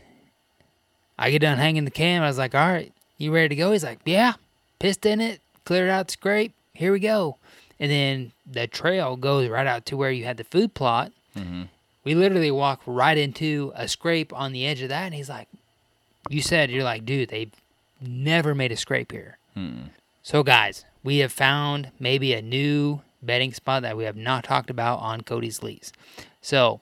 I 1.19 1.31
get 1.31 1.39
done 1.39 1.57
hanging 1.57 1.87
the 1.87 1.91
cam. 1.91 2.23
I 2.23 2.27
was 2.27 2.37
like, 2.37 2.55
"All 2.55 2.69
right, 2.69 2.93
you 3.17 3.33
ready 3.33 3.49
to 3.49 3.57
go?" 3.57 3.73
He's 3.73 3.83
like, 3.83 4.01
"Yeah." 4.05 4.35
Pissed 4.79 5.07
in 5.07 5.23
it, 5.23 5.41
cleared 5.65 5.89
out 5.89 6.09
the 6.09 6.13
scrape. 6.13 6.53
Here 6.75 6.93
we 6.93 7.01
go. 7.01 7.39
And 7.81 7.91
then 7.91 8.33
the 8.47 8.67
trail 8.67 9.17
goes 9.17 9.49
right 9.49 9.67
out 9.67 9.87
to 9.87 9.97
where 9.97 10.11
you 10.11 10.27
had 10.27 10.37
the 10.37 10.45
food 10.45 10.75
plot. 10.75 11.13
Mm-hmm. 11.35 11.63
We 12.05 12.15
literally 12.15 12.51
walk 12.51 12.83
right 12.85 13.17
into 13.17 13.73
a 13.75 13.89
scrape 13.89 14.35
on 14.35 14.53
the 14.53 14.67
edge 14.67 14.83
of 14.83 14.91
that, 14.91 15.07
and 15.07 15.15
he's 15.15 15.31
like, 15.31 15.49
"You 16.29 16.43
said 16.43 16.71
you're 16.71 16.85
like, 16.85 17.07
dude, 17.07 17.31
they've 17.31 17.55
never 18.03 18.55
made 18.55 18.71
a 18.71 18.77
scrape 18.77 19.13
here." 19.13 19.39
Hmm. 19.55 19.85
So, 20.23 20.43
guys, 20.43 20.85
we 21.03 21.19
have 21.19 21.33
found 21.33 21.91
maybe 21.99 22.35
a 22.35 22.43
new 22.43 23.01
bedding 23.27 23.53
spot 23.53 23.83
that 23.83 23.97
we 23.97 24.05
have 24.05 24.17
not 24.17 24.45
talked 24.45 24.71
about 24.71 25.01
on 25.01 25.21
Cody's 25.23 25.63
lease. 25.63 25.93
So, 26.41 26.81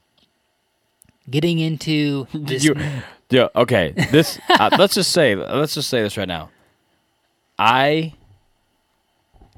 getting 1.31 1.59
into 1.59 2.27
this, 2.35 2.65
You, 2.65 2.75
yeah, 3.31 3.49
okay. 3.57 3.93
This 4.11 4.39
uh, 4.49 4.71
let's 4.79 4.95
just 4.95 5.13
say 5.13 5.35
let's 5.35 5.75
just 5.75 5.89
say 5.91 6.03
this 6.03 6.17
right 6.17 6.29
now. 6.29 6.51
I 7.59 8.15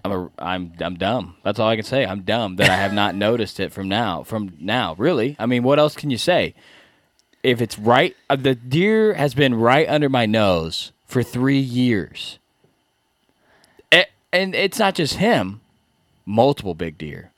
I'm 0.04 0.12
a, 0.12 0.30
I'm 0.38 0.72
I'm 0.80 0.94
dumb. 0.94 1.36
That's 1.42 1.58
all 1.58 1.68
I 1.68 1.76
can 1.76 1.84
say. 1.84 2.06
I'm 2.06 2.22
dumb 2.22 2.56
that 2.56 2.70
I 2.70 2.76
have 2.76 2.92
not 2.92 3.14
noticed 3.26 3.60
it 3.60 3.72
from 3.72 3.88
now. 3.88 4.22
From 4.22 4.54
now, 4.60 4.94
really. 4.96 5.36
I 5.38 5.46
mean, 5.46 5.62
what 5.62 5.78
else 5.78 5.94
can 5.96 6.10
you 6.10 6.18
say? 6.18 6.54
If 7.42 7.60
it's 7.60 7.78
right, 7.78 8.16
uh, 8.28 8.36
the 8.36 8.54
deer 8.54 9.14
has 9.14 9.34
been 9.34 9.54
right 9.54 9.88
under 9.88 10.08
my 10.08 10.26
nose 10.26 10.92
for 11.06 11.22
three 11.22 11.60
years, 11.60 12.38
and 14.32 14.54
it's 14.54 14.78
not 14.78 14.94
just 14.94 15.14
him. 15.14 15.60
Multiple 16.26 16.74
big 16.74 16.98
deer. 16.98 17.30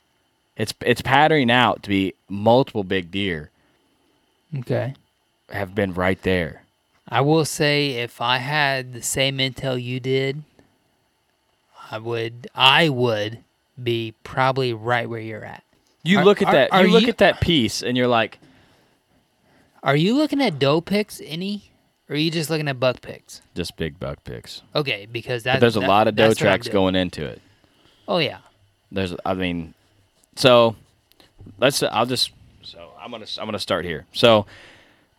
It's 0.57 0.73
it's 0.81 1.01
patterning 1.01 1.51
out 1.51 1.83
to 1.83 1.89
be 1.89 2.13
multiple 2.27 2.83
big 2.83 3.11
deer 3.11 3.49
okay, 4.59 4.93
have 5.51 5.73
been 5.75 5.93
right 5.93 6.21
there. 6.23 6.63
I 7.07 7.21
will 7.21 7.45
say 7.45 7.91
if 7.91 8.19
I 8.19 8.39
had 8.39 8.91
the 8.93 9.01
same 9.01 9.37
intel 9.37 9.81
you 9.81 9.99
did, 9.99 10.43
I 11.91 11.97
would 11.99 12.47
I 12.53 12.89
would 12.89 13.39
be 13.81 14.13
probably 14.23 14.73
right 14.73 15.07
where 15.09 15.21
you're 15.21 15.45
at. 15.45 15.63
You 16.03 16.19
Are- 16.19 16.25
look 16.25 16.41
at 16.41 16.49
are- 16.49 16.53
that. 16.53 16.73
are 16.73 16.85
you 16.85 16.91
look 16.91 17.03
you- 17.03 17.09
at 17.09 17.19
that 17.19 17.39
piece, 17.41 17.81
and 17.81 17.95
you're 17.95 18.07
like, 18.07 18.39
Are 19.83 19.95
you 19.95 20.15
looking 20.15 20.41
at 20.41 20.59
doe 20.59 20.81
picks 20.81 21.21
any, 21.23 21.71
or 22.09 22.15
are 22.15 22.19
you 22.19 22.31
just 22.31 22.49
looking 22.49 22.67
at 22.67 22.79
buck 22.79 23.01
picks? 23.01 23.41
just 23.55 23.77
big 23.77 23.99
buck 23.99 24.23
picks. 24.25 24.61
Okay, 24.75 25.07
because 25.09 25.43
But 25.43 25.53
that, 25.53 25.59
there's 25.61 25.77
a 25.77 25.79
that- 25.81 25.87
lot 25.87 26.07
of 26.09 26.15
doe 26.15 26.27
that's 26.29 26.41
what 26.41 26.47
I'm 26.47 26.53
tracks 26.59 26.67
going 26.67 26.95
into 26.95 27.23
it. 27.25 27.41
Oh 28.07 28.17
yeah, 28.17 28.39
There's, 28.91 29.15
I 29.25 29.33
mean, 29.33 29.73
so 30.35 30.75
let's. 31.59 31.83
I'll 31.83 32.05
just. 32.05 32.31
So 32.63 32.91
I'm 32.99 33.11
gonna. 33.11 33.25
I'm 33.37 33.45
gonna 33.45 33.59
start 33.59 33.85
here. 33.85 34.05
So 34.13 34.45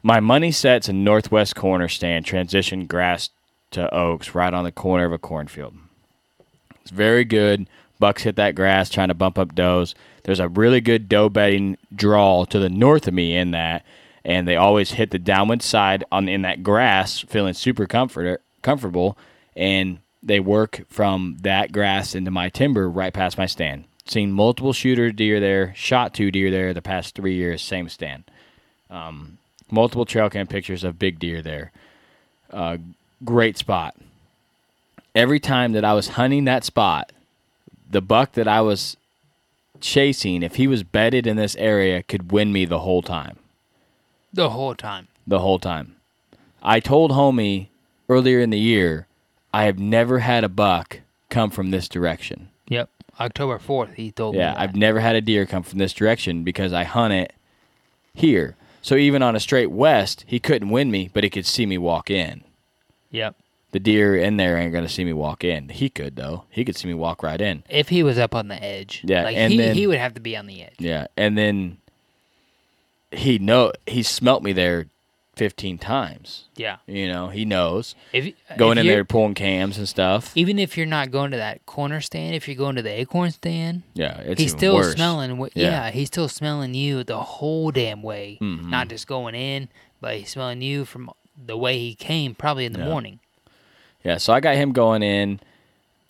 my 0.03 0.21
money 0.21 0.51
sets 0.51 0.89
in 0.89 1.05
northwest 1.05 1.55
corner 1.55 1.89
stand, 1.89 2.25
transition 2.25 2.87
grass 2.87 3.31
to 3.73 3.93
oaks, 3.95 4.35
right 4.35 4.53
on 4.53 4.65
the 4.65 4.73
corner 4.73 5.05
of 5.05 5.13
a 5.13 5.19
cornfield. 5.19 5.75
It's 6.83 6.91
very 6.91 7.25
good. 7.25 7.69
Bucks 7.99 8.23
hit 8.23 8.37
that 8.37 8.55
grass, 8.55 8.89
trying 8.89 9.09
to 9.09 9.15
bump 9.15 9.39
up 9.39 9.55
does. 9.55 9.95
There's 10.25 10.41
a 10.41 10.49
really 10.49 10.81
good 10.81 11.09
doe 11.09 11.29
bedding 11.29 11.77
draw 11.95 12.45
to 12.47 12.59
the 12.59 12.71
north 12.71 13.07
of 13.07 13.15
me 13.15 13.37
in 13.37 13.51
that, 13.51 13.85
and 14.25 14.49
they 14.49 14.57
always 14.57 14.93
hit 14.93 15.11
the 15.11 15.19
downwind 15.19 15.63
side 15.63 16.05
on 16.11 16.29
in 16.29 16.43
that 16.43 16.63
grass, 16.63 17.21
feeling 17.21 17.53
super 17.53 17.87
comfort 17.87 18.43
comfortable, 18.63 19.17
and 19.55 19.99
they 20.23 20.41
work 20.41 20.83
from 20.89 21.39
that 21.41 21.73
grass 21.73 22.15
into 22.15 22.31
my 22.31 22.49
timber 22.49 22.89
right 22.89 23.13
past 23.13 23.39
my 23.39 23.47
stand. 23.47 23.85
Seen 24.07 24.33
multiple 24.33 24.73
shooter 24.73 25.13
deer 25.13 25.41
there, 25.41 25.73
shot 25.77 26.15
two 26.15 26.31
deer 26.31 26.51
there 26.51 26.75
the 26.75 26.83
past 26.83 27.15
three 27.15 27.35
years, 27.35 27.63
same 27.63 27.89
stand. 27.89 28.25
Um, 28.91 29.39
multiple 29.71 30.05
trail 30.05 30.29
cam 30.29 30.47
pictures 30.47 30.85
of 30.85 30.99
big 30.99 31.19
deer 31.19 31.43
there. 31.43 31.71
Uh, 32.51 32.79
great 33.25 33.57
spot. 33.57 33.95
Every 35.15 35.41
time 35.41 35.73
that 35.73 35.85
I 35.85 35.95
was 35.95 36.09
hunting 36.09 36.45
that 36.45 36.65
spot, 36.65 37.13
the 37.89 38.01
buck 38.01 38.33
that 38.33 38.49
I 38.49 38.61
was 38.61 38.97
chasing, 39.81 40.43
if 40.43 40.57
he 40.57 40.67
was 40.67 40.83
bedded 40.83 41.27
in 41.27 41.37
this 41.37 41.57
area, 41.57 42.03
could 42.03 42.33
win 42.33 42.53
me 42.53 42.65
the 42.65 42.81
whole 42.81 43.03
time. 43.03 43.37
the 44.33 44.51
whole 44.51 44.75
time. 44.75 45.09
The 45.27 45.41
whole 45.41 45.59
time. 45.59 45.97
I 46.63 46.81
told 46.81 47.11
homie 47.13 47.69
earlier 48.09 48.41
in 48.41 48.51
the 48.51 48.59
year, 48.59 49.07
I 49.53 49.65
have 49.65 49.79
never 49.79 50.21
had 50.21 50.45
a 50.45 50.49
buck 50.49 51.01
come 51.29 51.51
from 51.51 51.71
this 51.71 51.89
direction. 51.89 52.49
Yep, 52.69 52.89
October 53.19 53.59
fourth. 53.59 53.95
He 53.95 54.11
told 54.13 54.35
Yeah, 54.37 54.51
me. 54.51 54.55
Yeah, 54.57 54.63
I've 54.63 54.77
never 54.77 55.01
had 55.01 55.17
a 55.17 55.21
deer 55.21 55.47
come 55.47 55.63
from 55.63 55.79
this 55.79 55.93
direction 55.93 56.45
because 56.45 56.73
I 56.73 56.85
hunt 56.85 57.13
it 57.15 57.33
here. 58.15 58.57
So 58.83 58.95
even 58.97 59.23
on 59.23 59.37
a 59.37 59.41
straight 59.41 59.71
west, 59.71 60.25
he 60.27 60.39
couldn't 60.41 60.71
win 60.71 60.91
me, 60.91 61.11
but 61.13 61.25
he 61.25 61.31
could 61.31 61.47
see 61.47 61.67
me 61.67 61.77
walk 61.79 62.11
in. 62.11 62.43
Yep. 63.11 63.37
The 63.73 63.81
deer 63.81 64.17
in 64.17 64.37
there 64.37 64.57
ain't 64.57 64.73
gonna 64.73 64.89
see 64.89 65.05
me 65.05 65.13
walk 65.13 65.45
in. 65.45 65.69
He 65.69 65.89
could 65.91 66.17
though. 66.17 66.45
He 66.51 66.65
could 66.65 66.77
see 66.77 66.89
me 66.89 66.95
walk 66.95 67.23
right 67.23 67.41
in. 67.41 67.63
If 67.69 67.89
he 67.89 68.03
was 68.03 68.19
up 68.19 68.35
on 68.35 68.49
the 68.49 68.61
edge, 68.63 69.03
Yeah, 69.05 69.23
like 69.25 69.37
and 69.37 69.53
he, 69.53 69.59
then- 69.59 69.75
he 69.77 69.87
would 69.87 69.99
have 69.99 70.15
to 70.15 70.21
be 70.21 70.37
on 70.37 70.47
the 70.47 70.63
edge. 70.63 70.75
Yeah, 70.79 71.07
and 71.17 71.37
then 71.39 71.77
he 73.13 73.39
know 73.39 73.73
he 73.87 74.03
smelt 74.03 74.43
me 74.43 74.53
there 74.53 74.87
fifteen 75.41 75.79
times. 75.79 76.45
Yeah. 76.55 76.77
You 76.87 77.09
know, 77.09 77.29
he 77.29 77.47
knows 77.47 77.95
If 78.13 78.35
going 78.59 78.77
if 78.77 78.83
in 78.83 78.87
there 78.89 79.05
pulling 79.07 79.33
cams 79.35 79.79
and 79.79 79.89
stuff. 79.89 80.33
even 80.37 80.59
if 80.59 80.77
you're 80.77 80.85
not 80.87 81.11
going 81.11 81.31
to 81.31 81.39
that 81.39 81.65
corner 81.65 82.03
stand, 82.03 82.35
if 82.35 82.47
you're 82.47 82.57
going 82.59 82.77
to 82.77 82.83
the 82.83 82.91
acorn 83.01 83.31
stand, 83.31 83.83
Yeah, 83.95 84.21
it's 84.21 84.39
he's 84.41 84.51
still 84.53 84.75
worse. 84.75 84.95
smelling. 84.95 85.39
Yeah. 85.55 85.71
Yeah. 85.87 85.91
he's 85.91 86.09
still 86.09 86.29
smelling 86.29 86.75
you 86.75 87.03
the 87.05 87.19
whole 87.21 87.71
damn 87.71 88.03
way. 88.03 88.37
Mhm. 88.41 88.69
Not 88.69 88.89
just 88.89 89.07
going 89.07 89.35
in, 89.35 89.69
but 90.01 90.17
he's 90.19 90.29
smelling 90.29 90.61
you 90.61 90.85
from 90.85 91.11
the 91.43 91.57
way 91.57 91.79
he 91.79 91.95
came, 91.95 92.35
probably 92.35 92.67
in 92.67 92.75
the 92.75 92.81
Yeah. 92.81 92.85
morning. 92.89 93.21
Yeah, 94.05 94.19
so 94.19 94.35
I 94.35 94.41
got 94.41 94.57
him 94.57 94.73
going 94.73 95.03
in 95.03 95.41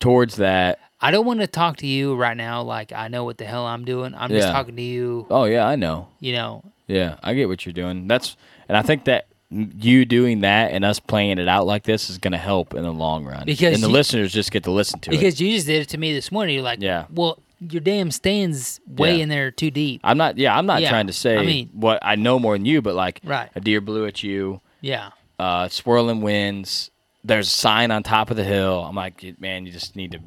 towards 0.01 0.35
that. 0.35 0.79
I 0.99 1.09
don't 1.11 1.25
want 1.25 1.39
to 1.39 1.47
talk 1.47 1.77
to 1.77 1.87
you 1.87 2.15
right 2.15 2.35
now 2.37 2.61
like 2.61 2.91
I 2.91 3.07
know 3.07 3.23
what 3.23 3.37
the 3.37 3.45
hell 3.45 3.65
I'm 3.65 3.85
doing. 3.85 4.13
I'm 4.13 4.29
just 4.29 4.49
talking 4.49 4.75
to 4.75 4.81
you, 4.81 5.25
Oh 5.29 5.45
yeah, 5.45 5.65
I 5.65 5.75
know. 5.77 6.09
you 6.19 6.33
know. 6.33 6.63
Yeah, 6.87 7.15
I 7.23 7.33
get 7.33 7.47
what 7.47 7.65
you're 7.65 7.71
doing. 7.73 8.07
That's 8.09 8.35
and 8.71 8.77
I 8.77 8.83
think 8.83 9.03
that 9.05 9.27
you 9.49 10.05
doing 10.05 10.39
that 10.41 10.71
and 10.71 10.85
us 10.85 10.97
playing 11.01 11.37
it 11.37 11.47
out 11.49 11.65
like 11.67 11.83
this 11.83 12.09
is 12.09 12.17
going 12.17 12.31
to 12.31 12.37
help 12.37 12.73
in 12.73 12.83
the 12.83 12.93
long 12.93 13.25
run. 13.25 13.43
Because 13.45 13.73
and 13.73 13.83
the 13.83 13.87
you- 13.87 13.93
listeners 13.93 14.31
just 14.31 14.49
get 14.49 14.63
to 14.63 14.71
listen 14.71 14.99
to 15.01 15.09
it. 15.09 15.17
Because 15.17 15.41
you 15.41 15.51
just 15.53 15.67
did 15.67 15.81
it 15.81 15.89
to 15.89 15.97
me 15.97 16.13
this 16.13 16.31
morning. 16.31 16.55
You're 16.55 16.63
like, 16.63 16.79
Yeah. 16.81 17.03
well, 17.13 17.37
your 17.59 17.81
damn 17.81 18.11
stands 18.11 18.79
way 18.87 19.17
Yeah. 19.17 19.23
in 19.23 19.27
there 19.29 19.51
too 19.51 19.69
deep. 19.69 19.99
I'm 20.05 20.17
not. 20.17 20.37
Yeah, 20.37 20.57
I'm 20.57 20.65
not 20.65 20.81
Yeah, 20.81 20.87
trying 20.89 21.07
to 21.07 21.13
say 21.13 21.37
I 21.37 21.45
mean- 21.45 21.69
what 21.73 21.99
I 22.01 22.15
know 22.15 22.39
more 22.39 22.55
than 22.57 22.65
you, 22.65 22.81
but 22.81 22.95
like 22.95 23.19
Right. 23.25 23.49
a 23.53 23.59
deer 23.59 23.81
blew 23.81 24.05
at 24.07 24.23
you, 24.23 24.61
Yeah. 24.79 25.09
uh, 25.37 25.67
swirling 25.67 26.21
winds. 26.21 26.89
There's 27.25 27.47
a 27.47 27.51
sign 27.51 27.91
on 27.91 28.03
top 28.03 28.31
of 28.31 28.37
the 28.37 28.45
hill. 28.45 28.85
I'm 28.87 28.95
like, 28.95 29.35
man, 29.41 29.65
you 29.65 29.73
just 29.73 29.97
need 29.97 30.13
to. 30.13 30.19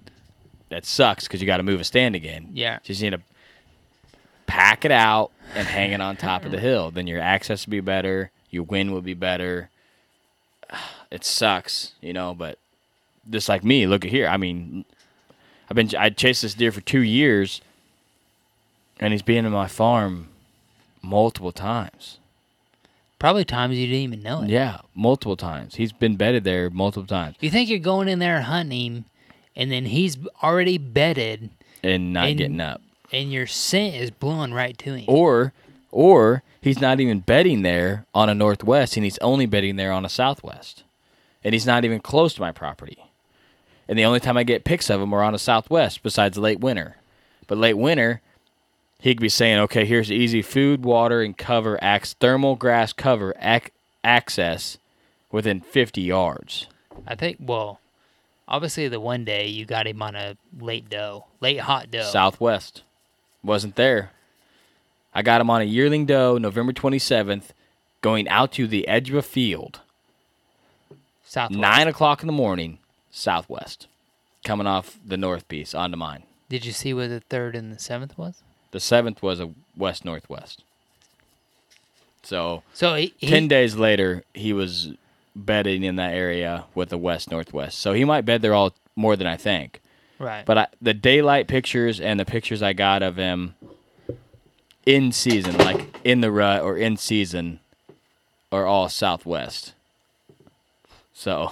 That 0.69 0.85
sucks 0.85 1.25
because 1.27 1.41
you 1.41 1.47
got 1.47 1.57
to 1.57 1.63
move 1.63 1.81
a 1.81 1.85
stand 1.85 2.15
again. 2.15 2.51
Yeah. 2.53 2.79
Just 2.83 3.01
need 3.01 3.11
to 3.11 3.21
pack 4.47 4.85
it 4.85 4.91
out 4.93 5.31
and 5.55 5.67
hang 5.67 5.93
it 5.93 6.01
on 6.01 6.17
top 6.17 6.45
of 6.45 6.51
the 6.51 6.61
hill. 6.61 6.91
Then 6.91 7.07
your 7.07 7.21
access 7.21 7.67
will 7.67 7.71
be 7.73 7.81
better. 7.81 8.31
Your 8.55 8.63
win 8.63 8.93
will 8.93 9.03
be 9.03 9.15
better. 9.15 9.69
It 11.11 11.25
sucks, 11.25 11.93
you 12.01 12.13
know, 12.13 12.35
but 12.35 12.59
just 13.31 13.49
like 13.49 13.63
me, 13.63 13.87
look 13.87 14.05
at 14.05 14.11
here. 14.11 14.27
I 14.27 14.37
mean, 14.37 14.85
I've 15.71 15.77
been 15.77 15.89
I 15.97 16.11
chased 16.11 16.43
this 16.43 16.55
deer 16.55 16.73
for 16.73 16.81
two 16.81 17.03
years, 17.03 17.61
and 18.99 19.13
he's 19.13 19.23
been 19.23 19.45
in 19.45 19.53
my 19.53 19.69
farm 19.69 20.27
multiple 21.03 21.53
times. 21.53 22.19
Probably 23.21 23.45
times 23.45 23.77
you 23.79 23.87
didn't 23.87 24.01
even 24.01 24.23
know 24.25 24.43
it. 24.43 24.49
Yeah, 24.51 24.79
multiple 24.93 25.37
times. 25.37 25.77
He's 25.77 25.93
been 25.93 26.17
bedded 26.17 26.43
there 26.43 26.69
multiple 26.69 27.07
times 27.07 27.37
You 27.39 27.49
think 27.51 27.71
you're 27.71 27.79
going 27.79 28.09
in 28.09 28.19
there 28.19 28.41
hunting 28.43 28.81
him, 28.97 29.05
and 29.55 29.71
then 29.71 29.85
he's 29.87 30.19
already 30.43 30.79
bedded, 30.79 31.51
and 31.85 32.13
not 32.13 32.27
And- 32.29 32.39
getting 32.39 32.61
up. 32.61 32.81
and 33.13 33.33
your 33.33 33.47
scent 33.47 33.95
is 33.95 34.11
blowing 34.11 34.53
right 34.53 34.77
to 34.79 34.95
him. 34.97 35.05
Or 35.07 35.53
or 35.93 36.43
he's 36.65 36.81
not 36.81 36.99
even 36.99 37.21
betting 37.21 37.61
there 37.61 38.07
on 38.15 38.31
a 38.31 38.35
northwest 38.35 38.97
and 38.97 39.05
he's 39.05 39.19
only 39.19 39.45
betting 39.45 39.77
there 39.77 39.93
on 39.93 40.03
a 40.07 40.09
southwest. 40.09 40.83
And 41.45 41.53
he's 41.53 41.67
not 41.67 41.85
even 41.85 42.01
close 42.01 42.33
to 42.35 42.41
my 42.41 42.53
property. 42.53 43.05
And 43.87 43.99
the 43.99 44.07
only 44.07 44.19
time 44.19 44.39
I 44.39 44.45
get 44.45 44.65
pics 44.65 44.89
of 44.89 44.99
him 44.99 45.13
are 45.13 45.23
on 45.23 45.35
a 45.35 45.39
southwest 45.39 46.03
besides 46.03 46.39
late 46.39 46.61
winter. 46.61 46.97
But 47.47 47.59
late 47.59 47.77
winter, 47.77 48.23
he 48.99 49.15
could 49.15 49.21
be 49.21 49.29
saying, 49.29 49.59
okay, 49.59 49.85
here's 49.85 50.11
easy 50.11 50.41
food, 50.41 50.87
water, 50.87 51.21
and 51.21 51.37
cover, 51.37 51.79
ax- 51.85 52.15
thermal 52.15 52.57
grass 52.57 52.95
cover 52.95 53.35
ac- 53.39 53.73
access 54.03 54.79
within 55.31 55.61
50 55.61 56.01
yards. 56.01 56.67
I 57.07 57.15
think. 57.15 57.37
Well, 57.41 57.79
obviously 58.49 58.89
the 58.89 59.01
one 59.01 59.27
day 59.27 59.49
you 59.49 59.67
got 59.67 59.87
him 59.87 60.01
on 60.01 60.17
a 60.17 60.39
late 60.59 60.89
doe, 60.89 61.27
late 61.43 61.61
hot 61.61 61.91
doe. 61.91 62.05
Southwest. 62.05 62.85
Wasn't 63.43 63.77
there. 63.77 64.13
I 65.15 65.23
got 65.23 65.41
him 65.41 65.51
on 65.51 65.61
a 65.61 65.65
yearling 65.65 66.07
doe 66.07 66.39
November 66.39 66.73
27th, 66.73 67.51
going 68.01 68.29
out 68.29 68.53
to 68.53 68.67
the 68.67 68.89
edge 68.89 69.11
of 69.11 69.17
a 69.17 69.23
field. 69.23 69.81
Southwest. 71.25 71.61
Nine 71.61 71.89
o'clock 71.89 72.23
in 72.23 72.27
the 72.27 72.33
morning, 72.33 72.79
southwest, 73.11 73.87
coming 74.45 74.67
off 74.67 74.99
the 75.05 75.17
north 75.17 75.49
piece 75.49 75.75
onto 75.75 75.97
mine. 75.97 76.25
Did 76.49 76.65
you 76.65 76.73
see 76.73 76.93
where 76.93 77.09
the 77.09 77.21
third 77.21 77.57
and 77.57 77.73
the 77.73 77.79
seventh 77.79 78.17
was? 78.19 78.43
The 78.71 78.81
seventh 78.81 79.23
was 79.23 79.41
a 79.41 79.51
west 79.77 80.05
northwest. 80.05 80.63
So 82.23 82.63
So 82.73 82.95
he, 82.95 83.15
he 83.19 83.27
ten 83.29 83.49
days 83.49 83.77
later, 83.77 84.25
he 84.35 84.53
was 84.53 84.93
bedding 85.37 85.83
in 85.83 85.97
that 85.97 86.15
area 86.15 86.65
with 86.75 86.91
the 86.91 86.99
west 86.99 87.31
northwest. 87.31 87.79
So 87.79 87.93
he 87.93 88.05
might 88.05 88.25
bed 88.25 88.43
there 88.43 88.55
all 88.55 88.75
more 88.97 89.17
than 89.17 89.27
I 89.27 89.37
think. 89.37 89.81
right. 90.19 90.45
But 90.47 90.59
I, 90.59 90.67
the 90.81 90.95
daylight 90.95 91.49
pictures 91.49 92.01
and 92.01 92.19
the 92.21 92.25
pictures 92.25 92.63
I 92.63 92.73
got 92.73 93.03
of 93.03 93.17
him 93.17 93.55
in 94.87 95.13
season, 95.13 95.57
like 95.59 95.99
in 96.05 96.21
the 96.21 96.31
rut 96.31 96.63
or 96.63 96.77
in 96.77 96.97
season, 96.97 97.61
are 98.53 98.67
all 98.67 98.89
southwest. 98.89 99.75
So 101.13 101.51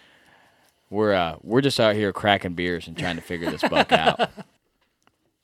we're 0.90 1.14
uh, 1.14 1.36
we're 1.42 1.60
just 1.60 1.80
out 1.80 1.94
here 1.94 2.12
cracking 2.12 2.54
beers 2.54 2.86
and 2.86 2.96
trying 2.96 3.16
to 3.16 3.22
figure 3.22 3.50
this 3.50 3.62
buck 3.62 3.92
out. 3.92 4.30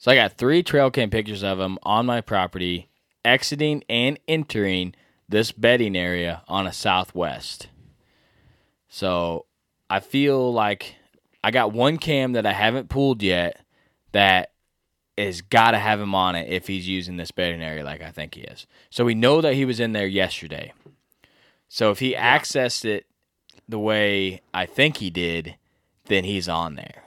So 0.04 0.12
I 0.12 0.16
got 0.16 0.36
three 0.36 0.62
trail 0.62 0.90
cam 0.90 1.08
pictures 1.08 1.42
of 1.42 1.58
him 1.58 1.78
on 1.82 2.04
my 2.04 2.20
property, 2.20 2.90
exiting 3.24 3.82
and 3.88 4.18
entering 4.28 4.94
this 5.30 5.50
bedding 5.50 5.96
area 5.96 6.42
on 6.46 6.66
a 6.66 6.74
southwest. 6.74 7.68
So 8.86 9.46
I 9.88 10.00
feel 10.00 10.52
like 10.52 10.96
I 11.42 11.50
got 11.50 11.72
one 11.72 11.96
cam 11.96 12.32
that 12.32 12.44
I 12.44 12.52
haven't 12.52 12.90
pulled 12.90 13.22
yet 13.22 13.64
that 14.12 14.52
is 15.16 15.42
got 15.42 15.70
to 15.72 15.78
have 15.78 16.00
him 16.00 16.14
on 16.14 16.34
it 16.34 16.48
if 16.48 16.66
he's 16.66 16.88
using 16.88 17.16
this 17.16 17.30
bedding 17.30 17.62
area 17.62 17.84
like 17.84 18.02
I 18.02 18.10
think 18.10 18.34
he 18.34 18.42
is. 18.42 18.66
So 18.90 19.04
we 19.04 19.14
know 19.14 19.40
that 19.40 19.54
he 19.54 19.64
was 19.64 19.78
in 19.80 19.92
there 19.92 20.06
yesterday. 20.06 20.72
So 21.68 21.90
if 21.90 21.98
he 22.00 22.14
accessed 22.14 22.84
it 22.84 23.06
the 23.68 23.78
way 23.78 24.40
I 24.52 24.66
think 24.66 24.96
he 24.98 25.10
did, 25.10 25.56
then 26.06 26.24
he's 26.24 26.48
on 26.48 26.74
there. 26.74 27.04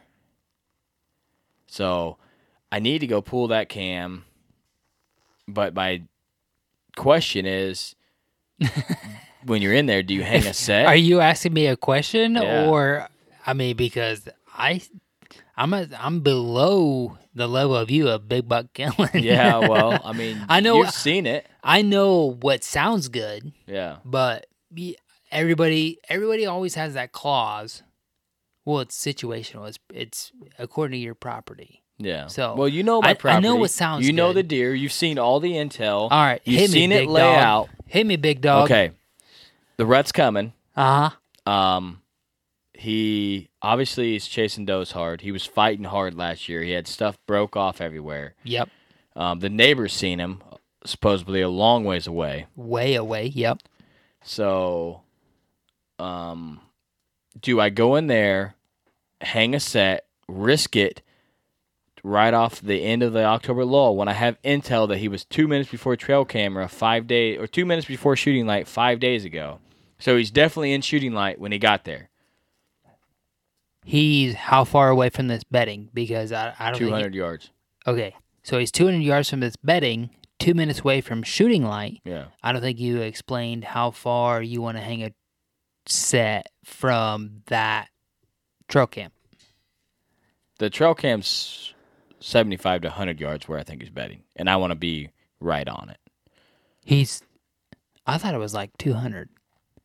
So 1.67 2.17
I 2.71 2.79
need 2.79 2.99
to 2.99 3.07
go 3.07 3.21
pull 3.21 3.47
that 3.49 3.69
cam. 3.69 4.25
But 5.47 5.73
my 5.73 6.03
question 6.95 7.45
is 7.45 7.95
when 9.45 9.61
you're 9.61 9.73
in 9.73 9.85
there, 9.85 10.03
do 10.03 10.13
you 10.13 10.23
hang 10.23 10.45
a 10.47 10.53
set? 10.53 10.85
Are 10.85 10.95
you 10.95 11.19
asking 11.19 11.53
me 11.53 11.67
a 11.67 11.77
question 11.77 12.35
Yeah. 12.35 12.67
or 12.67 13.07
I 13.45 13.53
mean 13.53 13.75
because 13.77 14.27
I 14.53 14.81
I'm 15.57 15.73
a, 15.73 15.87
I'm 15.99 16.19
below 16.21 17.17
the 17.33 17.47
level 17.47 17.75
of 17.75 17.89
you 17.89 18.09
of 18.09 18.27
big 18.29 18.47
buck 18.47 18.67
killing. 18.73 19.09
yeah, 19.13 19.57
well, 19.67 19.99
I 20.03 20.13
mean, 20.13 20.45
I 20.47 20.59
know- 20.59 20.77
you've 20.77 20.91
seen 20.91 21.25
it. 21.25 21.47
I 21.63 21.81
know 21.81 22.37
what 22.41 22.63
sounds 22.63 23.09
good, 23.09 23.51
Yeah. 23.65 23.97
but 24.05 24.45
everybody 25.31 25.99
everybody 26.09 26.45
always 26.45 26.75
has 26.75 26.93
that 26.93 27.11
clause. 27.11 27.83
Well, 28.65 28.79
it's 28.81 28.97
situational. 28.97 29.67
It's 29.67 29.79
it's 29.93 30.31
according 30.59 30.99
to 30.99 31.03
your 31.03 31.15
property. 31.15 31.83
Yeah. 31.99 32.27
So, 32.27 32.53
well, 32.55 32.67
you 32.67 32.83
know 32.83 33.01
my 33.01 33.17
I- 33.23 33.29
I 33.29 33.39
know 33.39 33.55
what 33.55 33.71
sounds 33.71 34.05
You 34.05 34.13
know 34.13 34.29
good. 34.29 34.37
the 34.37 34.43
deer. 34.43 34.75
You've 34.75 34.91
seen 34.91 35.17
all 35.17 35.39
the 35.39 35.53
intel. 35.53 36.03
All 36.03 36.09
right, 36.11 36.41
You've 36.45 36.59
hit 36.61 36.69
seen 36.71 36.91
me, 36.91 36.95
it 36.97 36.99
big 36.99 37.09
lay 37.09 37.21
dog. 37.21 37.37
out. 37.39 37.69
Hit 37.87 38.05
me, 38.05 38.15
big 38.17 38.41
dog. 38.41 38.65
Okay. 38.65 38.91
The 39.77 39.85
rut's 39.85 40.11
coming. 40.11 40.53
Uh 40.75 41.09
huh. 41.45 41.51
Um, 41.51 42.01
he 42.77 43.49
obviously 43.61 44.15
is 44.15 44.27
chasing 44.27 44.65
does 44.65 44.91
hard. 44.91 45.21
He 45.21 45.31
was 45.31 45.45
fighting 45.45 45.85
hard 45.85 46.13
last 46.15 46.47
year. 46.47 46.61
He 46.61 46.71
had 46.71 46.87
stuff 46.87 47.17
broke 47.25 47.55
off 47.55 47.81
everywhere. 47.81 48.35
Yep. 48.43 48.69
Um, 49.15 49.39
the 49.39 49.49
neighbors 49.49 49.93
seen 49.93 50.19
him, 50.19 50.43
supposedly 50.85 51.41
a 51.41 51.49
long 51.49 51.85
ways 51.85 52.05
away. 52.05 52.45
Way 52.55 52.93
away. 52.93 53.27
Yep. 53.27 53.63
So, 54.21 55.01
um, 55.97 56.61
do 57.41 57.59
I 57.59 57.69
go 57.69 57.95
in 57.95 58.07
there, 58.07 58.55
hang 59.21 59.55
a 59.55 59.59
set, 59.59 60.05
risk 60.27 60.75
it 60.75 61.01
right 62.03 62.33
off 62.33 62.61
the 62.61 62.83
end 62.83 63.01
of 63.01 63.13
the 63.13 63.23
October 63.23 63.65
lull 63.65 63.95
when 63.95 64.07
I 64.07 64.13
have 64.13 64.41
intel 64.43 64.87
that 64.89 64.99
he 64.99 65.07
was 65.07 65.25
two 65.25 65.47
minutes 65.47 65.71
before 65.71 65.95
trail 65.95 66.25
camera 66.25 66.67
five 66.67 67.07
days 67.07 67.39
or 67.39 67.47
two 67.47 67.65
minutes 67.65 67.87
before 67.87 68.15
shooting 68.15 68.45
light 68.45 68.67
five 68.67 68.99
days 68.99 69.25
ago? 69.25 69.59
So 69.97 70.15
he's 70.15 70.29
definitely 70.29 70.73
in 70.73 70.81
shooting 70.81 71.13
light 71.13 71.39
when 71.39 71.51
he 71.51 71.57
got 71.57 71.83
there. 71.85 72.09
He's 73.87 74.33
how 74.33 74.65
far 74.65 74.89
away 74.89 75.09
from 75.09 75.27
this 75.29 75.45
betting? 75.45 75.89
Because 75.93 76.33
I, 76.33 76.53
I 76.59 76.71
don't 76.71 76.79
Two 76.79 76.91
hundred 76.91 77.15
yards. 77.15 77.51
Okay, 77.87 78.13
so 78.43 78.59
he's 78.59 78.69
200 78.69 79.01
yards 79.01 79.29
from 79.29 79.39
this 79.39 79.55
bedding, 79.55 80.09
two 80.39 80.53
minutes 80.53 80.81
away 80.81 80.99
from 80.99 81.23
shooting 81.23 81.63
light. 81.63 82.01
Yeah. 82.03 82.25
I 82.43 82.51
don't 82.51 82.61
think 82.61 82.79
you 82.79 82.99
explained 83.01 83.63
how 83.63 83.91
far 83.91 84.41
you 84.41 84.61
want 84.61 84.75
to 84.75 84.83
hang 84.83 85.03
a 85.03 85.11
set 85.85 86.47
from 86.65 87.43
that 87.45 87.87
trail 88.67 88.87
cam. 88.87 89.11
The 90.59 90.69
trail 90.69 90.93
cam's 90.93 91.73
seventy-five 92.19 92.81
to 92.81 92.89
hundred 92.89 93.21
yards 93.21 93.47
where 93.47 93.57
I 93.57 93.63
think 93.63 93.81
he's 93.81 93.89
betting, 93.89 94.23
and 94.35 94.49
I 94.49 94.57
want 94.57 94.71
to 94.71 94.75
be 94.75 95.11
right 95.39 95.67
on 95.69 95.89
it 95.89 95.99
He's, 96.83 97.21
I 98.05 98.17
thought 98.17 98.33
it 98.33 98.39
was 98.39 98.53
like 98.53 98.71
200. 98.79 99.29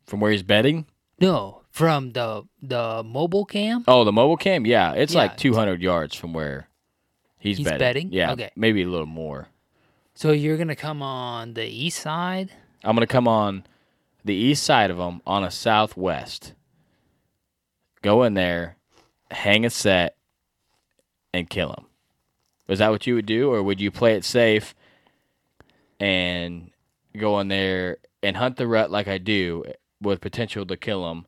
from 0.06 0.18
where 0.20 0.32
he's 0.32 0.42
betting. 0.42 0.86
No, 1.22 1.62
from 1.70 2.12
the 2.12 2.42
the 2.60 3.02
mobile 3.04 3.44
cam. 3.44 3.84
Oh, 3.86 4.04
the 4.04 4.12
mobile 4.12 4.36
cam, 4.36 4.66
yeah, 4.66 4.92
it's 4.92 5.14
Yeah, 5.14 5.20
like 5.20 5.36
200 5.36 5.80
yards 5.80 6.14
from 6.16 6.32
where 6.32 6.68
he's, 7.38 7.58
He's 7.58 7.64
betting. 7.64 7.78
betting? 7.78 8.12
Yeah, 8.12 8.32
Okay. 8.32 8.50
maybe 8.56 8.82
a 8.82 8.88
little 8.88 9.06
more. 9.06 9.48
So 10.14 10.32
you're 10.32 10.56
gonna 10.58 10.76
come 10.76 11.00
on 11.02 11.54
the 11.54 11.64
east 11.64 12.00
side. 12.00 12.50
I'm 12.84 12.96
gonna 12.96 13.06
come 13.06 13.28
on 13.28 13.64
the 14.24 14.34
east 14.34 14.64
side 14.64 14.90
of 14.90 14.96
them 14.98 15.22
on 15.26 15.44
a 15.44 15.50
southwest. 15.50 16.54
Go 18.02 18.24
in 18.24 18.34
there, 18.34 18.76
hang 19.30 19.64
a 19.64 19.70
set, 19.70 20.16
and 21.32 21.48
kill 21.48 21.70
him. 21.70 21.86
Is 22.68 22.80
that 22.80 22.90
what 22.90 23.06
you 23.06 23.14
would 23.14 23.26
do, 23.26 23.52
or 23.52 23.62
would 23.62 23.80
you 23.80 23.90
play 23.92 24.14
it 24.16 24.24
safe 24.24 24.74
and 26.00 26.70
go 27.16 27.38
in 27.38 27.46
there 27.48 27.98
and 28.22 28.36
hunt 28.36 28.56
the 28.56 28.66
rut 28.66 28.90
like 28.90 29.06
I 29.08 29.18
do, 29.18 29.64
with 30.02 30.20
potential 30.20 30.66
to 30.66 30.76
kill 30.76 31.10
him, 31.10 31.26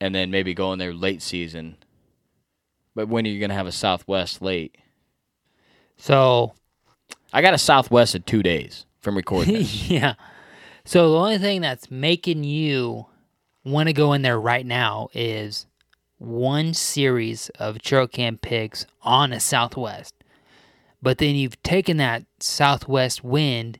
and 0.00 0.14
then 0.14 0.30
maybe 0.30 0.54
go 0.54 0.72
in 0.72 0.78
there 0.78 0.94
late 0.94 1.22
season. 1.22 1.76
But 2.94 3.08
when 3.08 3.26
are 3.26 3.28
you 3.28 3.38
going 3.38 3.50
to 3.50 3.56
have 3.56 3.66
a 3.66 3.72
Southwest 3.72 4.40
late? 4.42 4.76
So 5.96 6.54
I 7.32 7.42
got 7.42 7.54
a 7.54 7.58
Southwest 7.58 8.14
in 8.14 8.22
two 8.22 8.42
days 8.42 8.86
from 9.00 9.16
recording 9.16 9.54
this. 9.58 9.88
yeah. 9.88 10.14
So 10.84 11.10
the 11.10 11.18
only 11.18 11.38
thing 11.38 11.60
that's 11.60 11.90
making 11.90 12.44
you 12.44 13.06
want 13.64 13.88
to 13.88 13.92
go 13.92 14.12
in 14.12 14.22
there 14.22 14.40
right 14.40 14.64
now 14.64 15.08
is 15.12 15.66
one 16.18 16.72
series 16.72 17.50
of 17.58 17.82
trail 17.82 18.06
cam 18.06 18.38
pics 18.38 18.86
on 19.02 19.32
a 19.32 19.40
Southwest. 19.40 20.14
But 21.02 21.18
then 21.18 21.34
you've 21.34 21.62
taken 21.62 21.98
that 21.98 22.24
Southwest 22.40 23.22
wind, 23.22 23.78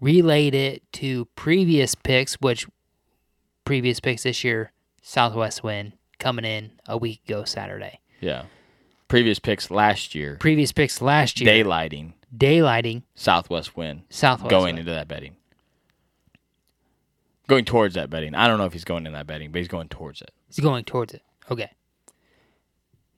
relayed 0.00 0.54
it 0.54 0.82
to 0.94 1.24
previous 1.36 1.94
picks, 1.94 2.34
which 2.34 2.66
previous 3.64 4.00
picks 4.00 4.22
this 4.22 4.44
year, 4.44 4.72
Southwest 5.02 5.62
wind 5.62 5.92
coming 6.18 6.44
in 6.44 6.72
a 6.86 6.96
week 6.96 7.20
ago 7.26 7.44
Saturday. 7.44 8.00
yeah. 8.20 8.44
Previous 9.08 9.38
picks 9.38 9.70
last 9.70 10.14
year, 10.14 10.36
Previous 10.38 10.70
picks 10.70 11.00
last 11.00 11.40
year, 11.40 11.50
daylighting, 11.64 12.12
daylighting, 12.36 13.04
Southwest 13.14 13.74
win, 13.74 14.02
Southwest 14.10 14.50
going 14.50 14.64
wind. 14.64 14.80
into 14.80 14.90
that 14.92 15.08
betting. 15.08 15.34
Going 17.48 17.64
towards 17.64 17.94
that 17.94 18.10
betting. 18.10 18.34
I 18.34 18.46
don't 18.46 18.58
know 18.58 18.66
if 18.66 18.74
he's 18.74 18.84
going 18.84 19.06
in 19.06 19.14
that 19.14 19.26
betting, 19.26 19.50
but 19.50 19.60
he's 19.60 19.68
going 19.68 19.88
towards 19.88 20.20
it. 20.20 20.30
He's 20.48 20.58
going 20.62 20.84
towards 20.84 21.14
it. 21.14 21.22
Okay. 21.50 21.70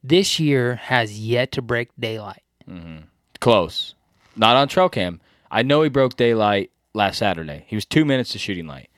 This 0.05 0.39
year 0.39 0.77
has 0.77 1.19
yet 1.19 1.51
to 1.53 1.63
break 1.63 1.89
daylight. 1.99 2.43
Mm-hmm. 2.69 2.99
Close. 3.41 3.97
Not 4.37 4.55
on 4.55 4.69
trail 4.69 4.89
cam. 4.89 5.21
I 5.51 5.63
know 5.63 5.83
he 5.83 5.89
broke 5.89 6.17
daylight 6.17 6.71
last 6.95 7.19
Saturday. 7.19 7.65
He 7.67 7.77
was 7.77 7.85
two 7.85 8.05
minutes 8.05 8.33
to 8.33 8.39
shooting 8.39 8.67
light. 8.67 8.89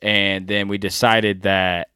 And 0.00 0.48
then 0.48 0.68
we 0.68 0.78
decided 0.78 1.42
that 1.42 1.88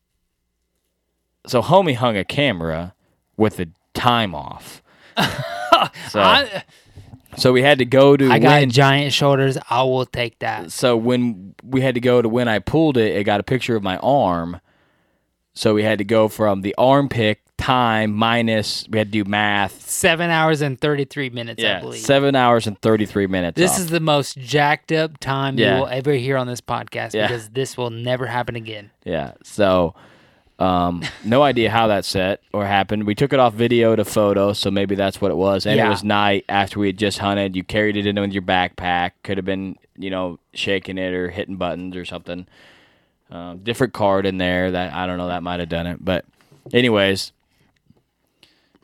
so 1.47 1.63
homie 1.63 1.95
hung 1.95 2.17
a 2.17 2.25
camera 2.25 2.95
with 3.37 3.57
the 3.57 3.71
time 3.95 4.35
off. 4.35 4.83
so, 6.09 6.21
I, 6.21 6.65
so 7.37 7.53
we 7.53 7.63
had 7.63 7.79
to 7.79 7.85
go 7.85 8.17
to 8.17 8.31
I 8.31 8.39
got 8.39 8.61
when, 8.61 8.71
giant 8.71 9.13
shoulders. 9.13 9.59
I 9.71 9.83
will 9.83 10.07
take 10.07 10.39
that. 10.41 10.73
so 10.73 10.97
when 10.97 11.55
we 11.63 11.81
had 11.81 11.95
to 11.95 12.01
go 12.01 12.23
to 12.23 12.29
when 12.29 12.49
I 12.49 12.59
pulled 12.59 12.97
it, 12.97 13.17
it 13.17 13.25
got 13.25 13.41
a 13.41 13.45
picture 13.45 13.77
of 13.77 13.83
my 13.83 13.97
arm. 13.99 14.61
So 15.55 15.75
we 15.75 15.83
had 15.83 15.99
to 15.99 16.05
go 16.05 16.29
from 16.29 16.61
the 16.61 16.75
arm 16.77 17.09
pick 17.09 17.46
time 17.59 18.13
minus 18.13 18.87
we 18.89 18.99
had 18.99 19.09
to 19.13 19.25
do 19.25 19.29
math. 19.29 19.89
Seven 19.89 20.31
hours 20.31 20.61
and 20.63 20.81
33 20.81 21.31
minutes, 21.31 21.63
I 21.63 21.67
Yeah, 21.67 21.81
believe. 21.81 22.01
seven 22.01 22.35
hours 22.37 22.67
and 22.67 22.79
thirty 22.81 23.07
three 23.07 23.27
minutes. 23.27 23.57
this 23.57 23.73
off. 23.73 23.79
is 23.81 23.87
the 23.89 24.01
most 24.01 24.37
jacked 24.39 24.93
up 24.93 25.19
time 25.19 25.59
Yeah. 25.59 25.75
you 25.77 25.81
will 25.81 25.89
ever 25.89 26.13
hear 26.13 26.37
on 26.37 26.47
this 26.47 26.61
podcast 26.61 27.15
Yeah. 27.15 27.27
because 27.29 27.49
this 27.51 27.77
will 27.77 27.91
never 27.91 28.27
happen 28.27 28.57
again. 28.57 28.91
Yeah. 29.05 29.33
So, 29.43 29.95
um, 30.59 31.03
no 31.25 31.43
idea 31.43 31.71
how 31.71 31.87
that 31.89 32.05
set 32.05 32.41
or 32.53 32.65
happened. 32.67 33.05
We 33.05 33.15
took 33.15 33.33
it 33.33 33.39
off 33.41 33.55
video 33.55 33.95
to 33.97 34.05
photo, 34.05 34.53
so 34.53 34.71
maybe 34.71 34.95
that's 34.95 35.21
what 35.21 35.31
it 35.31 35.37
was. 35.37 35.67
And 35.67 35.77
Yeah. 35.77 35.87
it 35.87 35.91
was 35.91 36.05
night 36.05 36.45
after 36.49 36.79
we 36.81 36.87
had 36.89 36.99
just 36.99 37.19
hunted. 37.19 37.57
You 37.57 37.65
carried 37.65 37.97
it 37.97 38.07
in 38.07 38.19
with 38.21 38.33
your 38.33 38.43
backpack. 38.43 39.13
Could 39.23 39.37
have 39.39 39.45
been, 39.45 39.77
you 39.99 40.11
know, 40.11 40.39
shaking 40.55 40.99
it 40.99 41.13
or 41.13 41.31
hitting 41.31 41.57
buttons 41.57 41.97
or 41.97 42.05
something. 42.05 42.47
Um, 43.31 43.59
different 43.59 43.93
card 43.93 44.25
in 44.25 44.39
there 44.39 44.71
that 44.71 44.93
I 44.95 45.07
don't 45.07 45.19
know 45.19 45.29
that 45.29 45.43
might 45.43 45.59
have 45.61 45.69
done 45.69 45.87
it. 45.87 46.03
But, 46.03 46.25
anyways, 46.73 47.33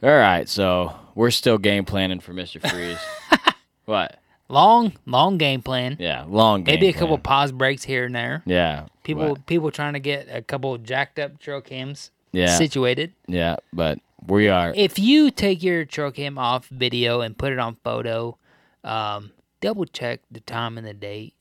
all 0.02 0.10
right. 0.10 0.48
So 0.48 0.94
we're 1.14 1.30
still 1.30 1.58
game 1.58 1.84
planning 1.84 2.20
for 2.20 2.32
Mister 2.32 2.60
Freeze. 2.60 2.98
what? 3.84 4.18
Long, 4.48 4.92
long 5.06 5.38
game 5.38 5.62
plan. 5.62 5.96
Yeah, 5.98 6.24
long 6.28 6.64
game. 6.64 6.74
Maybe 6.74 6.88
a 6.88 6.92
couple 6.92 7.16
pause 7.16 7.52
breaks 7.52 7.84
here 7.84 8.04
and 8.04 8.14
there. 8.14 8.42
Yeah. 8.44 8.86
People, 9.02 9.34
but- 9.36 9.46
people 9.46 9.70
trying 9.70 9.94
to 9.94 10.00
get 10.00 10.28
a 10.30 10.42
couple 10.42 10.76
jacked 10.78 11.18
up 11.18 11.38
trail 11.38 11.62
cams 11.62 12.10
Yeah. 12.32 12.56
situated. 12.58 13.12
Yeah, 13.26 13.56
but 13.72 13.98
we 14.26 14.48
are. 14.48 14.72
If 14.76 14.98
you 14.98 15.30
take 15.30 15.62
your 15.62 15.86
trail 15.86 16.10
cam 16.10 16.36
off 16.36 16.66
video 16.68 17.22
and 17.22 17.36
put 17.38 17.52
it 17.52 17.58
on 17.58 17.76
photo, 17.82 18.36
um, 18.84 19.30
double 19.62 19.86
check 19.86 20.20
the 20.30 20.40
time 20.40 20.76
and 20.76 20.86
the 20.86 20.92
date. 20.94 21.34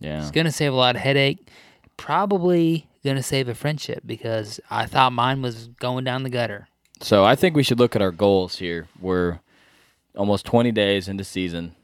Yeah. 0.00 0.20
It's 0.20 0.30
gonna 0.32 0.50
save 0.50 0.72
a 0.72 0.76
lot 0.76 0.96
of 0.96 1.02
headache. 1.02 1.46
Probably 1.96 2.88
gonna 3.04 3.22
save 3.22 3.48
a 3.48 3.54
friendship 3.54 4.02
because 4.04 4.58
I 4.70 4.86
thought 4.86 5.12
mine 5.12 5.42
was 5.42 5.68
going 5.78 6.02
down 6.04 6.22
the 6.24 6.30
gutter. 6.30 6.66
So 7.00 7.24
I 7.24 7.34
think 7.34 7.56
we 7.56 7.62
should 7.62 7.78
look 7.78 7.96
at 7.96 8.02
our 8.02 8.10
goals 8.10 8.58
here. 8.58 8.86
We're 9.00 9.40
almost 10.16 10.44
20 10.46 10.70
days 10.72 11.08
into 11.08 11.24
season. 11.24 11.74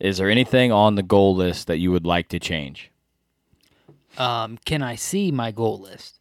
Is 0.00 0.18
there 0.18 0.28
anything 0.28 0.72
on 0.72 0.96
the 0.96 1.02
goal 1.02 1.34
list 1.34 1.68
that 1.68 1.78
you 1.78 1.90
would 1.92 2.04
like 2.04 2.28
to 2.28 2.38
change? 2.38 2.90
Um, 4.18 4.58
can 4.64 4.82
I 4.82 4.94
see 4.94 5.30
my 5.30 5.50
goal 5.50 5.78
list? 5.78 6.18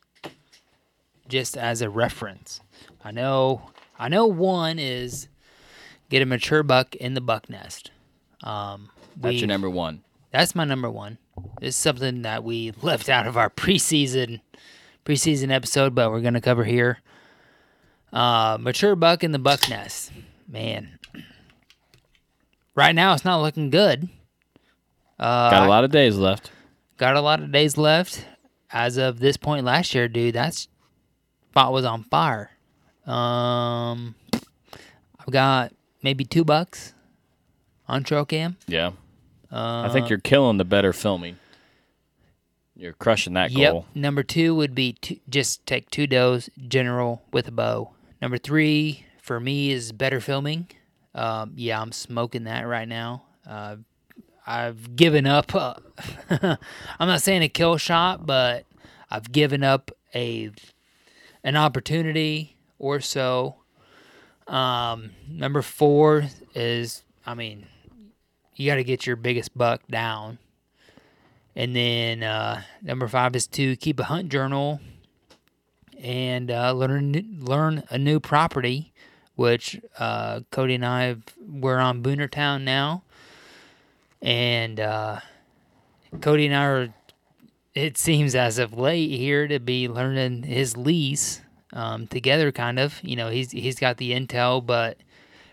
Just 1.27 1.57
as 1.57 1.81
a 1.81 1.89
reference. 1.89 2.61
I 3.03 3.11
know 3.11 3.69
I 3.97 4.09
know 4.09 4.27
one 4.27 4.77
is 4.79 5.27
get 6.09 6.21
a 6.21 6.25
mature 6.25 6.61
buck 6.61 6.95
in 6.95 7.13
the 7.15 7.21
buck 7.21 7.49
nest. 7.49 7.91
Um 8.43 8.89
That's 9.17 9.37
your 9.37 9.47
number 9.47 9.69
one. 9.69 10.03
That's 10.31 10.53
my 10.53 10.65
number 10.65 10.89
one. 10.89 11.17
It's 11.61 11.77
something 11.77 12.21
that 12.23 12.43
we 12.43 12.73
left 12.81 13.09
out 13.09 13.25
of 13.25 13.37
our 13.37 13.49
preseason 13.49 14.41
preseason 15.03 15.51
episode, 15.51 15.95
but 15.95 16.11
we're 16.11 16.21
gonna 16.21 16.41
cover 16.41 16.63
here. 16.63 16.99
Uh, 18.15 18.57
mature 18.59 18.95
buck 18.95 19.23
in 19.23 19.31
the 19.33 19.39
buck 19.39 19.69
nest, 19.69 20.11
man. 20.47 20.97
Right 22.73 22.95
now, 22.95 23.13
it's 23.13 23.25
not 23.25 23.41
looking 23.41 23.69
good. 23.69 24.07
Uh, 25.19 25.49
Got 25.51 25.65
a 25.65 25.69
lot 25.69 25.83
of 25.83 25.91
days 25.91 26.17
left. 26.17 26.51
got 26.97 27.15
a 27.15 27.21
lot 27.21 27.41
of 27.41 27.51
days 27.51 27.77
left. 27.77 28.25
As 28.71 28.97
of 28.97 29.19
this 29.19 29.37
point 29.37 29.65
last 29.65 29.93
year, 29.93 30.07
dude, 30.07 30.35
that 30.35 30.53
spot 30.55 31.71
was 31.71 31.85
on 31.85 32.03
fire. 32.03 32.51
Um, 33.05 34.15
I've 35.19 35.31
got 35.31 35.73
maybe 36.01 36.25
two 36.25 36.43
bucks 36.43 36.93
on 37.87 38.03
trail 38.03 38.25
cam. 38.25 38.57
Yeah. 38.67 38.91
Uh, 39.51 39.83
I 39.83 39.89
think 39.93 40.09
you're 40.09 40.19
killing 40.19 40.57
the 40.57 40.65
better 40.65 40.91
filming. 40.91 41.37
You're 42.75 42.93
crushing 42.93 43.33
that 43.33 43.51
Yep. 43.51 43.71
goal. 43.71 43.85
Number 43.95 44.23
two 44.23 44.53
would 44.55 44.75
be 44.75 44.93
to 45.03 45.17
just 45.29 45.65
take 45.65 45.89
two 45.89 46.07
does, 46.07 46.49
general 46.67 47.21
with 47.31 47.47
a 47.47 47.51
bow. 47.51 47.91
Number 48.21 48.37
three 48.37 49.05
for 49.21 49.39
me 49.39 49.71
is 49.71 49.91
better 49.91 50.19
filming. 50.19 50.67
Um, 51.13 51.53
yeah, 51.55 51.81
I'm 51.81 51.91
smoking 51.91 52.43
that 52.45 52.61
right 52.67 52.87
now. 52.87 53.23
Uh, 53.47 53.77
I've 54.45 54.95
given 54.95 55.25
up. 55.25 55.53
Uh, 55.55 55.75
I'm 56.99 57.07
not 57.07 57.21
saying 57.21 57.41
a 57.41 57.49
kill 57.49 57.77
shot, 57.77 58.25
but 58.25 58.65
I've 59.09 59.31
given 59.31 59.63
up 59.63 59.91
a 60.13 60.51
an 61.43 61.55
opportunity 61.55 62.57
or 62.79 62.99
so. 62.99 63.55
Um, 64.47 65.11
number 65.27 65.61
four 65.61 66.25
is, 66.53 67.03
I 67.25 67.33
mean, 67.33 67.65
you 68.55 68.69
got 68.69 68.75
to 68.75 68.83
get 68.83 69.05
your 69.05 69.15
biggest 69.15 69.57
buck 69.57 69.81
down. 69.87 70.37
And 71.55 71.75
then 71.75 72.23
uh, 72.23 72.63
number 72.81 73.07
five 73.07 73.35
is 73.35 73.47
to 73.47 73.75
keep 73.77 73.99
a 73.99 74.03
hunt 74.03 74.29
journal 74.29 74.81
and 76.01 76.51
uh, 76.51 76.71
learn 76.73 77.39
learn 77.39 77.83
a 77.89 77.97
new 77.97 78.19
property, 78.19 78.93
which 79.35 79.79
uh, 79.97 80.41
Cody 80.51 80.75
and 80.75 80.85
I 80.85 81.03
have, 81.05 81.21
we're 81.39 81.79
on 81.79 82.03
Boonertown 82.03 82.63
now, 82.63 83.03
and 84.21 84.79
uh, 84.79 85.19
Cody 86.21 86.45
and 86.45 86.55
I 86.55 86.65
are. 86.65 86.93
It 87.73 87.97
seems 87.97 88.35
as 88.35 88.57
of 88.57 88.77
late 88.77 89.11
here 89.11 89.49
to 89.49 89.59
be 89.59 89.89
learning 89.89 90.43
his 90.43 90.77
lease 90.77 91.41
um, 91.73 92.07
together, 92.07 92.51
kind 92.53 92.79
of. 92.79 92.99
You 93.03 93.17
know, 93.17 93.29
he's 93.29 93.51
he's 93.51 93.79
got 93.79 93.97
the 93.97 94.11
intel, 94.11 94.65
but 94.65 94.97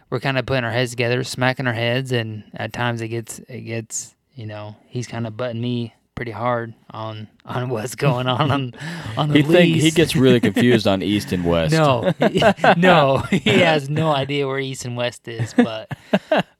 we're 0.09 0.21
kind 0.21 0.39
of 0.39 0.47
putting 0.47 0.65
our 0.65 0.71
heads 0.71 0.93
together, 0.93 1.25
smacking 1.25 1.67
our 1.67 1.73
heads, 1.73 2.13
and 2.13 2.45
at 2.55 2.73
times 2.73 3.01
it 3.01 3.09
gets 3.09 3.41
it 3.49 3.63
gets 3.63 4.15
you 4.35 4.47
know 4.47 4.77
he's 4.87 5.07
kind 5.07 5.27
of 5.27 5.37
butting 5.37 5.61
me 5.61 5.95
pretty 6.15 6.31
hard 6.31 6.75
on 6.91 7.29
on 7.45 7.69
what's 7.69 7.95
going 7.95 8.27
on 8.27 8.51
on 8.51 8.75
on 9.17 9.31
the 9.31 9.37
He 9.37 9.43
think 9.43 9.77
he 9.77 9.91
gets 9.91 10.15
really 10.15 10.41
confused 10.41 10.87
on 10.87 11.03
east 11.03 11.33
and 11.33 11.45
west. 11.53 11.73
no 11.73 12.13
no 12.77 13.19
he 13.31 13.61
has 13.61 13.89
no 13.89 14.11
idea 14.13 14.47
where 14.47 14.59
east 14.59 14.85
and 14.85 14.97
west 14.97 15.27
is, 15.29 15.55
but 15.55 15.91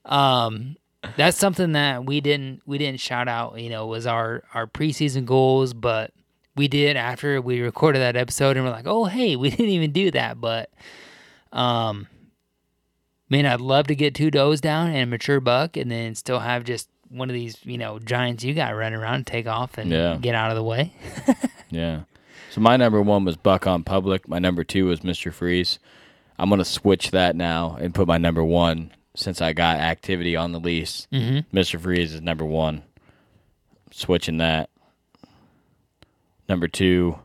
um 0.05 0.75
that's 1.17 1.37
something 1.37 1.73
that 1.73 2.05
we 2.05 2.21
didn't 2.21 2.61
we 2.65 2.77
didn't 2.77 2.99
shout 2.99 3.27
out. 3.27 3.59
You 3.59 3.69
know, 3.69 3.85
was 3.87 4.07
our 4.07 4.43
our 4.53 4.67
preseason 4.67 5.25
goals, 5.25 5.73
but 5.73 6.11
we 6.55 6.67
did 6.67 6.95
after 6.97 7.41
we 7.41 7.61
recorded 7.61 7.99
that 7.99 8.15
episode, 8.15 8.57
and 8.57 8.65
we're 8.65 8.71
like, 8.71 8.87
oh 8.87 9.05
hey, 9.05 9.35
we 9.35 9.49
didn't 9.49 9.69
even 9.69 9.91
do 9.91 10.11
that, 10.11 10.39
but 10.39 10.69
um. 11.51 12.07
Man, 13.29 13.47
I'd 13.47 13.61
love 13.61 13.87
to 13.87 13.95
get 13.95 14.13
two 14.13 14.29
does 14.29 14.61
down 14.61 14.89
and 14.89 14.97
a 14.97 15.05
mature 15.07 15.39
buck, 15.39 15.75
and 15.75 15.89
then 15.89 16.13
still 16.13 16.39
have 16.39 16.65
just 16.65 16.87
one 17.13 17.29
of 17.29 17.33
these, 17.33 17.57
you 17.63 17.77
know, 17.77 17.99
giants 17.99 18.43
you 18.43 18.53
got 18.53 18.75
running 18.75 18.99
around, 18.99 19.27
take 19.27 19.47
off 19.47 19.77
and 19.77 19.89
Yeah. 19.91 20.17
get 20.19 20.35
out 20.35 20.49
of 20.51 20.55
the 20.55 20.63
way. 20.63 20.93
Yeah. 21.69 22.01
So 22.51 22.61
my 22.61 22.77
number 22.77 23.01
one 23.01 23.25
was 23.25 23.35
Buck 23.35 23.65
on 23.65 23.83
Public. 23.83 24.27
My 24.27 24.37
number 24.37 24.63
two 24.63 24.85
was 24.85 24.99
Mr. 24.99 25.33
Freeze. 25.33 25.79
I'm 26.37 26.49
gonna 26.51 26.63
switch 26.65 27.09
that 27.09 27.35
now 27.35 27.77
and 27.81 27.95
put 27.95 28.07
my 28.07 28.19
number 28.19 28.43
one 28.43 28.91
since 29.15 29.41
I 29.41 29.53
got 29.53 29.77
activity 29.79 30.35
on 30.35 30.51
the 30.51 30.59
lease. 30.59 31.07
Mm-hmm. 31.11 31.55
Mr. 31.57 31.79
Freeze 31.79 32.13
is 32.13 32.21
number 32.21 32.45
one. 32.45 32.83
Switching 33.91 34.37
that. 34.37 34.69
Number 36.47 36.67
two, 36.67 37.17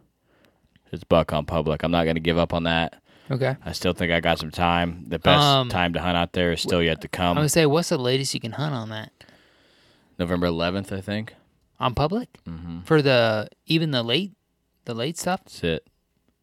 is 0.93 1.05
buck 1.05 1.33
on 1.33 1.45
public. 1.45 1.83
I'm 1.83 1.91
not 1.91 2.05
going 2.05 2.17
to 2.17 2.21
give 2.21 2.39
up 2.39 2.55
on 2.55 2.63
that. 2.65 3.01
Okay. 3.31 3.57
I 3.65 3.73
still 3.73 3.93
think 3.93 4.11
I 4.13 4.21
got 4.21 4.39
some 4.39 4.51
time. 4.51 5.05
The 5.09 5.19
best 5.19 5.43
Um, 5.43 5.69
time 5.69 5.93
to 5.93 6.01
hunt 6.01 6.17
out 6.17 6.33
there 6.33 6.53
is 6.53 6.63
still 6.63 6.83
yet 6.83 7.03
to 7.03 7.09
come. 7.09 7.37
I 7.37 7.43
would 7.43 7.51
say, 7.51 7.67
what's 7.67 7.91
the 7.91 7.99
latest 7.99 8.33
you 8.33 8.41
can 8.41 8.53
hunt 8.53 8.75
on 8.75 8.89
that 8.91 9.13
November 10.19 10.47
11th, 10.49 10.93
I 10.93 11.01
think. 11.01 11.35
on 11.81 11.95
public 11.95 12.29
Mm-hmm. 12.49 12.81
for 12.81 13.01
the 13.03 13.49
even 13.67 13.91
the 13.93 14.03
late 14.03 14.33
the 14.85 14.95
late 14.95 15.17
stuff? 15.19 15.41
That's 15.45 15.63
it. 15.65 15.87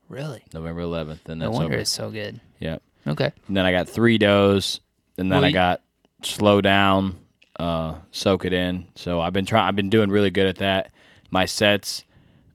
Really? 0.08 0.44
November 0.54 0.82
11th, 0.84 1.28
and 1.28 1.40
No 1.40 1.46
that's 1.48 1.54
wonder 1.58 1.74
over. 1.74 1.82
it's 1.82 1.92
so 1.92 2.12
good. 2.12 2.40
Yep. 2.60 2.82
Okay. 3.08 3.32
And 3.48 3.58
then 3.58 3.66
I 3.66 3.72
got 3.72 3.90
three 3.90 4.18
does, 4.20 4.80
and 5.18 5.32
then 5.32 5.38
Well, 5.38 5.46
I 5.46 5.48
you- 5.50 5.54
got 5.54 5.82
slow 6.24 6.62
down, 6.62 7.18
uh, 7.60 7.96
soak 8.12 8.46
it 8.46 8.54
in. 8.54 8.88
So 8.96 9.20
I've 9.20 9.34
been 9.34 9.46
trying. 9.46 9.68
I've 9.68 9.76
been 9.76 9.90
doing 9.90 10.10
really 10.10 10.30
good 10.30 10.46
at 10.48 10.58
that. 10.58 10.92
My 11.32 11.46
sets, 11.46 12.04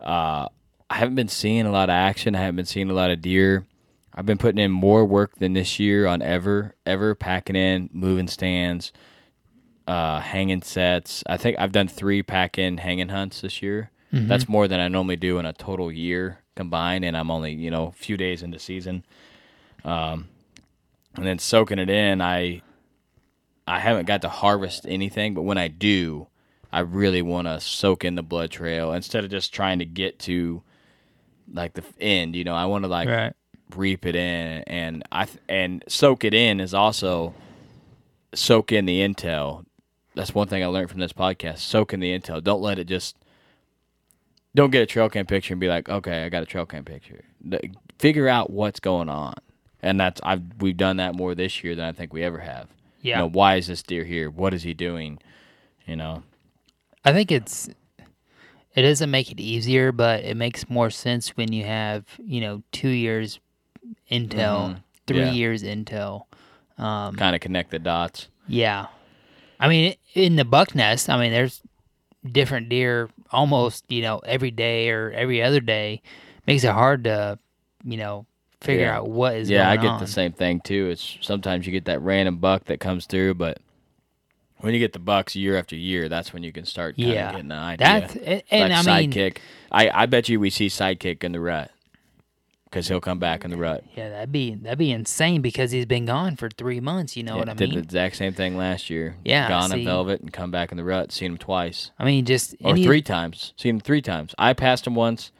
uh, 0.00 0.46
I 0.88 0.94
haven't 0.96 1.16
been 1.16 1.28
seeing 1.28 1.66
a 1.66 1.70
lot 1.72 1.88
of 1.88 1.94
action. 1.94 2.34
I 2.34 2.40
haven't 2.40 2.56
been 2.56 2.66
seeing 2.66 2.88
a 2.90 2.94
lot 2.94 3.10
of 3.10 3.20
deer. 3.20 3.66
I've 4.14 4.26
been 4.26 4.38
putting 4.38 4.58
in 4.62 4.70
more 4.70 5.04
work 5.04 5.36
than 5.36 5.52
this 5.52 5.78
year 5.78 6.06
on 6.06 6.20
ever, 6.22 6.74
ever 6.86 7.14
packing 7.14 7.56
in, 7.56 7.90
moving 7.92 8.26
stands, 8.28 8.92
uh, 9.90 10.20
hanging 10.20 10.62
sets. 10.62 11.24
I 11.26 11.36
think 11.36 11.56
I've 11.58 11.72
done 11.72 11.88
three 11.88 12.22
pack 12.22 12.58
in 12.58 12.78
hanging 12.78 13.08
hunts 13.08 13.40
this 13.40 13.60
year. 13.62 13.90
That's 14.12 14.48
more 14.48 14.66
than 14.68 14.80
I 14.80 14.88
normally 14.88 15.16
do 15.16 15.38
in 15.38 15.46
a 15.46 15.52
total 15.52 15.90
year 15.92 16.38
combined, 16.56 17.04
and 17.04 17.16
I'm 17.16 17.30
only 17.30 17.52
you 17.52 17.70
know 17.70 17.86
a 17.88 17.92
few 17.92 18.16
days 18.16 18.42
into 18.42 18.58
season. 18.58 19.04
Um, 19.84 20.28
and 21.14 21.24
then 21.26 21.38
soaking 21.38 21.78
it 21.78 21.88
in, 21.90 22.20
I 22.20 22.62
I 23.66 23.78
haven't 23.78 24.06
got 24.06 24.22
to 24.22 24.28
harvest 24.28 24.84
anything, 24.88 25.34
but 25.34 25.42
when 25.42 25.58
I 25.58 25.68
do, 25.68 26.26
I 26.72 26.80
really 26.80 27.22
want 27.22 27.46
to 27.46 27.60
soak 27.60 28.04
in 28.04 28.14
the 28.16 28.22
blood 28.22 28.50
trail 28.50 28.92
instead 28.92 29.24
of 29.24 29.30
just 29.30 29.52
trying 29.54 29.78
to 29.78 29.84
get 29.84 30.18
to 30.20 30.62
like 31.52 31.74
the 31.74 31.84
end. 32.00 32.34
You 32.36 32.44
know, 32.44 32.54
I 32.54 32.66
want 32.66 32.82
to 32.84 32.88
like 32.88 33.08
Right. 33.08 33.32
reap 33.76 34.06
it 34.06 34.16
in, 34.16 34.64
and 34.66 35.02
I 35.12 35.24
th- 35.26 35.38
and 35.48 35.84
soak 35.88 36.24
it 36.24 36.34
in 36.34 36.58
is 36.60 36.74
also 36.74 37.32
soak 38.34 38.72
in 38.72 38.86
the 38.86 39.00
intel. 39.00 39.64
That's 40.14 40.34
one 40.34 40.48
thing 40.48 40.62
I 40.62 40.66
learned 40.66 40.90
from 40.90 41.00
this 41.00 41.12
podcast. 41.12 41.58
Soak 41.58 41.92
in 41.94 42.00
the 42.00 42.18
intel. 42.18 42.42
Don't 42.42 42.60
let 42.62 42.78
it 42.78 42.84
just. 42.86 43.16
Don't 44.54 44.70
get 44.70 44.82
a 44.82 44.86
trail 44.86 45.08
cam 45.08 45.26
picture 45.26 45.54
and 45.54 45.60
be 45.60 45.68
like, 45.68 45.88
okay, 45.88 46.24
I 46.24 46.28
got 46.28 46.42
a 46.42 46.46
trail 46.46 46.66
cam 46.66 46.84
picture. 46.84 47.22
Figure 48.00 48.26
out 48.28 48.50
what's 48.50 48.80
going 48.80 49.08
on, 49.08 49.34
and 49.82 50.00
that's 50.00 50.20
I've 50.24 50.42
we've 50.60 50.76
done 50.76 50.96
that 50.96 51.14
more 51.14 51.34
this 51.36 51.62
year 51.62 51.76
than 51.76 51.84
I 51.84 51.92
think 51.92 52.12
we 52.12 52.24
ever 52.24 52.38
have. 52.40 52.66
Yeah. 53.00 53.16
You 53.16 53.22
know, 53.22 53.28
why 53.30 53.56
is 53.56 53.68
this 53.68 53.82
deer 53.82 54.04
here? 54.04 54.28
What 54.28 54.52
is 54.52 54.64
he 54.64 54.74
doing? 54.74 55.18
You 55.86 55.94
know. 55.96 56.24
I 57.04 57.12
think 57.12 57.30
it's 57.30 57.68
it 58.74 58.82
doesn't 58.82 59.10
make 59.10 59.30
it 59.30 59.38
easier, 59.38 59.92
but 59.92 60.24
it 60.24 60.36
makes 60.36 60.68
more 60.68 60.90
sense 60.90 61.36
when 61.36 61.52
you 61.52 61.64
have 61.64 62.04
you 62.18 62.40
know 62.40 62.62
two 62.72 62.88
years 62.88 63.38
intel, 64.10 64.74
Mhm. 64.74 64.82
three 65.06 65.18
Yeah. 65.20 65.30
years 65.32 65.62
intel. 65.62 66.24
Um, 66.76 67.14
kind 67.14 67.36
of 67.36 67.40
connect 67.40 67.70
the 67.70 67.78
dots. 67.78 68.28
yeah, 68.48 68.86
I 69.60 69.68
mean 69.68 69.94
in 70.14 70.34
the 70.36 70.44
buck 70.44 70.74
nest, 70.74 71.08
I 71.08 71.20
mean 71.20 71.30
there's 71.30 71.60
different 72.30 72.68
deer 72.68 73.08
almost 73.30 73.84
you 73.88 74.02
know 74.02 74.18
every 74.20 74.50
day 74.50 74.90
or 74.90 75.10
every 75.12 75.42
other 75.42 75.60
day. 75.60 76.02
Makes 76.46 76.64
it 76.64 76.72
hard 76.72 77.04
to 77.04 77.38
you 77.84 77.96
know 77.98 78.26
figure 78.60 78.86
Yeah. 78.86 78.96
out 78.98 79.08
what 79.08 79.34
is 79.34 79.48
yeah, 79.50 79.70
I 79.70 79.76
get 79.76 79.86
on. 79.92 80.00
the 80.00 80.06
same 80.06 80.32
thing 80.32 80.60
too. 80.60 80.88
It's 80.90 81.18
sometimes 81.20 81.66
you 81.66 81.72
get 81.72 81.84
that 81.84 82.00
random 82.02 82.38
buck 82.38 82.64
that 82.64 82.80
comes 82.80 83.06
through, 83.06 83.34
but 83.34 83.58
when 84.58 84.74
you 84.74 84.80
get 84.80 84.92
the 84.92 84.98
bucks 84.98 85.34
year 85.36 85.56
after 85.56 85.76
year, 85.76 86.08
that's 86.08 86.32
when 86.32 86.42
you 86.42 86.52
can 86.52 86.64
start 86.66 86.94
Yeah. 86.98 87.30
getting 87.32 87.50
an 87.50 87.52
idea. 87.52 87.86
That's 87.86 88.16
and, 88.16 88.42
and 88.50 88.72
like 88.72 88.88
I 88.88 89.00
mean 89.00 89.12
sidekick. 89.12 89.36
I 89.70 89.90
I 89.90 90.06
bet 90.06 90.28
you 90.28 90.40
we 90.40 90.50
see 90.50 90.66
sidekick 90.68 91.22
in 91.24 91.32
the 91.32 91.40
rut 91.40 91.70
because 92.70 92.86
he'll 92.88 93.00
come 93.00 93.18
back 93.18 93.44
in 93.44 93.50
the 93.50 93.56
rut. 93.56 93.82
yeah 93.96 94.08
that'd 94.10 94.30
be 94.30 94.54
that'd 94.54 94.78
be 94.78 94.92
insane 94.92 95.42
because 95.42 95.72
he's 95.72 95.86
been 95.86 96.06
gone 96.06 96.36
for 96.36 96.48
three 96.48 96.78
months. 96.80 97.16
You 97.16 97.24
know 97.24 97.34
Yeah, 97.34 97.38
what 97.40 97.48
I 97.48 97.54
did 97.54 97.70
mean? 97.70 97.78
the 97.78 97.84
exact 97.84 98.16
same 98.16 98.32
thing 98.32 98.56
last 98.56 98.88
year. 98.90 99.16
Yeah, 99.24 99.48
gone 99.48 99.72
in 99.72 99.84
velvet 99.84 100.20
and 100.20 100.32
come 100.32 100.50
back 100.50 100.70
in 100.70 100.76
the 100.76 100.84
rut. 100.84 101.10
Seen 101.12 101.32
him 101.32 101.38
twice 101.38 101.90
I 101.98 102.04
mean 102.04 102.24
just 102.24 102.54
or 102.62 102.70
any- 102.70 102.84
three 102.84 103.02
times. 103.02 103.52
Seen 103.56 103.76
him 103.76 103.80
three 103.80 104.02
times. 104.02 104.34
I 104.38 104.52
passed 104.52 104.86
him 104.86 104.94
once. 104.94 105.32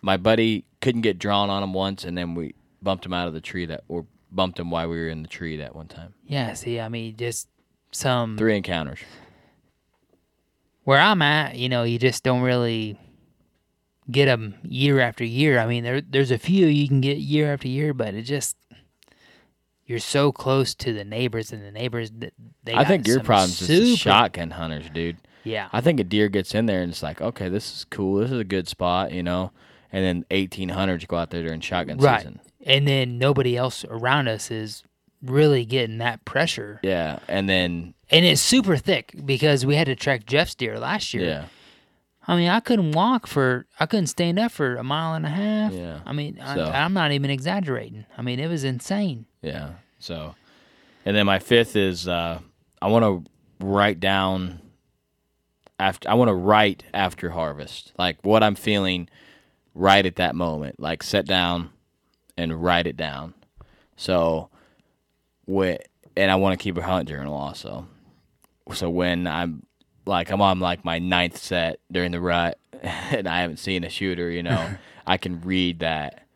My 0.00 0.16
buddy 0.16 0.64
couldn't 0.80 1.02
get 1.02 1.18
drawn 1.18 1.48
on 1.50 1.62
him 1.62 1.72
once, 1.74 2.04
and 2.04 2.16
then 2.18 2.34
we 2.34 2.54
bumped 2.82 3.06
him 3.06 3.12
out 3.12 3.28
of 3.28 3.34
the 3.34 3.40
tree 3.40 3.66
that 3.66 3.84
or 3.88 4.04
bumped 4.32 4.58
him 4.58 4.70
while 4.70 4.88
we 4.88 4.96
were 4.96 5.08
in 5.08 5.22
the 5.22 5.28
tree 5.28 5.58
that 5.58 5.76
one 5.76 5.86
time. 5.86 6.14
Yeah, 6.26 6.54
see, 6.54 6.80
I 6.80 6.88
mean, 6.88 7.16
just 7.16 7.48
some 7.92 8.36
Three 8.38 8.56
encounters. 8.56 8.98
where 10.84 10.98
I'm 10.98 11.22
at, 11.22 11.56
you 11.56 11.68
know, 11.68 11.84
you 11.84 11.98
just 11.98 12.24
don't 12.24 12.40
really 12.42 12.98
get 14.10 14.26
them 14.26 14.54
year 14.62 15.00
after 15.00 15.24
year. 15.24 15.58
I 15.58 15.66
mean, 15.66 15.84
there 15.84 16.00
there's 16.00 16.30
a 16.30 16.38
few 16.38 16.66
you 16.66 16.88
can 16.88 17.00
get 17.00 17.18
year 17.18 17.52
after 17.52 17.68
year, 17.68 17.94
but 17.94 18.14
it 18.14 18.22
just 18.22 18.56
you're 19.84 19.98
so 19.98 20.32
close 20.32 20.74
to 20.76 20.92
the 20.92 21.04
neighbors 21.04 21.52
and 21.52 21.62
the 21.62 21.70
neighbors 21.70 22.10
that 22.18 22.32
they. 22.64 22.74
I 22.74 22.84
think 22.84 23.06
your 23.06 23.20
problem's 23.20 23.58
just 23.58 23.68
super- 23.68 23.96
shotgun 23.96 24.50
hunters, 24.50 24.88
dude. 24.90 25.16
Yeah, 25.44 25.68
I 25.72 25.80
think 25.80 25.98
a 25.98 26.04
deer 26.04 26.28
gets 26.28 26.54
in 26.54 26.66
there 26.66 26.82
and 26.82 26.92
it's 26.92 27.02
like, 27.02 27.20
okay, 27.20 27.48
this 27.48 27.74
is 27.74 27.84
cool. 27.90 28.20
This 28.20 28.30
is 28.30 28.38
a 28.38 28.44
good 28.44 28.68
spot, 28.68 29.12
you 29.12 29.22
know. 29.24 29.50
And 29.90 30.04
then 30.04 30.24
eighteen 30.30 30.68
hunters 30.70 31.04
go 31.04 31.16
out 31.16 31.30
there 31.30 31.42
during 31.42 31.60
shotgun 31.60 31.98
right. 31.98 32.20
season. 32.20 32.40
And 32.64 32.86
then 32.86 33.18
nobody 33.18 33.56
else 33.56 33.84
around 33.88 34.28
us 34.28 34.50
is 34.52 34.84
really 35.20 35.64
getting 35.64 35.98
that 35.98 36.24
pressure, 36.24 36.80
Yeah, 36.82 37.18
and 37.28 37.48
then 37.48 37.94
and 38.10 38.24
it's 38.24 38.40
super 38.40 38.76
thick 38.76 39.12
because 39.24 39.66
we 39.66 39.74
had 39.76 39.86
to 39.86 39.96
track 39.96 40.26
Jeff's 40.26 40.54
deer 40.54 40.78
last 40.78 41.12
year. 41.12 41.24
yeah, 41.24 41.44
I 42.28 42.36
mean, 42.36 42.48
I 42.48 42.60
couldn't 42.60 42.92
walk 42.92 43.26
for, 43.26 43.66
I 43.80 43.86
couldn't 43.86 44.06
stand 44.06 44.38
up 44.38 44.52
for 44.52 44.76
a 44.76 44.84
mile 44.84 45.14
and 45.14 45.26
a 45.26 45.28
half. 45.28 45.72
Yeah. 45.72 46.00
I 46.06 46.12
mean, 46.12 46.36
So- 46.36 46.66
I, 46.66 46.82
I'm 46.84 46.92
not 46.92 47.10
even 47.12 47.30
exaggerating. 47.30 48.04
I 48.16 48.22
mean, 48.22 48.38
it 48.38 48.48
was 48.48 48.62
insane. 48.64 49.26
yeah. 49.42 49.72
So, 49.98 50.34
and 51.04 51.16
then 51.16 51.26
my 51.26 51.38
fifth 51.38 51.74
is 51.76 52.06
uh, 52.08 52.38
I 52.80 52.88
want 52.88 53.04
to 53.04 53.30
write 53.64 54.00
down 54.00 54.60
after. 55.78 56.08
I 56.10 56.14
want 56.14 56.28
to 56.28 56.34
write 56.34 56.82
after 56.92 57.30
harvest, 57.30 57.92
like 57.98 58.18
what 58.22 58.42
I'm 58.42 58.54
feeling 58.56 59.08
right 59.74 60.04
at 60.04 60.16
that 60.16 60.34
moment. 60.34 60.80
Like 60.80 61.02
sit 61.04 61.24
down 61.26 61.70
and 62.36 62.62
write 62.62 62.86
it 62.88 62.96
down. 62.96 63.34
So, 63.96 64.48
when 65.46 65.78
and 66.16 66.30
I 66.30 66.34
want 66.36 66.58
to 66.58 66.62
keep 66.62 66.76
a 66.76 66.82
hunt 66.82 67.08
journal 67.08 67.34
also. 67.34 67.86
So 68.74 68.90
when 68.90 69.26
I'm 69.26 69.64
like 70.04 70.30
I'm 70.30 70.40
on 70.40 70.60
like 70.60 70.84
my 70.84 70.98
ninth 70.98 71.36
set 71.38 71.80
during 71.90 72.12
the 72.12 72.20
rut 72.20 72.58
and 72.82 73.28
I 73.28 73.40
haven't 73.40 73.58
seen 73.58 73.84
a 73.84 73.90
shooter, 73.90 74.30
you 74.30 74.42
know, 74.42 74.74
I 75.06 75.16
can 75.16 75.40
read 75.40 75.80
that 75.80 76.26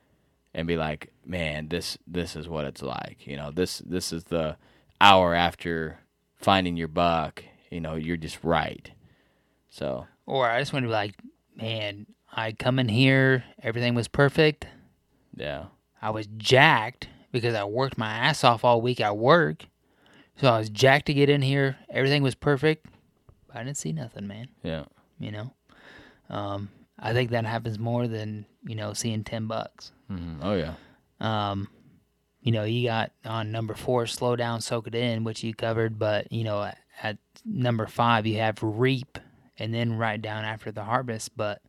and 0.55 0.67
be 0.67 0.77
like, 0.77 1.13
man, 1.25 1.69
this 1.69 1.99
this 2.07 2.37
is 2.37 2.49
what 2.49 2.65
it's 2.65 2.83
like. 2.83 3.27
You 3.27 3.37
know, 3.37 3.51
this 3.51 3.79
this 3.79 4.13
is 4.13 4.25
the 4.25 4.57
hour 5.01 5.35
after 5.35 5.99
finding 6.37 6.77
your 6.77 6.89
buck. 6.89 7.45
You 7.71 7.81
know, 7.81 7.95
you're 7.95 8.17
just 8.17 8.43
right. 8.45 8.91
So 9.69 10.07
Or 10.25 10.49
I 10.49 10.61
just 10.61 10.73
want 10.73 10.85
to 10.85 10.89
be 10.89 10.93
like, 10.93 11.15
man, 11.57 12.07
I 12.33 12.53
come 12.53 12.79
in 12.79 12.89
here, 12.89 13.45
everything 13.63 13.95
was 13.95 14.09
perfect. 14.09 14.67
yeah, 15.35 15.65
I 16.01 16.11
was 16.11 16.27
jacked 16.37 17.09
because 17.33 17.55
I 17.55 17.65
worked 17.65 17.99
my 17.99 18.11
ass 18.11 18.45
off 18.45 18.65
all 18.65 18.81
week 18.81 19.01
at 19.01 19.17
work. 19.17 19.67
So 20.41 20.49
I 20.53 20.59
was 20.59 20.69
jacked 20.71 21.07
to 21.07 21.15
get 21.15 21.29
in 21.31 21.43
here. 21.43 21.77
Everything 21.91 22.23
was 22.23 22.35
perfect. 22.35 22.87
I 23.57 23.65
didn't 23.65 23.77
see 23.77 23.93
nothing, 23.93 24.27
man. 24.27 24.49
yeah, 24.63 24.85
You 25.19 25.33
know? 25.33 25.53
Um, 26.29 26.69
I 26.99 27.13
think 27.13 27.31
that 27.31 27.45
happens 27.45 27.79
more 27.79 28.07
than, 28.09 28.47
you 28.67 28.75
know, 28.75 28.93
seeing 28.93 29.25
10 29.25 29.47
bucks. 29.47 29.93
hmm 30.09 30.41
oh 30.43 30.55
yeah, 30.55 30.75
Um, 31.21 31.69
you 32.41 32.53
know, 32.53 32.65
you 32.65 32.87
got 32.87 33.13
on 33.25 33.51
number 33.51 33.75
four, 33.75 34.07
slow 34.07 34.37
down, 34.37 34.61
soak 34.61 34.87
it 34.87 34.95
in, 34.95 35.25
which 35.25 35.43
you 35.43 35.53
covered. 35.55 35.99
But 35.99 36.31
you 36.33 36.45
know, 36.45 36.63
at, 36.63 36.79
at 37.03 37.19
number 37.45 37.87
five, 37.87 38.25
you 38.27 38.39
have 38.39 38.63
reap, 38.63 39.19
and 39.59 39.75
then 39.75 39.95
right 39.99 40.21
down 40.23 40.45
after 40.45 40.71
the 40.71 40.85
harvest. 40.85 41.37
But 41.37 41.61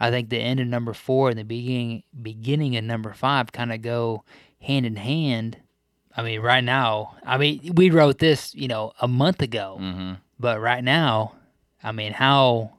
I 0.00 0.10
think 0.10 0.30
the 0.30 0.38
end 0.40 0.58
of 0.60 0.66
number 0.66 0.92
four 0.92 1.30
and 1.30 1.38
the 1.38 1.44
beginning 1.44 2.02
beginning 2.20 2.76
of 2.76 2.82
number 2.84 3.12
five 3.12 3.52
kind 3.52 3.72
of 3.72 3.80
go 3.82 4.24
hand 4.60 4.86
in 4.86 4.96
hand. 4.96 5.58
I 6.16 6.22
mean, 6.22 6.40
write 6.40 6.64
now, 6.64 7.16
I 7.24 7.38
mean, 7.38 7.72
we 7.74 7.90
wrote 7.90 8.18
this, 8.18 8.54
you 8.54 8.66
know, 8.68 8.92
a 9.00 9.06
month 9.08 9.40
ago, 9.42 9.76
hmm 9.78 10.12
but 10.38 10.60
right 10.60 10.82
now, 10.84 11.34
I 11.82 11.92
mean, 11.92 12.12
how 12.12 12.72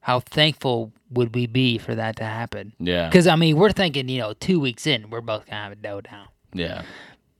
how 0.00 0.20
thankful 0.20 0.92
would 1.10 1.34
we 1.34 1.46
be 1.46 1.78
for 1.78 1.94
that 1.94 2.16
to 2.16 2.24
happen? 2.24 2.72
yeah, 2.78 3.08
Because 3.08 3.26
I 3.26 3.36
mean, 3.36 3.56
we're 3.56 3.72
thinking, 3.72 4.08
you 4.08 4.18
know, 4.18 4.32
two 4.34 4.58
weeks 4.60 4.86
in, 4.86 5.10
we're 5.10 5.20
both 5.20 5.46
gonna 5.46 5.62
have 5.62 5.72
a 5.72 5.76
doe 5.76 6.00
down. 6.00 6.28
yeah. 6.52 6.82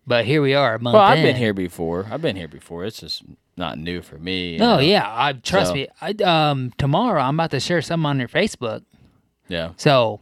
But 0.06 0.24
here 0.24 0.42
we 0.42 0.54
are, 0.54 0.76
Well, 0.82 0.96
I've 0.96 1.18
in. 1.18 1.24
been 1.24 1.36
here 1.36 1.54
before. 1.54 2.06
I've 2.10 2.20
been 2.22 2.34
here 2.34 2.48
before. 2.48 2.84
It's 2.84 2.98
just 3.00 3.22
not 3.56 3.78
new 3.78 4.02
for 4.02 4.18
me. 4.18 4.56
No, 4.56 4.76
know? 4.76 4.80
yeah, 4.80 5.04
I 5.06 5.34
trust 5.34 5.68
So- 5.68 5.74
me. 5.74 5.88
I, 6.00 6.10
um, 6.24 6.72
tomorrow 6.78 7.22
I'm 7.22 7.36
about 7.36 7.52
to 7.52 7.60
share 7.60 7.80
something 7.80 8.06
on 8.06 8.18
your 8.18 8.28
Facebook. 8.28 8.82
yeah, 9.48 9.70
So, 9.76 10.18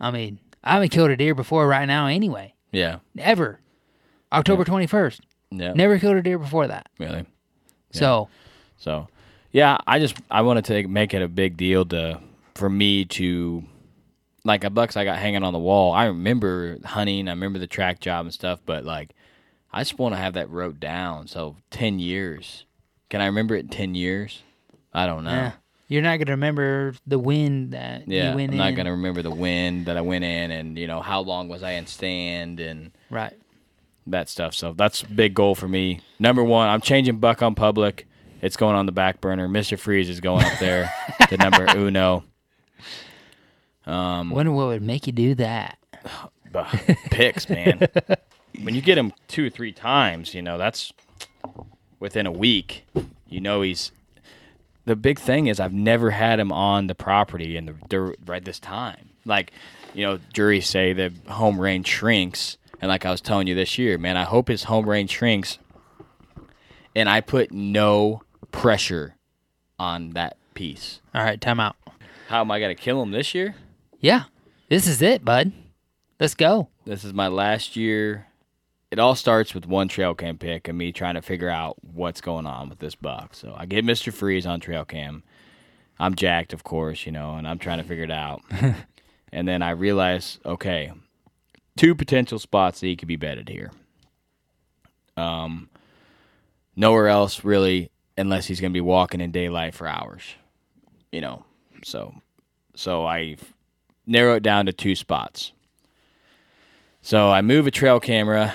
I 0.00 0.10
mean, 0.10 0.38
I 0.64 0.74
haven't 0.74 0.88
killed 0.90 1.10
a 1.10 1.16
deer 1.16 1.34
before 1.34 1.68
right 1.68 1.86
now, 1.86 2.06
anyway. 2.06 2.54
yeah, 2.72 3.00
Ever. 3.18 3.60
October 4.32 4.64
twenty 4.64 4.86
first. 4.86 5.20
yeah. 5.50 5.72
Never 5.74 5.98
killed 5.98 6.16
a 6.16 6.22
deer 6.22 6.38
before 6.38 6.66
that. 6.68 6.88
Really. 6.98 7.26
So, 7.92 8.28
So, 8.78 9.08
yeah, 9.52 9.78
I 9.86 9.98
just 9.98 10.16
I 10.30 10.42
wanted 10.42 10.64
to 10.66 10.88
make 10.88 11.12
it 11.14 11.22
a 11.22 11.28
big 11.28 11.56
deal 11.56 11.84
to 11.86 12.20
for 12.54 12.70
me 12.70 13.04
to 13.06 13.64
like 14.44 14.64
a 14.64 14.70
bucks 14.70 14.96
I 14.96 15.04
got 15.04 15.18
hanging 15.18 15.42
on 15.42 15.52
the 15.52 15.58
wall. 15.58 15.92
I 15.92 16.06
remember 16.06 16.78
hunting. 16.84 17.28
I 17.28 17.32
remember 17.32 17.58
the 17.58 17.66
track 17.66 18.00
job 18.00 18.26
and 18.26 18.32
stuff. 18.34 18.60
But 18.64 18.84
like, 18.84 19.10
I 19.72 19.80
just 19.80 19.98
want 19.98 20.14
to 20.14 20.20
have 20.20 20.34
that 20.34 20.48
wrote 20.50 20.80
down. 20.80 21.26
So 21.26 21.56
ten 21.70 21.98
years. 21.98 22.64
Can 23.08 23.20
I 23.20 23.26
remember 23.26 23.54
it 23.56 23.60
in 23.60 23.68
ten 23.68 23.94
years? 23.94 24.42
I 24.94 25.06
don't 25.06 25.24
know. 25.24 25.30
Yeah. 25.30 25.52
You're 25.88 26.02
not 26.02 26.18
gonna 26.20 26.30
remember 26.32 26.94
the 27.04 27.18
wind 27.18 27.72
that 27.72 28.06
Yeah, 28.06 28.30
you 28.30 28.36
went 28.36 28.50
I'm 28.50 28.54
in. 28.54 28.58
not 28.58 28.74
gonna 28.76 28.92
remember 28.92 29.22
the 29.22 29.30
wind 29.32 29.86
that 29.86 29.96
I 29.96 30.00
went 30.02 30.22
in, 30.22 30.52
and 30.52 30.78
you 30.78 30.86
know 30.86 31.00
how 31.00 31.20
long 31.20 31.48
was 31.48 31.64
I 31.64 31.72
in 31.72 31.86
stand 31.88 32.60
and 32.60 32.92
Right. 33.10 33.34
That 34.06 34.28
stuff. 34.28 34.54
So 34.54 34.72
that's 34.72 35.02
a 35.02 35.06
big 35.06 35.34
goal 35.34 35.54
for 35.54 35.68
me. 35.68 36.00
Number 36.18 36.42
one, 36.42 36.68
I'm 36.68 36.80
changing 36.80 37.18
Buck 37.18 37.42
on 37.42 37.54
public. 37.54 38.06
It's 38.42 38.56
going 38.56 38.74
on 38.74 38.86
the 38.86 38.92
back 38.92 39.20
burner. 39.20 39.48
Mister 39.48 39.76
Freeze 39.76 40.08
is 40.08 40.20
going 40.20 40.44
up 40.44 40.58
there 40.58 40.92
to 41.28 41.36
number 41.36 41.66
uno. 41.76 42.24
Um, 43.86 44.30
Wonder 44.30 44.52
what 44.52 44.68
would 44.68 44.82
make 44.82 45.06
you 45.06 45.12
do 45.12 45.34
that. 45.36 45.78
but 46.52 46.66
picks, 47.10 47.48
man. 47.48 47.86
when 48.62 48.74
you 48.74 48.80
get 48.80 48.98
him 48.98 49.12
two 49.28 49.46
or 49.46 49.50
three 49.50 49.72
times, 49.72 50.34
you 50.34 50.42
know 50.42 50.58
that's 50.58 50.92
within 51.98 52.26
a 52.26 52.32
week. 52.32 52.86
You 53.28 53.40
know 53.40 53.62
he's. 53.62 53.92
The 54.86 54.96
big 54.96 55.18
thing 55.18 55.46
is 55.46 55.60
I've 55.60 55.74
never 55.74 56.10
had 56.10 56.40
him 56.40 56.50
on 56.50 56.86
the 56.86 56.94
property 56.94 57.56
in 57.56 57.66
the 57.66 57.74
dur- 57.88 58.16
right 58.26 58.44
this 58.44 58.58
time. 58.58 59.10
Like, 59.26 59.52
you 59.94 60.04
know, 60.04 60.18
juries 60.32 60.66
say 60.66 60.94
the 60.94 61.12
home 61.28 61.60
range 61.60 61.86
shrinks, 61.86 62.56
and 62.80 62.88
like 62.88 63.04
I 63.04 63.10
was 63.10 63.20
telling 63.20 63.46
you 63.46 63.54
this 63.54 63.78
year, 63.78 63.98
man, 63.98 64.16
I 64.16 64.24
hope 64.24 64.48
his 64.48 64.64
home 64.64 64.88
range 64.88 65.10
shrinks, 65.10 65.58
and 66.94 67.08
I 67.08 67.20
put 67.20 67.52
no 67.52 68.22
pressure 68.52 69.16
on 69.78 70.10
that 70.10 70.36
piece. 70.54 71.00
All 71.14 71.22
right, 71.22 71.40
time 71.40 71.60
out. 71.60 71.76
How 72.28 72.40
am 72.40 72.50
I 72.50 72.60
gonna 72.60 72.74
kill 72.74 73.02
him 73.02 73.10
this 73.10 73.34
year? 73.34 73.54
Yeah, 73.98 74.24
this 74.68 74.86
is 74.86 75.02
it, 75.02 75.24
bud. 75.24 75.52
Let's 76.18 76.34
go. 76.34 76.68
This 76.84 77.04
is 77.04 77.12
my 77.12 77.28
last 77.28 77.76
year. 77.76 78.26
It 78.90 78.98
all 78.98 79.14
starts 79.14 79.54
with 79.54 79.66
one 79.66 79.88
trail 79.88 80.14
cam 80.14 80.36
pick 80.36 80.66
and 80.68 80.76
me 80.76 80.92
trying 80.92 81.14
to 81.14 81.22
figure 81.22 81.48
out 81.48 81.76
what's 81.82 82.20
going 82.20 82.44
on 82.44 82.68
with 82.68 82.78
this 82.80 82.94
buck. 82.94 83.34
So 83.34 83.54
I 83.56 83.66
get 83.66 83.84
Mr. 83.84 84.12
Freeze 84.12 84.46
on 84.46 84.60
trail 84.60 84.84
cam. 84.84 85.22
I'm 85.98 86.14
jacked, 86.14 86.52
of 86.52 86.64
course, 86.64 87.06
you 87.06 87.12
know, 87.12 87.36
and 87.36 87.46
I'm 87.46 87.58
trying 87.58 87.78
to 87.78 87.84
figure 87.84 88.04
it 88.04 88.10
out. 88.10 88.42
and 89.32 89.46
then 89.46 89.62
I 89.62 89.70
realize, 89.70 90.40
okay, 90.44 90.92
two 91.76 91.94
potential 91.94 92.38
spots 92.38 92.80
that 92.80 92.86
he 92.86 92.96
could 92.96 93.08
be 93.08 93.16
bedded 93.16 93.48
here. 93.48 93.70
Um, 95.16 95.68
nowhere 96.76 97.08
else 97.08 97.44
really, 97.44 97.90
unless 98.16 98.46
he's 98.46 98.60
going 98.60 98.72
to 98.72 98.76
be 98.76 98.80
walking 98.80 99.20
in 99.20 99.30
daylight 99.30 99.74
for 99.74 99.86
hours, 99.86 100.22
you 101.12 101.20
know. 101.20 101.44
So, 101.84 102.14
so 102.74 103.06
I 103.06 103.36
narrow 104.06 104.34
it 104.34 104.42
down 104.42 104.66
to 104.66 104.72
two 104.72 104.94
spots. 104.94 105.52
So 107.02 107.30
I 107.30 107.40
move 107.40 107.66
a 107.66 107.70
trail 107.70 108.00
camera 108.00 108.52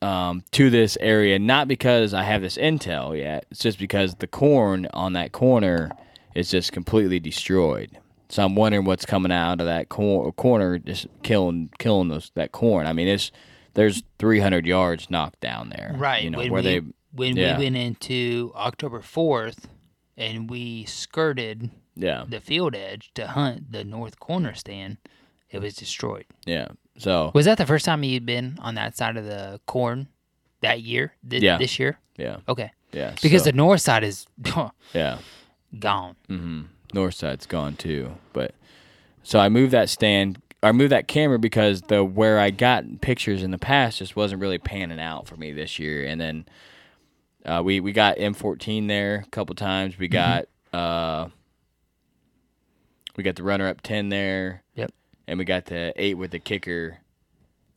um, 0.00 0.42
to 0.52 0.70
this 0.70 0.96
area, 1.00 1.38
not 1.38 1.68
because 1.68 2.14
I 2.14 2.22
have 2.22 2.42
this 2.42 2.56
intel 2.56 3.18
yet. 3.18 3.46
It's 3.50 3.60
just 3.60 3.78
because 3.78 4.14
the 4.16 4.26
corn 4.26 4.86
on 4.92 5.14
that 5.14 5.32
corner 5.32 5.90
is 6.34 6.50
just 6.50 6.72
completely 6.72 7.20
destroyed. 7.20 7.98
So 8.28 8.44
I'm 8.44 8.54
wondering 8.56 8.84
what's 8.84 9.04
coming 9.06 9.30
out 9.32 9.60
of 9.60 9.66
that 9.66 9.88
cor- 9.88 10.32
corner, 10.32 10.78
just 10.78 11.06
killing 11.22 11.70
killing 11.78 12.08
those 12.08 12.30
that 12.34 12.52
corn. 12.52 12.86
I 12.86 12.92
mean, 12.92 13.08
it's 13.08 13.30
there's 13.74 14.02
300 14.18 14.66
yards 14.66 15.10
knocked 15.10 15.40
down 15.40 15.70
there, 15.70 15.94
Right. 15.96 16.22
You 16.24 16.30
know 16.30 16.38
when 16.38 16.52
where 16.52 16.62
we, 16.62 16.68
they 16.68 16.80
when 17.12 17.36
yeah. 17.36 17.58
we 17.58 17.64
went 17.64 17.76
into 17.76 18.52
October 18.56 19.00
fourth, 19.02 19.68
and 20.16 20.48
we 20.50 20.84
skirted 20.84 21.70
yeah 21.96 22.24
the 22.28 22.40
field 22.40 22.74
edge 22.74 23.12
to 23.14 23.26
hunt 23.28 23.70
the 23.72 23.84
north 23.84 24.18
corner 24.18 24.54
stand, 24.54 24.96
it 25.50 25.60
was 25.60 25.74
destroyed. 25.74 26.26
yeah. 26.46 26.68
So 26.98 27.32
Was 27.34 27.44
that 27.46 27.58
the 27.58 27.66
first 27.66 27.84
time 27.84 28.04
you'd 28.04 28.24
been 28.24 28.56
on 28.62 28.76
that 28.76 28.96
side 28.96 29.16
of 29.16 29.24
the 29.24 29.60
corn 29.66 30.06
that 30.60 30.80
year? 30.82 31.12
Th- 31.28 31.42
Yeah. 31.42 31.58
This 31.58 31.78
year? 31.78 31.98
yeah 32.16 32.36
Okay. 32.48 32.70
yeah 32.92 33.14
Because 33.20 33.42
so, 33.42 33.50
the 33.50 33.56
north 33.56 33.80
side 33.80 34.04
is 34.04 34.26
yeah 34.94 35.18
gone. 35.78 36.14
hmm 36.28 36.62
North 36.94 37.14
side's 37.14 37.46
gone 37.46 37.76
too. 37.76 38.16
But 38.32 38.54
so 39.22 39.38
I 39.38 39.48
moved 39.48 39.72
that 39.72 39.90
stand. 39.90 40.40
I 40.62 40.72
moved 40.72 40.92
that 40.92 41.08
camera 41.08 41.38
because 41.38 41.82
the 41.82 42.02
where 42.02 42.38
I 42.38 42.50
got 42.50 43.02
pictures 43.02 43.42
in 43.42 43.50
the 43.50 43.58
past 43.58 43.98
just 43.98 44.16
wasn't 44.16 44.40
really 44.40 44.58
panning 44.58 45.00
out 45.00 45.26
for 45.26 45.36
me 45.36 45.52
this 45.52 45.78
year. 45.78 46.06
And 46.06 46.20
then 46.20 46.46
uh, 47.44 47.62
we 47.62 47.80
we 47.80 47.92
got 47.92 48.16
M14 48.16 48.88
there 48.88 49.24
a 49.26 49.30
couple 49.30 49.54
times. 49.54 49.98
We 49.98 50.08
got 50.08 50.46
uh, 50.72 51.28
we 53.16 53.22
got 53.22 53.36
the 53.36 53.42
runner 53.42 53.68
up 53.68 53.82
10 53.82 54.08
there. 54.08 54.62
Yep. 54.74 54.92
And 55.26 55.38
we 55.38 55.44
got 55.44 55.66
the 55.66 55.92
eight 55.96 56.14
with 56.14 56.30
the 56.30 56.38
kicker 56.38 56.98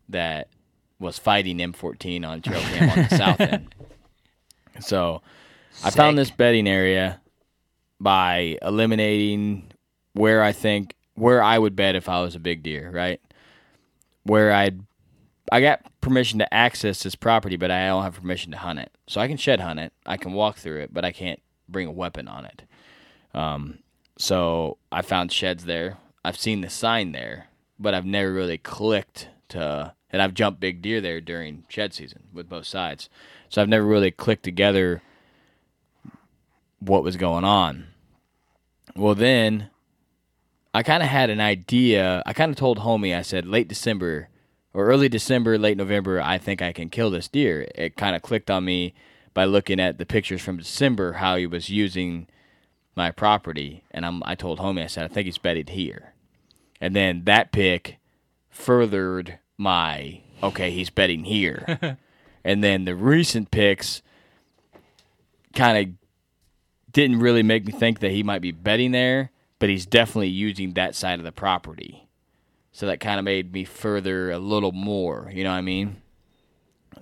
that 0.10 0.48
was 1.00 1.20
fighting 1.20 1.58
M14 1.58 2.28
on 2.28 2.42
trail 2.42 2.62
cam 2.62 2.90
on 2.90 3.08
the 3.10 3.18
south 3.18 3.40
end. 3.42 3.76
So 4.80 5.22
I 5.84 5.92
found 5.92 6.18
this 6.18 6.32
bedding 6.32 6.68
area 6.68 7.20
by 8.00 8.58
eliminating 8.62 9.72
where 10.14 10.44
I 10.44 10.52
think 10.52 10.96
where 11.16 11.42
I 11.42 11.58
would 11.58 11.76
bet 11.76 11.96
if 11.96 12.08
I 12.10 12.22
was 12.22 12.36
a 12.36 12.40
big 12.40 12.64
deer, 12.64 12.92
right? 12.92 13.22
Where 14.24 14.52
I'd 14.52 14.82
I 15.52 15.62
got 15.62 15.82
permission 16.02 16.40
to 16.40 16.54
access 16.54 17.04
this 17.04 17.16
property, 17.16 17.56
but 17.56 17.72
I 17.72 17.88
don't 17.88 18.04
have 18.04 18.16
permission 18.16 18.52
to 18.52 18.58
hunt 18.58 18.80
it. 18.80 18.92
So 19.08 19.22
I 19.22 19.28
can 19.28 19.38
shed 19.38 19.62
hunt 19.62 19.80
it, 19.80 19.94
I 20.06 20.18
can 20.18 20.34
walk 20.34 20.58
through 20.58 20.82
it, 20.82 20.94
but 20.94 21.06
I 21.06 21.12
can't 21.12 21.42
bring 21.70 21.88
a 21.88 21.92
weapon 21.92 22.28
on 22.28 22.46
it. 22.46 22.64
Um, 23.34 23.80
so 24.18 24.78
I 24.92 25.02
found 25.02 25.32
sheds 25.32 25.66
there. 25.66 25.98
I've 26.26 26.38
seen 26.38 26.62
the 26.62 26.70
sign 26.70 27.12
there, 27.12 27.48
but 27.80 27.94
I've 27.94 28.06
never 28.06 28.34
really 28.34 28.58
clicked 28.58 29.30
to. 29.50 29.94
And 30.10 30.22
I've 30.22 30.34
jumped 30.34 30.62
big 30.62 30.82
deer 30.82 31.02
there 31.02 31.20
during 31.20 31.66
shed 31.68 31.94
season 31.94 32.24
with 32.34 32.48
both 32.48 32.66
sides, 32.66 33.10
so 33.50 33.62
I've 33.62 33.68
never 33.68 33.86
really 33.86 34.12
clicked 34.12 34.44
together 34.44 35.02
what 36.80 37.04
was 37.04 37.16
going 37.18 37.44
on. 37.44 37.88
Well, 38.96 39.16
then 39.16 39.70
I 40.74 40.84
kind 40.84 41.04
of 41.04 41.10
had 41.10 41.30
an 41.30 41.40
idea. 41.40 42.24
I 42.26 42.34
kind 42.34 42.52
of 42.52 42.58
told 42.58 42.80
homie, 42.80 43.16
I 43.16 43.22
said 43.22 43.46
late 43.46 43.68
December 43.68 44.30
or 44.74 44.86
early 44.86 45.10
December, 45.10 45.58
late 45.58 45.76
November, 45.76 46.22
I 46.22 46.38
think 46.38 46.62
I 46.62 46.72
can 46.72 46.90
kill 46.90 47.10
this 47.10 47.28
deer. 47.28 47.68
It 47.74 47.98
kind 47.98 48.16
of 48.16 48.22
clicked 48.22 48.52
on 48.52 48.64
me 48.64 48.94
by 49.34 49.46
looking 49.46 49.80
at 49.80 49.98
the 49.98 50.06
pictures 50.06 50.42
from 50.42 50.58
December, 50.58 51.14
how 51.14 51.36
he 51.36 51.48
was 51.48 51.70
using 51.70 52.28
my 52.96 53.10
property. 53.10 53.84
And 53.90 54.06
I'm, 54.06 54.22
I 54.24 54.36
told 54.36 54.60
homie, 54.60 54.84
I 54.84 54.88
said, 54.88 55.04
I 55.04 55.08
think 55.08 55.26
he's 55.26 55.40
bedded 55.40 55.70
here. 55.70 56.14
And 56.80 56.96
then 56.96 57.24
that 57.24 57.52
pick 57.52 57.98
furthered 58.52 59.40
my, 59.58 60.22
okay, 60.44 60.70
he's 60.70 60.92
bedding 60.92 61.24
here. 61.24 61.98
and 62.44 62.64
then 62.64 62.86
the 62.86 62.96
recent 62.96 63.50
picks 63.50 64.04
kind 65.56 65.88
of 65.88 65.94
didn't 66.92 67.20
really 67.20 67.44
make 67.44 67.66
me 67.66 67.72
think 67.72 68.00
that 68.00 68.12
he 68.12 68.24
might 68.24 68.42
be 68.42 68.52
betting 68.52 68.92
there, 68.92 69.32
but 69.60 69.70
he's 69.70 69.86
definitely 69.86 70.30
using 70.30 70.74
that 70.74 70.96
side 70.96 71.20
of 71.20 71.26
the 71.26 71.32
property. 71.32 72.08
So 72.72 72.86
that 72.86 73.00
kind 73.00 73.18
of 73.20 73.26
made 73.26 73.54
me 73.54 73.64
further 73.64 74.32
a 74.32 74.40
little 74.40 74.72
more, 74.72 75.32
you 75.34 75.44
know 75.44 75.52
what 75.52 75.58
I 75.58 75.62
mean? 75.62 75.98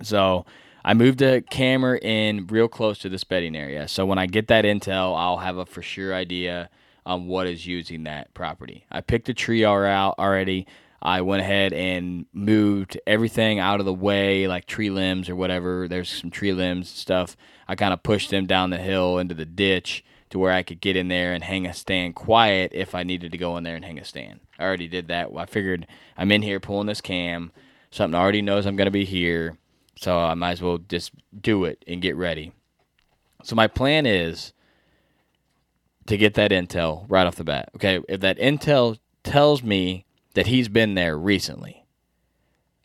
So 0.02 0.46
I 0.84 0.94
moved 0.94 1.18
the 1.18 1.44
camera 1.50 1.98
in 1.98 2.46
real 2.46 2.68
close 2.68 2.98
to 3.00 3.08
this 3.08 3.24
betting 3.24 3.56
area. 3.56 3.88
So 3.88 4.06
when 4.06 4.18
I 4.18 4.26
get 4.26 4.48
that 4.48 4.64
intel, 4.64 5.18
I'll 5.18 5.38
have 5.38 5.58
a 5.58 5.66
for 5.66 5.82
sure 5.82 6.14
idea 6.14 6.70
on 7.04 7.26
what 7.26 7.46
is 7.46 7.66
using 7.66 8.04
that 8.04 8.32
property. 8.34 8.84
I 8.90 9.00
picked 9.00 9.28
a 9.28 9.34
tree 9.34 9.64
out 9.64 10.14
already. 10.18 10.66
I 11.02 11.20
went 11.20 11.42
ahead 11.42 11.72
and 11.72 12.26
moved 12.32 12.98
everything 13.06 13.58
out 13.58 13.80
of 13.80 13.86
the 13.86 13.94
way, 13.94 14.48
like 14.48 14.66
tree 14.66 14.90
limbs 14.90 15.28
or 15.28 15.36
whatever. 15.36 15.88
There's 15.88 16.08
some 16.08 16.30
tree 16.30 16.52
limbs 16.52 16.90
and 16.90 16.98
stuff. 16.98 17.36
I 17.68 17.74
kind 17.74 17.92
of 17.92 18.02
pushed 18.02 18.30
them 18.30 18.46
down 18.46 18.70
the 18.70 18.78
hill 18.78 19.18
into 19.18 19.34
the 19.34 19.44
ditch 19.44 20.04
to 20.30 20.38
where 20.38 20.52
I 20.52 20.62
could 20.62 20.80
get 20.80 20.96
in 20.96 21.08
there 21.08 21.32
and 21.32 21.44
hang 21.44 21.66
a 21.66 21.74
stand 21.74 22.14
quiet 22.14 22.72
if 22.74 22.94
I 22.94 23.02
needed 23.02 23.32
to 23.32 23.38
go 23.38 23.56
in 23.56 23.64
there 23.64 23.76
and 23.76 23.84
hang 23.84 23.98
a 23.98 24.04
stand. 24.04 24.40
I 24.58 24.64
already 24.64 24.88
did 24.88 25.08
that. 25.08 25.30
I 25.36 25.46
figured 25.46 25.86
I'm 26.16 26.32
in 26.32 26.42
here 26.42 26.60
pulling 26.60 26.86
this 26.86 27.00
cam. 27.00 27.52
Something 27.90 28.18
already 28.18 28.42
knows 28.42 28.66
I'm 28.66 28.76
going 28.76 28.86
to 28.86 28.90
be 28.90 29.04
here. 29.04 29.56
So 29.96 30.18
I 30.18 30.34
might 30.34 30.52
as 30.52 30.62
well 30.62 30.78
just 30.78 31.12
do 31.38 31.64
it 31.64 31.84
and 31.86 32.02
get 32.02 32.16
ready. 32.16 32.52
So 33.44 33.54
my 33.54 33.66
plan 33.66 34.06
is 34.06 34.52
to 36.06 36.16
get 36.16 36.34
that 36.34 36.50
intel 36.50 37.04
right 37.08 37.26
off 37.26 37.36
the 37.36 37.44
bat. 37.44 37.70
Okay, 37.76 38.00
if 38.08 38.20
that 38.20 38.38
intel 38.38 38.98
tells 39.22 39.62
me 39.62 40.05
that 40.36 40.46
he's 40.46 40.68
been 40.68 40.94
there 40.94 41.16
recently, 41.18 41.86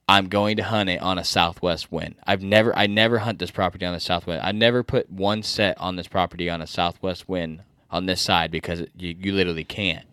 I'm 0.08 0.30
going 0.30 0.56
to 0.56 0.64
hunt 0.64 0.90
it 0.90 1.02
on 1.02 1.18
a 1.18 1.24
southwest 1.26 1.92
wind. 1.92 2.16
I've 2.26 2.42
never 2.42 2.76
I 2.78 2.88
never 2.88 3.20
hunt 3.20 3.40
this 3.40 3.52
property 3.52 3.86
on 3.86 3.94
the 3.94 4.00
southwest. 4.00 4.44
I 4.44 4.54
never 4.54 4.84
put 4.84 5.10
one 5.10 5.44
set 5.44 5.78
on 5.78 5.98
this 5.98 6.08
property 6.08 6.50
on 6.50 6.62
a 6.62 6.68
southwest 6.68 7.28
wind 7.28 7.64
on 7.90 8.06
this 8.06 8.22
side 8.22 8.52
because 8.52 8.86
you, 8.98 9.18
you 9.20 9.34
literally 9.34 9.66
can't. 9.66 10.08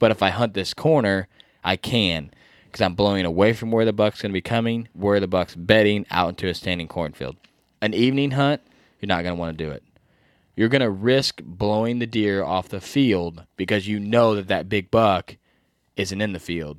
But 0.00 0.10
if 0.10 0.22
I 0.22 0.28
hunt 0.28 0.52
this 0.52 0.74
corner, 0.74 1.28
I 1.64 1.76
can 1.76 2.30
because 2.66 2.82
I'm 2.82 2.94
blowing 2.94 3.24
away 3.24 3.54
from 3.54 3.70
where 3.70 3.86
the 3.86 3.94
buck's 3.94 4.20
going 4.20 4.30
to 4.30 4.34
be 4.34 4.42
coming, 4.42 4.88
where 4.92 5.18
the 5.18 5.26
buck's 5.26 5.54
bedding 5.54 6.04
out 6.10 6.28
into 6.28 6.48
a 6.48 6.54
standing 6.54 6.88
cornfield. 6.88 7.36
An 7.80 7.94
evening 7.94 8.32
hunt, 8.32 8.60
you're 9.00 9.08
not 9.08 9.22
going 9.22 9.34
to 9.34 9.40
want 9.40 9.56
to 9.56 9.64
do 9.64 9.70
it. 9.70 9.82
You're 10.56 10.68
going 10.68 10.82
to 10.82 10.90
risk 10.90 11.40
blowing 11.42 12.00
the 12.00 12.06
deer 12.06 12.44
off 12.44 12.68
the 12.68 12.82
field 12.82 13.44
because 13.56 13.88
you 13.88 13.98
know 13.98 14.34
that 14.34 14.48
that 14.48 14.68
big 14.68 14.90
buck 14.90 15.38
isn't 15.96 16.20
in 16.20 16.32
the 16.32 16.40
field. 16.40 16.78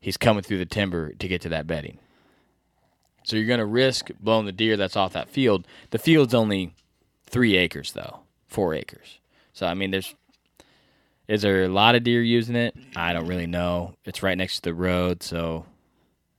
he's 0.00 0.16
coming 0.16 0.42
through 0.42 0.58
the 0.58 0.66
timber 0.66 1.12
to 1.12 1.28
get 1.28 1.40
to 1.42 1.48
that 1.50 1.66
bedding. 1.66 1.98
So 3.24 3.36
you're 3.36 3.46
going 3.46 3.60
to 3.60 3.66
risk 3.66 4.10
blowing 4.20 4.46
the 4.46 4.52
deer 4.52 4.76
that's 4.76 4.96
off 4.96 5.12
that 5.12 5.28
field. 5.30 5.66
The 5.90 5.98
field's 5.98 6.34
only 6.34 6.74
three 7.24 7.56
acres, 7.56 7.92
though, 7.92 8.20
four 8.48 8.74
acres. 8.74 9.20
So 9.52 9.66
I 9.66 9.74
mean, 9.74 9.90
there's 9.90 10.14
is 11.28 11.42
there 11.42 11.64
a 11.64 11.68
lot 11.68 11.94
of 11.94 12.02
deer 12.02 12.22
using 12.22 12.56
it? 12.56 12.76
I 12.96 13.12
don't 13.12 13.26
really 13.28 13.46
know. 13.46 13.94
It's 14.04 14.22
right 14.22 14.36
next 14.36 14.56
to 14.56 14.62
the 14.62 14.74
road, 14.74 15.22
so 15.22 15.64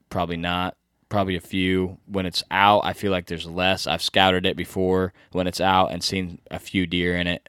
probably 0.10 0.38
not. 0.38 0.76
Probably 1.10 1.36
a 1.36 1.42
few. 1.42 1.98
When 2.06 2.26
it's 2.26 2.44
out, 2.52 2.82
I 2.84 2.94
feel 2.94 3.12
like 3.12 3.28
there's 3.28 3.48
less. 3.48 3.88
I've 3.88 4.02
scouted 4.02 4.46
it 4.46 4.58
before 4.58 5.14
when 5.32 5.48
it's 5.48 5.62
out 5.62 5.92
and 5.92 6.04
seen 6.04 6.40
a 6.52 6.60
few 6.60 6.86
deer 6.86 7.16
in 7.16 7.28
it. 7.28 7.48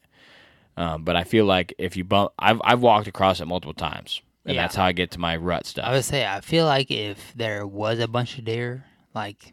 Um, 0.77 1.03
but 1.03 1.17
I 1.17 1.25
feel 1.25 1.45
like 1.45 1.75
if 1.79 1.97
you 1.97 2.05
bump, 2.05 2.33
I've 2.39 2.61
I've 2.63 2.81
walked 2.81 3.09
across 3.09 3.41
it 3.41 3.47
multiple 3.47 3.75
times, 3.75 4.23
and 4.45 4.55
Yeah. 4.57 4.63
that's 4.63 4.75
how 4.75 4.85
I 4.85 4.93
get 4.93 5.11
to 5.13 5.19
my 5.19 5.37
rut 5.37 5.67
stuff. 5.67 5.87
I 5.87 5.93
would 5.93 6.05
say 6.05 6.27
I 6.27 6.41
feel 6.41 6.67
like 6.67 6.91
if 6.91 7.33
there 7.35 7.67
was 7.67 7.99
a 7.99 8.09
bunch 8.09 8.39
of 8.39 8.45
deer, 8.45 8.85
like 9.15 9.53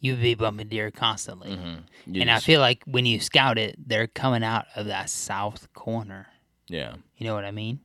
you'd 0.00 0.20
be 0.22 0.34
bumping 0.34 0.68
deer 0.68 0.90
constantly. 0.90 1.50
Mhm. 1.50 1.82
You 2.06 2.20
and 2.22 2.30
I 2.30 2.38
feel 2.40 2.60
like 2.60 2.84
when 2.86 3.04
you 3.06 3.18
scout 3.20 3.58
it, 3.58 3.76
they're 3.88 4.06
coming 4.06 4.44
out 4.44 4.66
of 4.76 4.86
that 4.86 5.10
south 5.10 5.72
corner. 5.74 6.28
yeah. 6.68 6.94
You 7.16 7.26
know 7.26 7.34
what 7.34 7.44
I 7.44 7.50
mean? 7.50 7.80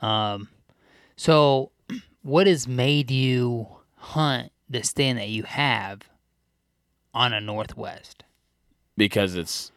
Um, 0.00 0.48
so 1.16 1.70
what 2.22 2.46
has 2.46 2.66
made 2.66 3.10
you 3.10 3.68
hunt 3.96 4.50
the 4.68 4.82
stand 4.82 5.18
that 5.18 5.28
you 5.28 5.42
have 5.44 6.00
on 7.12 7.32
a 7.32 7.40
northwest? 7.40 8.24
because 8.96 9.34
it's 9.34 9.72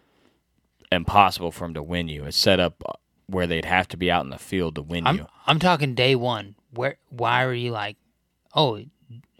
impossible 0.91 1.51
for 1.51 1.65
them 1.65 1.73
to 1.73 1.81
win 1.81 2.07
you. 2.07 2.23
It's 2.25 2.37
set 2.37 2.59
up 2.59 3.01
where 3.27 3.47
they'd 3.47 3.65
have 3.65 3.87
to 3.89 3.97
be 3.97 4.09
out 4.09 4.23
in 4.23 4.29
the 4.29 4.37
field 4.37 4.75
to 4.75 4.81
win 4.81 5.05
I'm 5.05 5.17
you. 5.17 5.27
I'm 5.45 5.59
talking 5.59 5.93
day 5.95 6.15
one. 6.15 6.55
Where 6.73 6.97
why 7.09 7.43
are 7.43 7.53
you 7.53 7.71
like, 7.71 7.97
oh, 8.55 8.81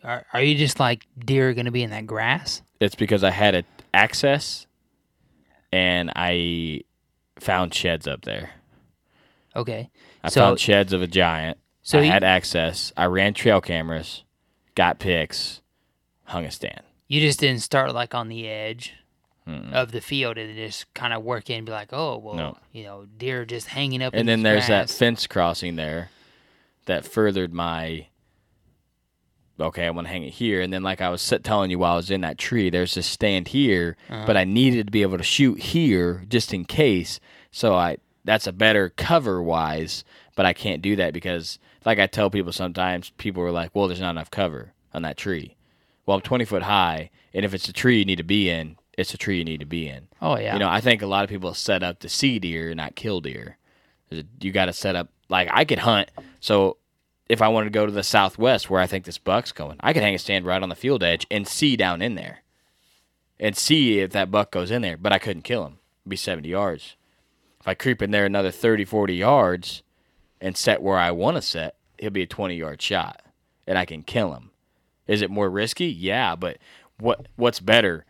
are 0.03 0.25
are 0.33 0.41
you 0.41 0.55
just 0.57 0.79
like 0.79 1.07
deer 1.17 1.53
gonna 1.53 1.71
be 1.71 1.83
in 1.83 1.89
that 1.91 2.05
grass? 2.05 2.61
It's 2.79 2.95
because 2.95 3.23
I 3.23 3.31
had 3.31 3.55
a 3.55 3.63
access, 3.93 4.67
and 5.71 6.11
I 6.15 6.81
found 7.39 7.73
sheds 7.73 8.07
up 8.07 8.23
there. 8.23 8.51
Okay, 9.55 9.89
I 10.23 10.29
So- 10.29 10.41
found 10.41 10.59
sheds 10.59 10.93
of 10.93 11.01
a 11.01 11.07
giant. 11.07 11.57
so 11.81 11.99
I 11.99 12.03
you, 12.03 12.11
had 12.11 12.23
access. 12.23 12.91
I 12.95 13.05
ran 13.05 13.33
trail 13.33 13.61
cameras, 13.61 14.23
got 14.75 14.99
pics, 14.99 15.61
hung 16.25 16.45
a 16.45 16.51
stand. 16.51 16.81
you 17.07 17.21
just 17.21 17.39
didn't 17.39 17.61
start 17.61 17.93
like 17.93 18.13
on 18.13 18.27
the 18.27 18.47
edge 18.47 18.93
Mm-mm. 19.47 19.73
of 19.73 19.91
the 19.91 20.01
field 20.01 20.37
and 20.37 20.55
just 20.55 20.93
kind 20.93 21.13
of 21.13 21.23
work 21.23 21.49
in 21.49 21.57
and 21.57 21.65
be 21.65 21.71
like, 21.71 21.89
oh 21.93 22.17
well, 22.17 22.35
No. 22.35 22.57
you 22.73 22.83
know, 22.83 23.05
deer 23.17 23.45
just 23.45 23.67
hanging 23.67 24.01
up. 24.01 24.13
in 24.13 24.19
and 24.21 24.27
then 24.29 24.43
there's 24.43 24.67
that 24.67 24.89
fence 24.89 25.25
crossing 25.27 25.75
there 25.77 26.09
that 26.85 27.05
furthered 27.05 27.53
my 27.53 28.07
okay 29.59 29.85
i 29.85 29.89
want 29.89 30.05
to 30.05 30.11
hang 30.13 30.23
it 30.23 30.29
here 30.33 30.61
and 30.61 30.71
then 30.71 30.83
like 30.83 31.01
i 31.01 31.09
was 31.09 31.33
telling 31.43 31.71
you 31.71 31.79
while 31.79 31.93
i 31.93 31.95
was 31.95 32.11
in 32.11 32.21
that 32.21 32.37
tree 32.37 32.69
there's 32.69 32.93
this 32.93 33.07
stand 33.07 33.47
here 33.47 33.97
Uh-huh. 34.09 34.23
but 34.27 34.37
i 34.37 34.43
needed 34.43 34.87
to 34.87 34.91
be 34.91 35.01
able 35.01 35.17
to 35.17 35.23
shoot 35.23 35.59
here 35.59 36.23
just 36.29 36.53
in 36.53 36.63
case 36.63 37.19
so 37.51 37.73
i 37.75 37.97
that's 38.23 38.45
a 38.47 38.51
better 38.51 38.89
cover 38.89 39.41
wise 39.41 40.03
but 40.35 40.45
i 40.45 40.53
can't 40.53 40.81
do 40.83 40.95
that 40.97 41.11
because 41.13 41.57
like 41.85 41.97
i 41.99 42.05
tell 42.05 42.29
people 42.29 42.51
sometimes 42.51 43.09
people 43.17 43.41
are 43.41 43.51
like 43.51 43.71
well 43.73 43.87
there's 43.87 43.99
not 44.01 44.11
enough 44.11 44.29
cover 44.29 44.73
on 44.93 45.01
that 45.01 45.17
tree 45.17 45.55
well 46.05 46.15
i'm 46.17 46.21
20 46.21 46.45
foot 46.45 46.63
high 46.63 47.09
and 47.33 47.43
if 47.43 47.53
it's 47.53 47.67
a 47.67 47.73
tree 47.73 47.97
you 47.99 48.05
need 48.05 48.17
to 48.17 48.23
be 48.23 48.49
in 48.49 48.77
it's 48.97 49.13
a 49.13 49.17
tree 49.17 49.37
you 49.37 49.45
need 49.45 49.59
to 49.59 49.65
be 49.65 49.87
in 49.87 50.07
Oh 50.21 50.37
yeah, 50.37 50.53
you 50.53 50.59
know, 50.59 50.69
I 50.69 50.81
think 50.81 51.01
a 51.01 51.07
lot 51.07 51.23
of 51.23 51.29
people 51.29 51.53
set 51.53 51.83
up 51.83 51.99
to 51.99 52.09
see 52.09 52.39
deer, 52.39 52.73
not 52.73 52.95
kill 52.95 53.21
deer. 53.21 53.57
You 54.09 54.51
got 54.51 54.65
to 54.65 54.73
set 54.73 54.95
up 54.95 55.09
like 55.29 55.49
I 55.51 55.65
could 55.65 55.79
hunt. 55.79 56.09
So 56.39 56.77
if 57.29 57.41
I 57.41 57.49
wanted 57.49 57.65
to 57.65 57.77
go 57.77 57.85
to 57.85 57.91
the 57.91 58.03
southwest 58.03 58.69
where 58.69 58.81
I 58.81 58.87
think 58.87 59.05
this 59.05 59.17
buck's 59.17 59.51
going, 59.51 59.77
I 59.81 59.93
could 59.93 60.03
hang 60.03 60.15
a 60.15 60.19
stand 60.19 60.45
right 60.45 60.61
on 60.63 60.69
the 60.69 60.75
field 60.75 61.03
edge 61.03 61.27
and 61.29 61.47
see 61.47 61.75
down 61.75 62.01
in 62.01 62.15
there, 62.15 62.39
and 63.39 63.55
see 63.55 63.99
if 63.99 64.11
that 64.11 64.31
buck 64.31 64.51
goes 64.51 64.71
in 64.71 64.81
there. 64.81 64.97
But 64.97 65.13
I 65.13 65.19
couldn't 65.19 65.43
kill 65.43 65.65
him. 65.65 65.77
It'd 66.03 66.09
be 66.09 66.15
70 66.15 66.47
yards. 66.49 66.95
If 67.59 67.67
I 67.67 67.73
creep 67.73 68.01
in 68.01 68.11
there 68.11 68.25
another 68.25 68.51
30, 68.51 68.85
40 68.85 69.15
yards, 69.15 69.83
and 70.39 70.55
set 70.55 70.81
where 70.81 70.97
I 70.97 71.11
want 71.11 71.35
to 71.35 71.41
set, 71.41 71.75
he'll 71.99 72.11
be 72.11 72.23
a 72.23 72.27
20 72.27 72.55
yard 72.55 72.81
shot, 72.81 73.21
and 73.65 73.77
I 73.77 73.85
can 73.85 74.03
kill 74.03 74.33
him. 74.33 74.51
Is 75.07 75.21
it 75.21 75.31
more 75.31 75.49
risky? 75.49 75.87
Yeah, 75.87 76.35
but 76.35 76.57
what 76.99 77.27
what's 77.35 77.59
better? 77.59 78.05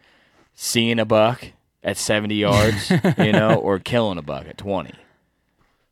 Seeing 0.60 0.97
a 0.97 1.05
buck 1.05 1.45
at 1.84 1.97
70 1.97 2.36
yards, 2.36 2.89
you 3.20 3.32
know, 3.32 3.53
or 3.55 3.78
killing 3.80 4.18
a 4.18 4.24
buck 4.24 4.47
at 4.47 4.58
20. 4.58 4.91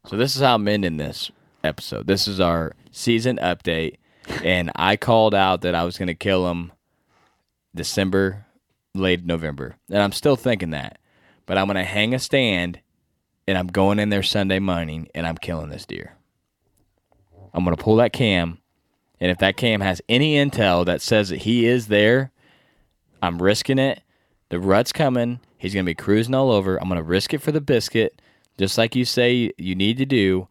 So 0.07 0.17
this 0.17 0.35
is 0.35 0.41
how 0.41 0.55
I'm 0.55 0.67
ending 0.67 0.97
this 0.97 1.31
episode. 1.63 2.07
This 2.07 2.27
is 2.27 2.39
our 2.39 2.73
season 2.91 3.37
update, 3.37 3.97
and 4.43 4.71
I 4.75 4.97
called 4.97 5.35
out 5.35 5.61
that 5.61 5.75
I 5.75 5.83
was 5.83 5.97
going 5.97 6.07
to 6.07 6.15
kill 6.15 6.49
him 6.49 6.71
December, 7.75 8.45
late 8.95 9.23
November, 9.23 9.75
and 9.89 9.99
I'm 9.99 10.11
still 10.11 10.35
thinking 10.35 10.71
that. 10.71 10.97
But 11.45 11.59
I'm 11.59 11.67
going 11.67 11.75
to 11.75 11.83
hang 11.83 12.15
a 12.15 12.19
stand, 12.19 12.79
and 13.47 13.57
I'm 13.57 13.67
going 13.67 13.99
in 13.99 14.09
there 14.09 14.23
Sunday 14.23 14.59
morning, 14.59 15.09
and 15.13 15.27
I'm 15.27 15.37
killing 15.37 15.69
this 15.69 15.85
deer. 15.85 16.15
I'm 17.53 17.63
going 17.63 17.75
to 17.75 17.83
pull 17.83 17.97
that 17.97 18.13
cam, 18.13 18.57
and 19.19 19.29
if 19.29 19.37
that 19.37 19.57
cam 19.57 19.81
has 19.81 20.01
any 20.09 20.35
intel 20.35 20.85
that 20.87 21.03
says 21.03 21.29
that 21.29 21.43
he 21.43 21.67
is 21.67 21.87
there, 21.87 22.31
I'm 23.21 23.41
risking 23.41 23.77
it. 23.77 24.01
The 24.55 24.61
rut's 24.61 24.93
coming. 24.93 25.41
He's 25.57 25.73
going 25.73 25.85
to 25.85 25.89
be 25.89 25.95
cruising 25.95 26.33
all 26.33 26.49
over. 26.49 26.81
I'm 26.81 26.87
going 26.87 26.95
to 26.95 27.03
risk 27.03 27.33
it 27.33 27.41
for 27.41 27.51
the 27.51 27.59
biscuit, 27.59 28.21
just 28.57 28.77
like 28.77 28.95
you 28.95 29.03
say 29.03 29.51
you 29.57 29.75
need 29.75 29.97
to 29.97 30.05
do. 30.05 30.47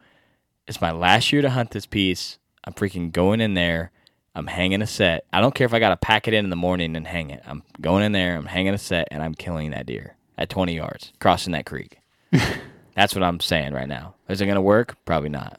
It's 0.68 0.82
my 0.82 0.90
last 0.90 1.32
year 1.32 1.40
to 1.40 1.48
hunt 1.48 1.70
this 1.70 1.86
piece. 1.86 2.36
I'm 2.64 2.74
freaking 2.74 3.12
going 3.12 3.40
in 3.40 3.54
there. 3.54 3.92
I'm 4.34 4.46
hanging 4.46 4.82
a 4.82 4.86
set. 4.86 5.24
I 5.32 5.40
don't 5.40 5.54
care 5.54 5.64
if 5.64 5.72
I 5.72 5.78
got 5.78 5.88
to 5.88 5.96
pack 5.96 6.28
it 6.28 6.34
in 6.34 6.44
in 6.44 6.50
the 6.50 6.54
morning 6.54 6.96
and 6.96 7.06
hang 7.06 7.30
it. 7.30 7.42
I'm 7.46 7.62
going 7.80 8.04
in 8.04 8.12
there. 8.12 8.36
I'm 8.36 8.44
hanging 8.44 8.74
a 8.74 8.78
set, 8.78 9.08
and 9.10 9.22
I'm 9.22 9.34
killing 9.34 9.70
that 9.70 9.86
deer 9.86 10.16
at 10.36 10.50
20 10.50 10.76
yards, 10.76 11.14
crossing 11.18 11.54
that 11.54 11.64
creek. 11.64 11.96
that's 12.94 13.14
what 13.14 13.24
I'm 13.24 13.40
saying 13.40 13.72
right 13.72 13.88
now. 13.88 14.16
Is 14.28 14.42
it 14.42 14.44
going 14.44 14.56
to 14.56 14.60
work? 14.60 14.98
Probably 15.06 15.30
not. 15.30 15.58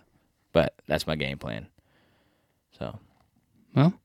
But 0.53 0.75
that's 0.85 1.07
my 1.07 1.15
game 1.15 1.39
plan. 1.39 1.65
So 2.77 2.99
Well, 3.73 3.95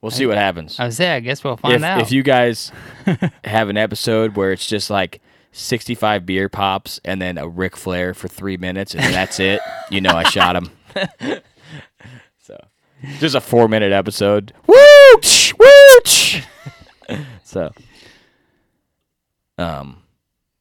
we'll 0.00 0.10
see 0.10 0.26
what 0.26 0.36
happens 0.38 0.78
I 0.78 0.84
would 0.84 0.94
say 0.94 1.14
I 1.14 1.20
guess 1.20 1.42
we'll 1.42 1.56
find 1.56 1.74
if, 1.74 1.82
out. 1.82 2.00
if 2.00 2.12
you 2.12 2.22
guys 2.22 2.72
have 3.44 3.68
an 3.68 3.76
episode 3.76 4.36
where 4.36 4.52
it's 4.52 4.66
just 4.66 4.90
like 4.90 5.20
65 5.52 6.24
beer 6.26 6.48
pops 6.48 7.00
and 7.04 7.20
then 7.20 7.38
a 7.38 7.48
Ric 7.48 7.76
Flair 7.76 8.14
for 8.14 8.28
three 8.28 8.56
minutes 8.56 8.94
and 8.94 9.02
that's 9.14 9.40
it, 9.40 9.60
you 9.90 10.00
know 10.00 10.10
I 10.10 10.22
shot 10.24 10.54
him. 10.56 10.70
so 12.38 12.56
just 13.18 13.34
a 13.34 13.40
four 13.40 13.66
minute 13.68 13.92
episode. 13.92 14.52
Woo! 14.66 14.76
tsh, 15.22 15.54
Woo! 15.58 17.18
so 17.42 17.72
um 19.56 20.02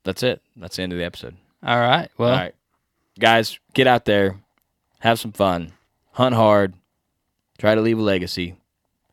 that's 0.03 0.23
it. 0.23 0.41
That's 0.55 0.77
the 0.77 0.83
end 0.83 0.93
of 0.93 0.99
the 0.99 1.05
episode. 1.05 1.35
All 1.63 1.77
right, 1.79 2.09
well, 2.17 2.29
All 2.31 2.35
right. 2.37 2.55
Guys, 3.19 3.59
get 3.73 3.87
out 3.87 4.05
there, 4.05 4.39
have 4.99 5.19
some 5.19 5.31
fun, 5.33 5.73
hunt 6.13 6.33
hard, 6.35 6.73
try 7.57 7.75
to 7.75 7.81
leave 7.81 7.97
a 7.97 8.01
legacy, 8.01 8.55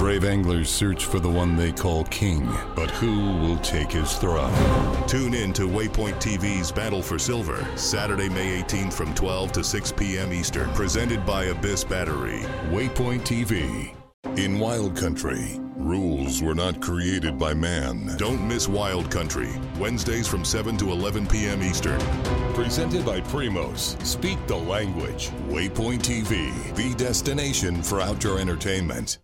Brave 0.00 0.24
anglers 0.24 0.70
search 0.70 1.04
for 1.04 1.20
the 1.20 1.28
one 1.28 1.56
they 1.56 1.72
call 1.72 2.04
king, 2.04 2.48
but 2.74 2.90
who 2.90 3.36
will 3.36 3.58
take 3.58 3.92
his 3.92 4.14
throne? 4.14 4.50
Tune 5.06 5.34
in 5.34 5.52
to 5.52 5.68
Waypoint 5.68 6.14
TV's 6.14 6.72
Battle 6.72 7.02
for 7.02 7.18
Silver, 7.18 7.68
Saturday, 7.76 8.30
May 8.30 8.62
18th 8.62 8.94
from 8.94 9.14
12 9.14 9.52
to 9.52 9.62
6 9.62 9.92
p.m. 9.92 10.32
Eastern. 10.32 10.70
Presented 10.70 11.26
by 11.26 11.44
Abyss 11.44 11.84
Battery. 11.84 12.40
Waypoint 12.70 13.26
TV. 13.26 13.94
In 14.38 14.58
Wild 14.58 14.96
Country, 14.96 15.60
rules 15.76 16.42
were 16.42 16.54
not 16.54 16.80
created 16.80 17.38
by 17.38 17.52
man. 17.52 18.16
Don't 18.16 18.48
miss 18.48 18.68
Wild 18.68 19.10
Country, 19.10 19.50
Wednesdays 19.78 20.26
from 20.26 20.46
7 20.46 20.78
to 20.78 20.92
11 20.92 21.26
p.m. 21.26 21.62
Eastern. 21.62 22.00
Presented 22.54 23.04
by 23.04 23.20
Primos. 23.20 24.02
Speak 24.02 24.38
the 24.46 24.56
language. 24.56 25.28
Waypoint 25.48 26.00
TV, 26.00 26.74
the 26.74 26.94
destination 26.94 27.82
for 27.82 28.00
outdoor 28.00 28.38
entertainment. 28.38 29.18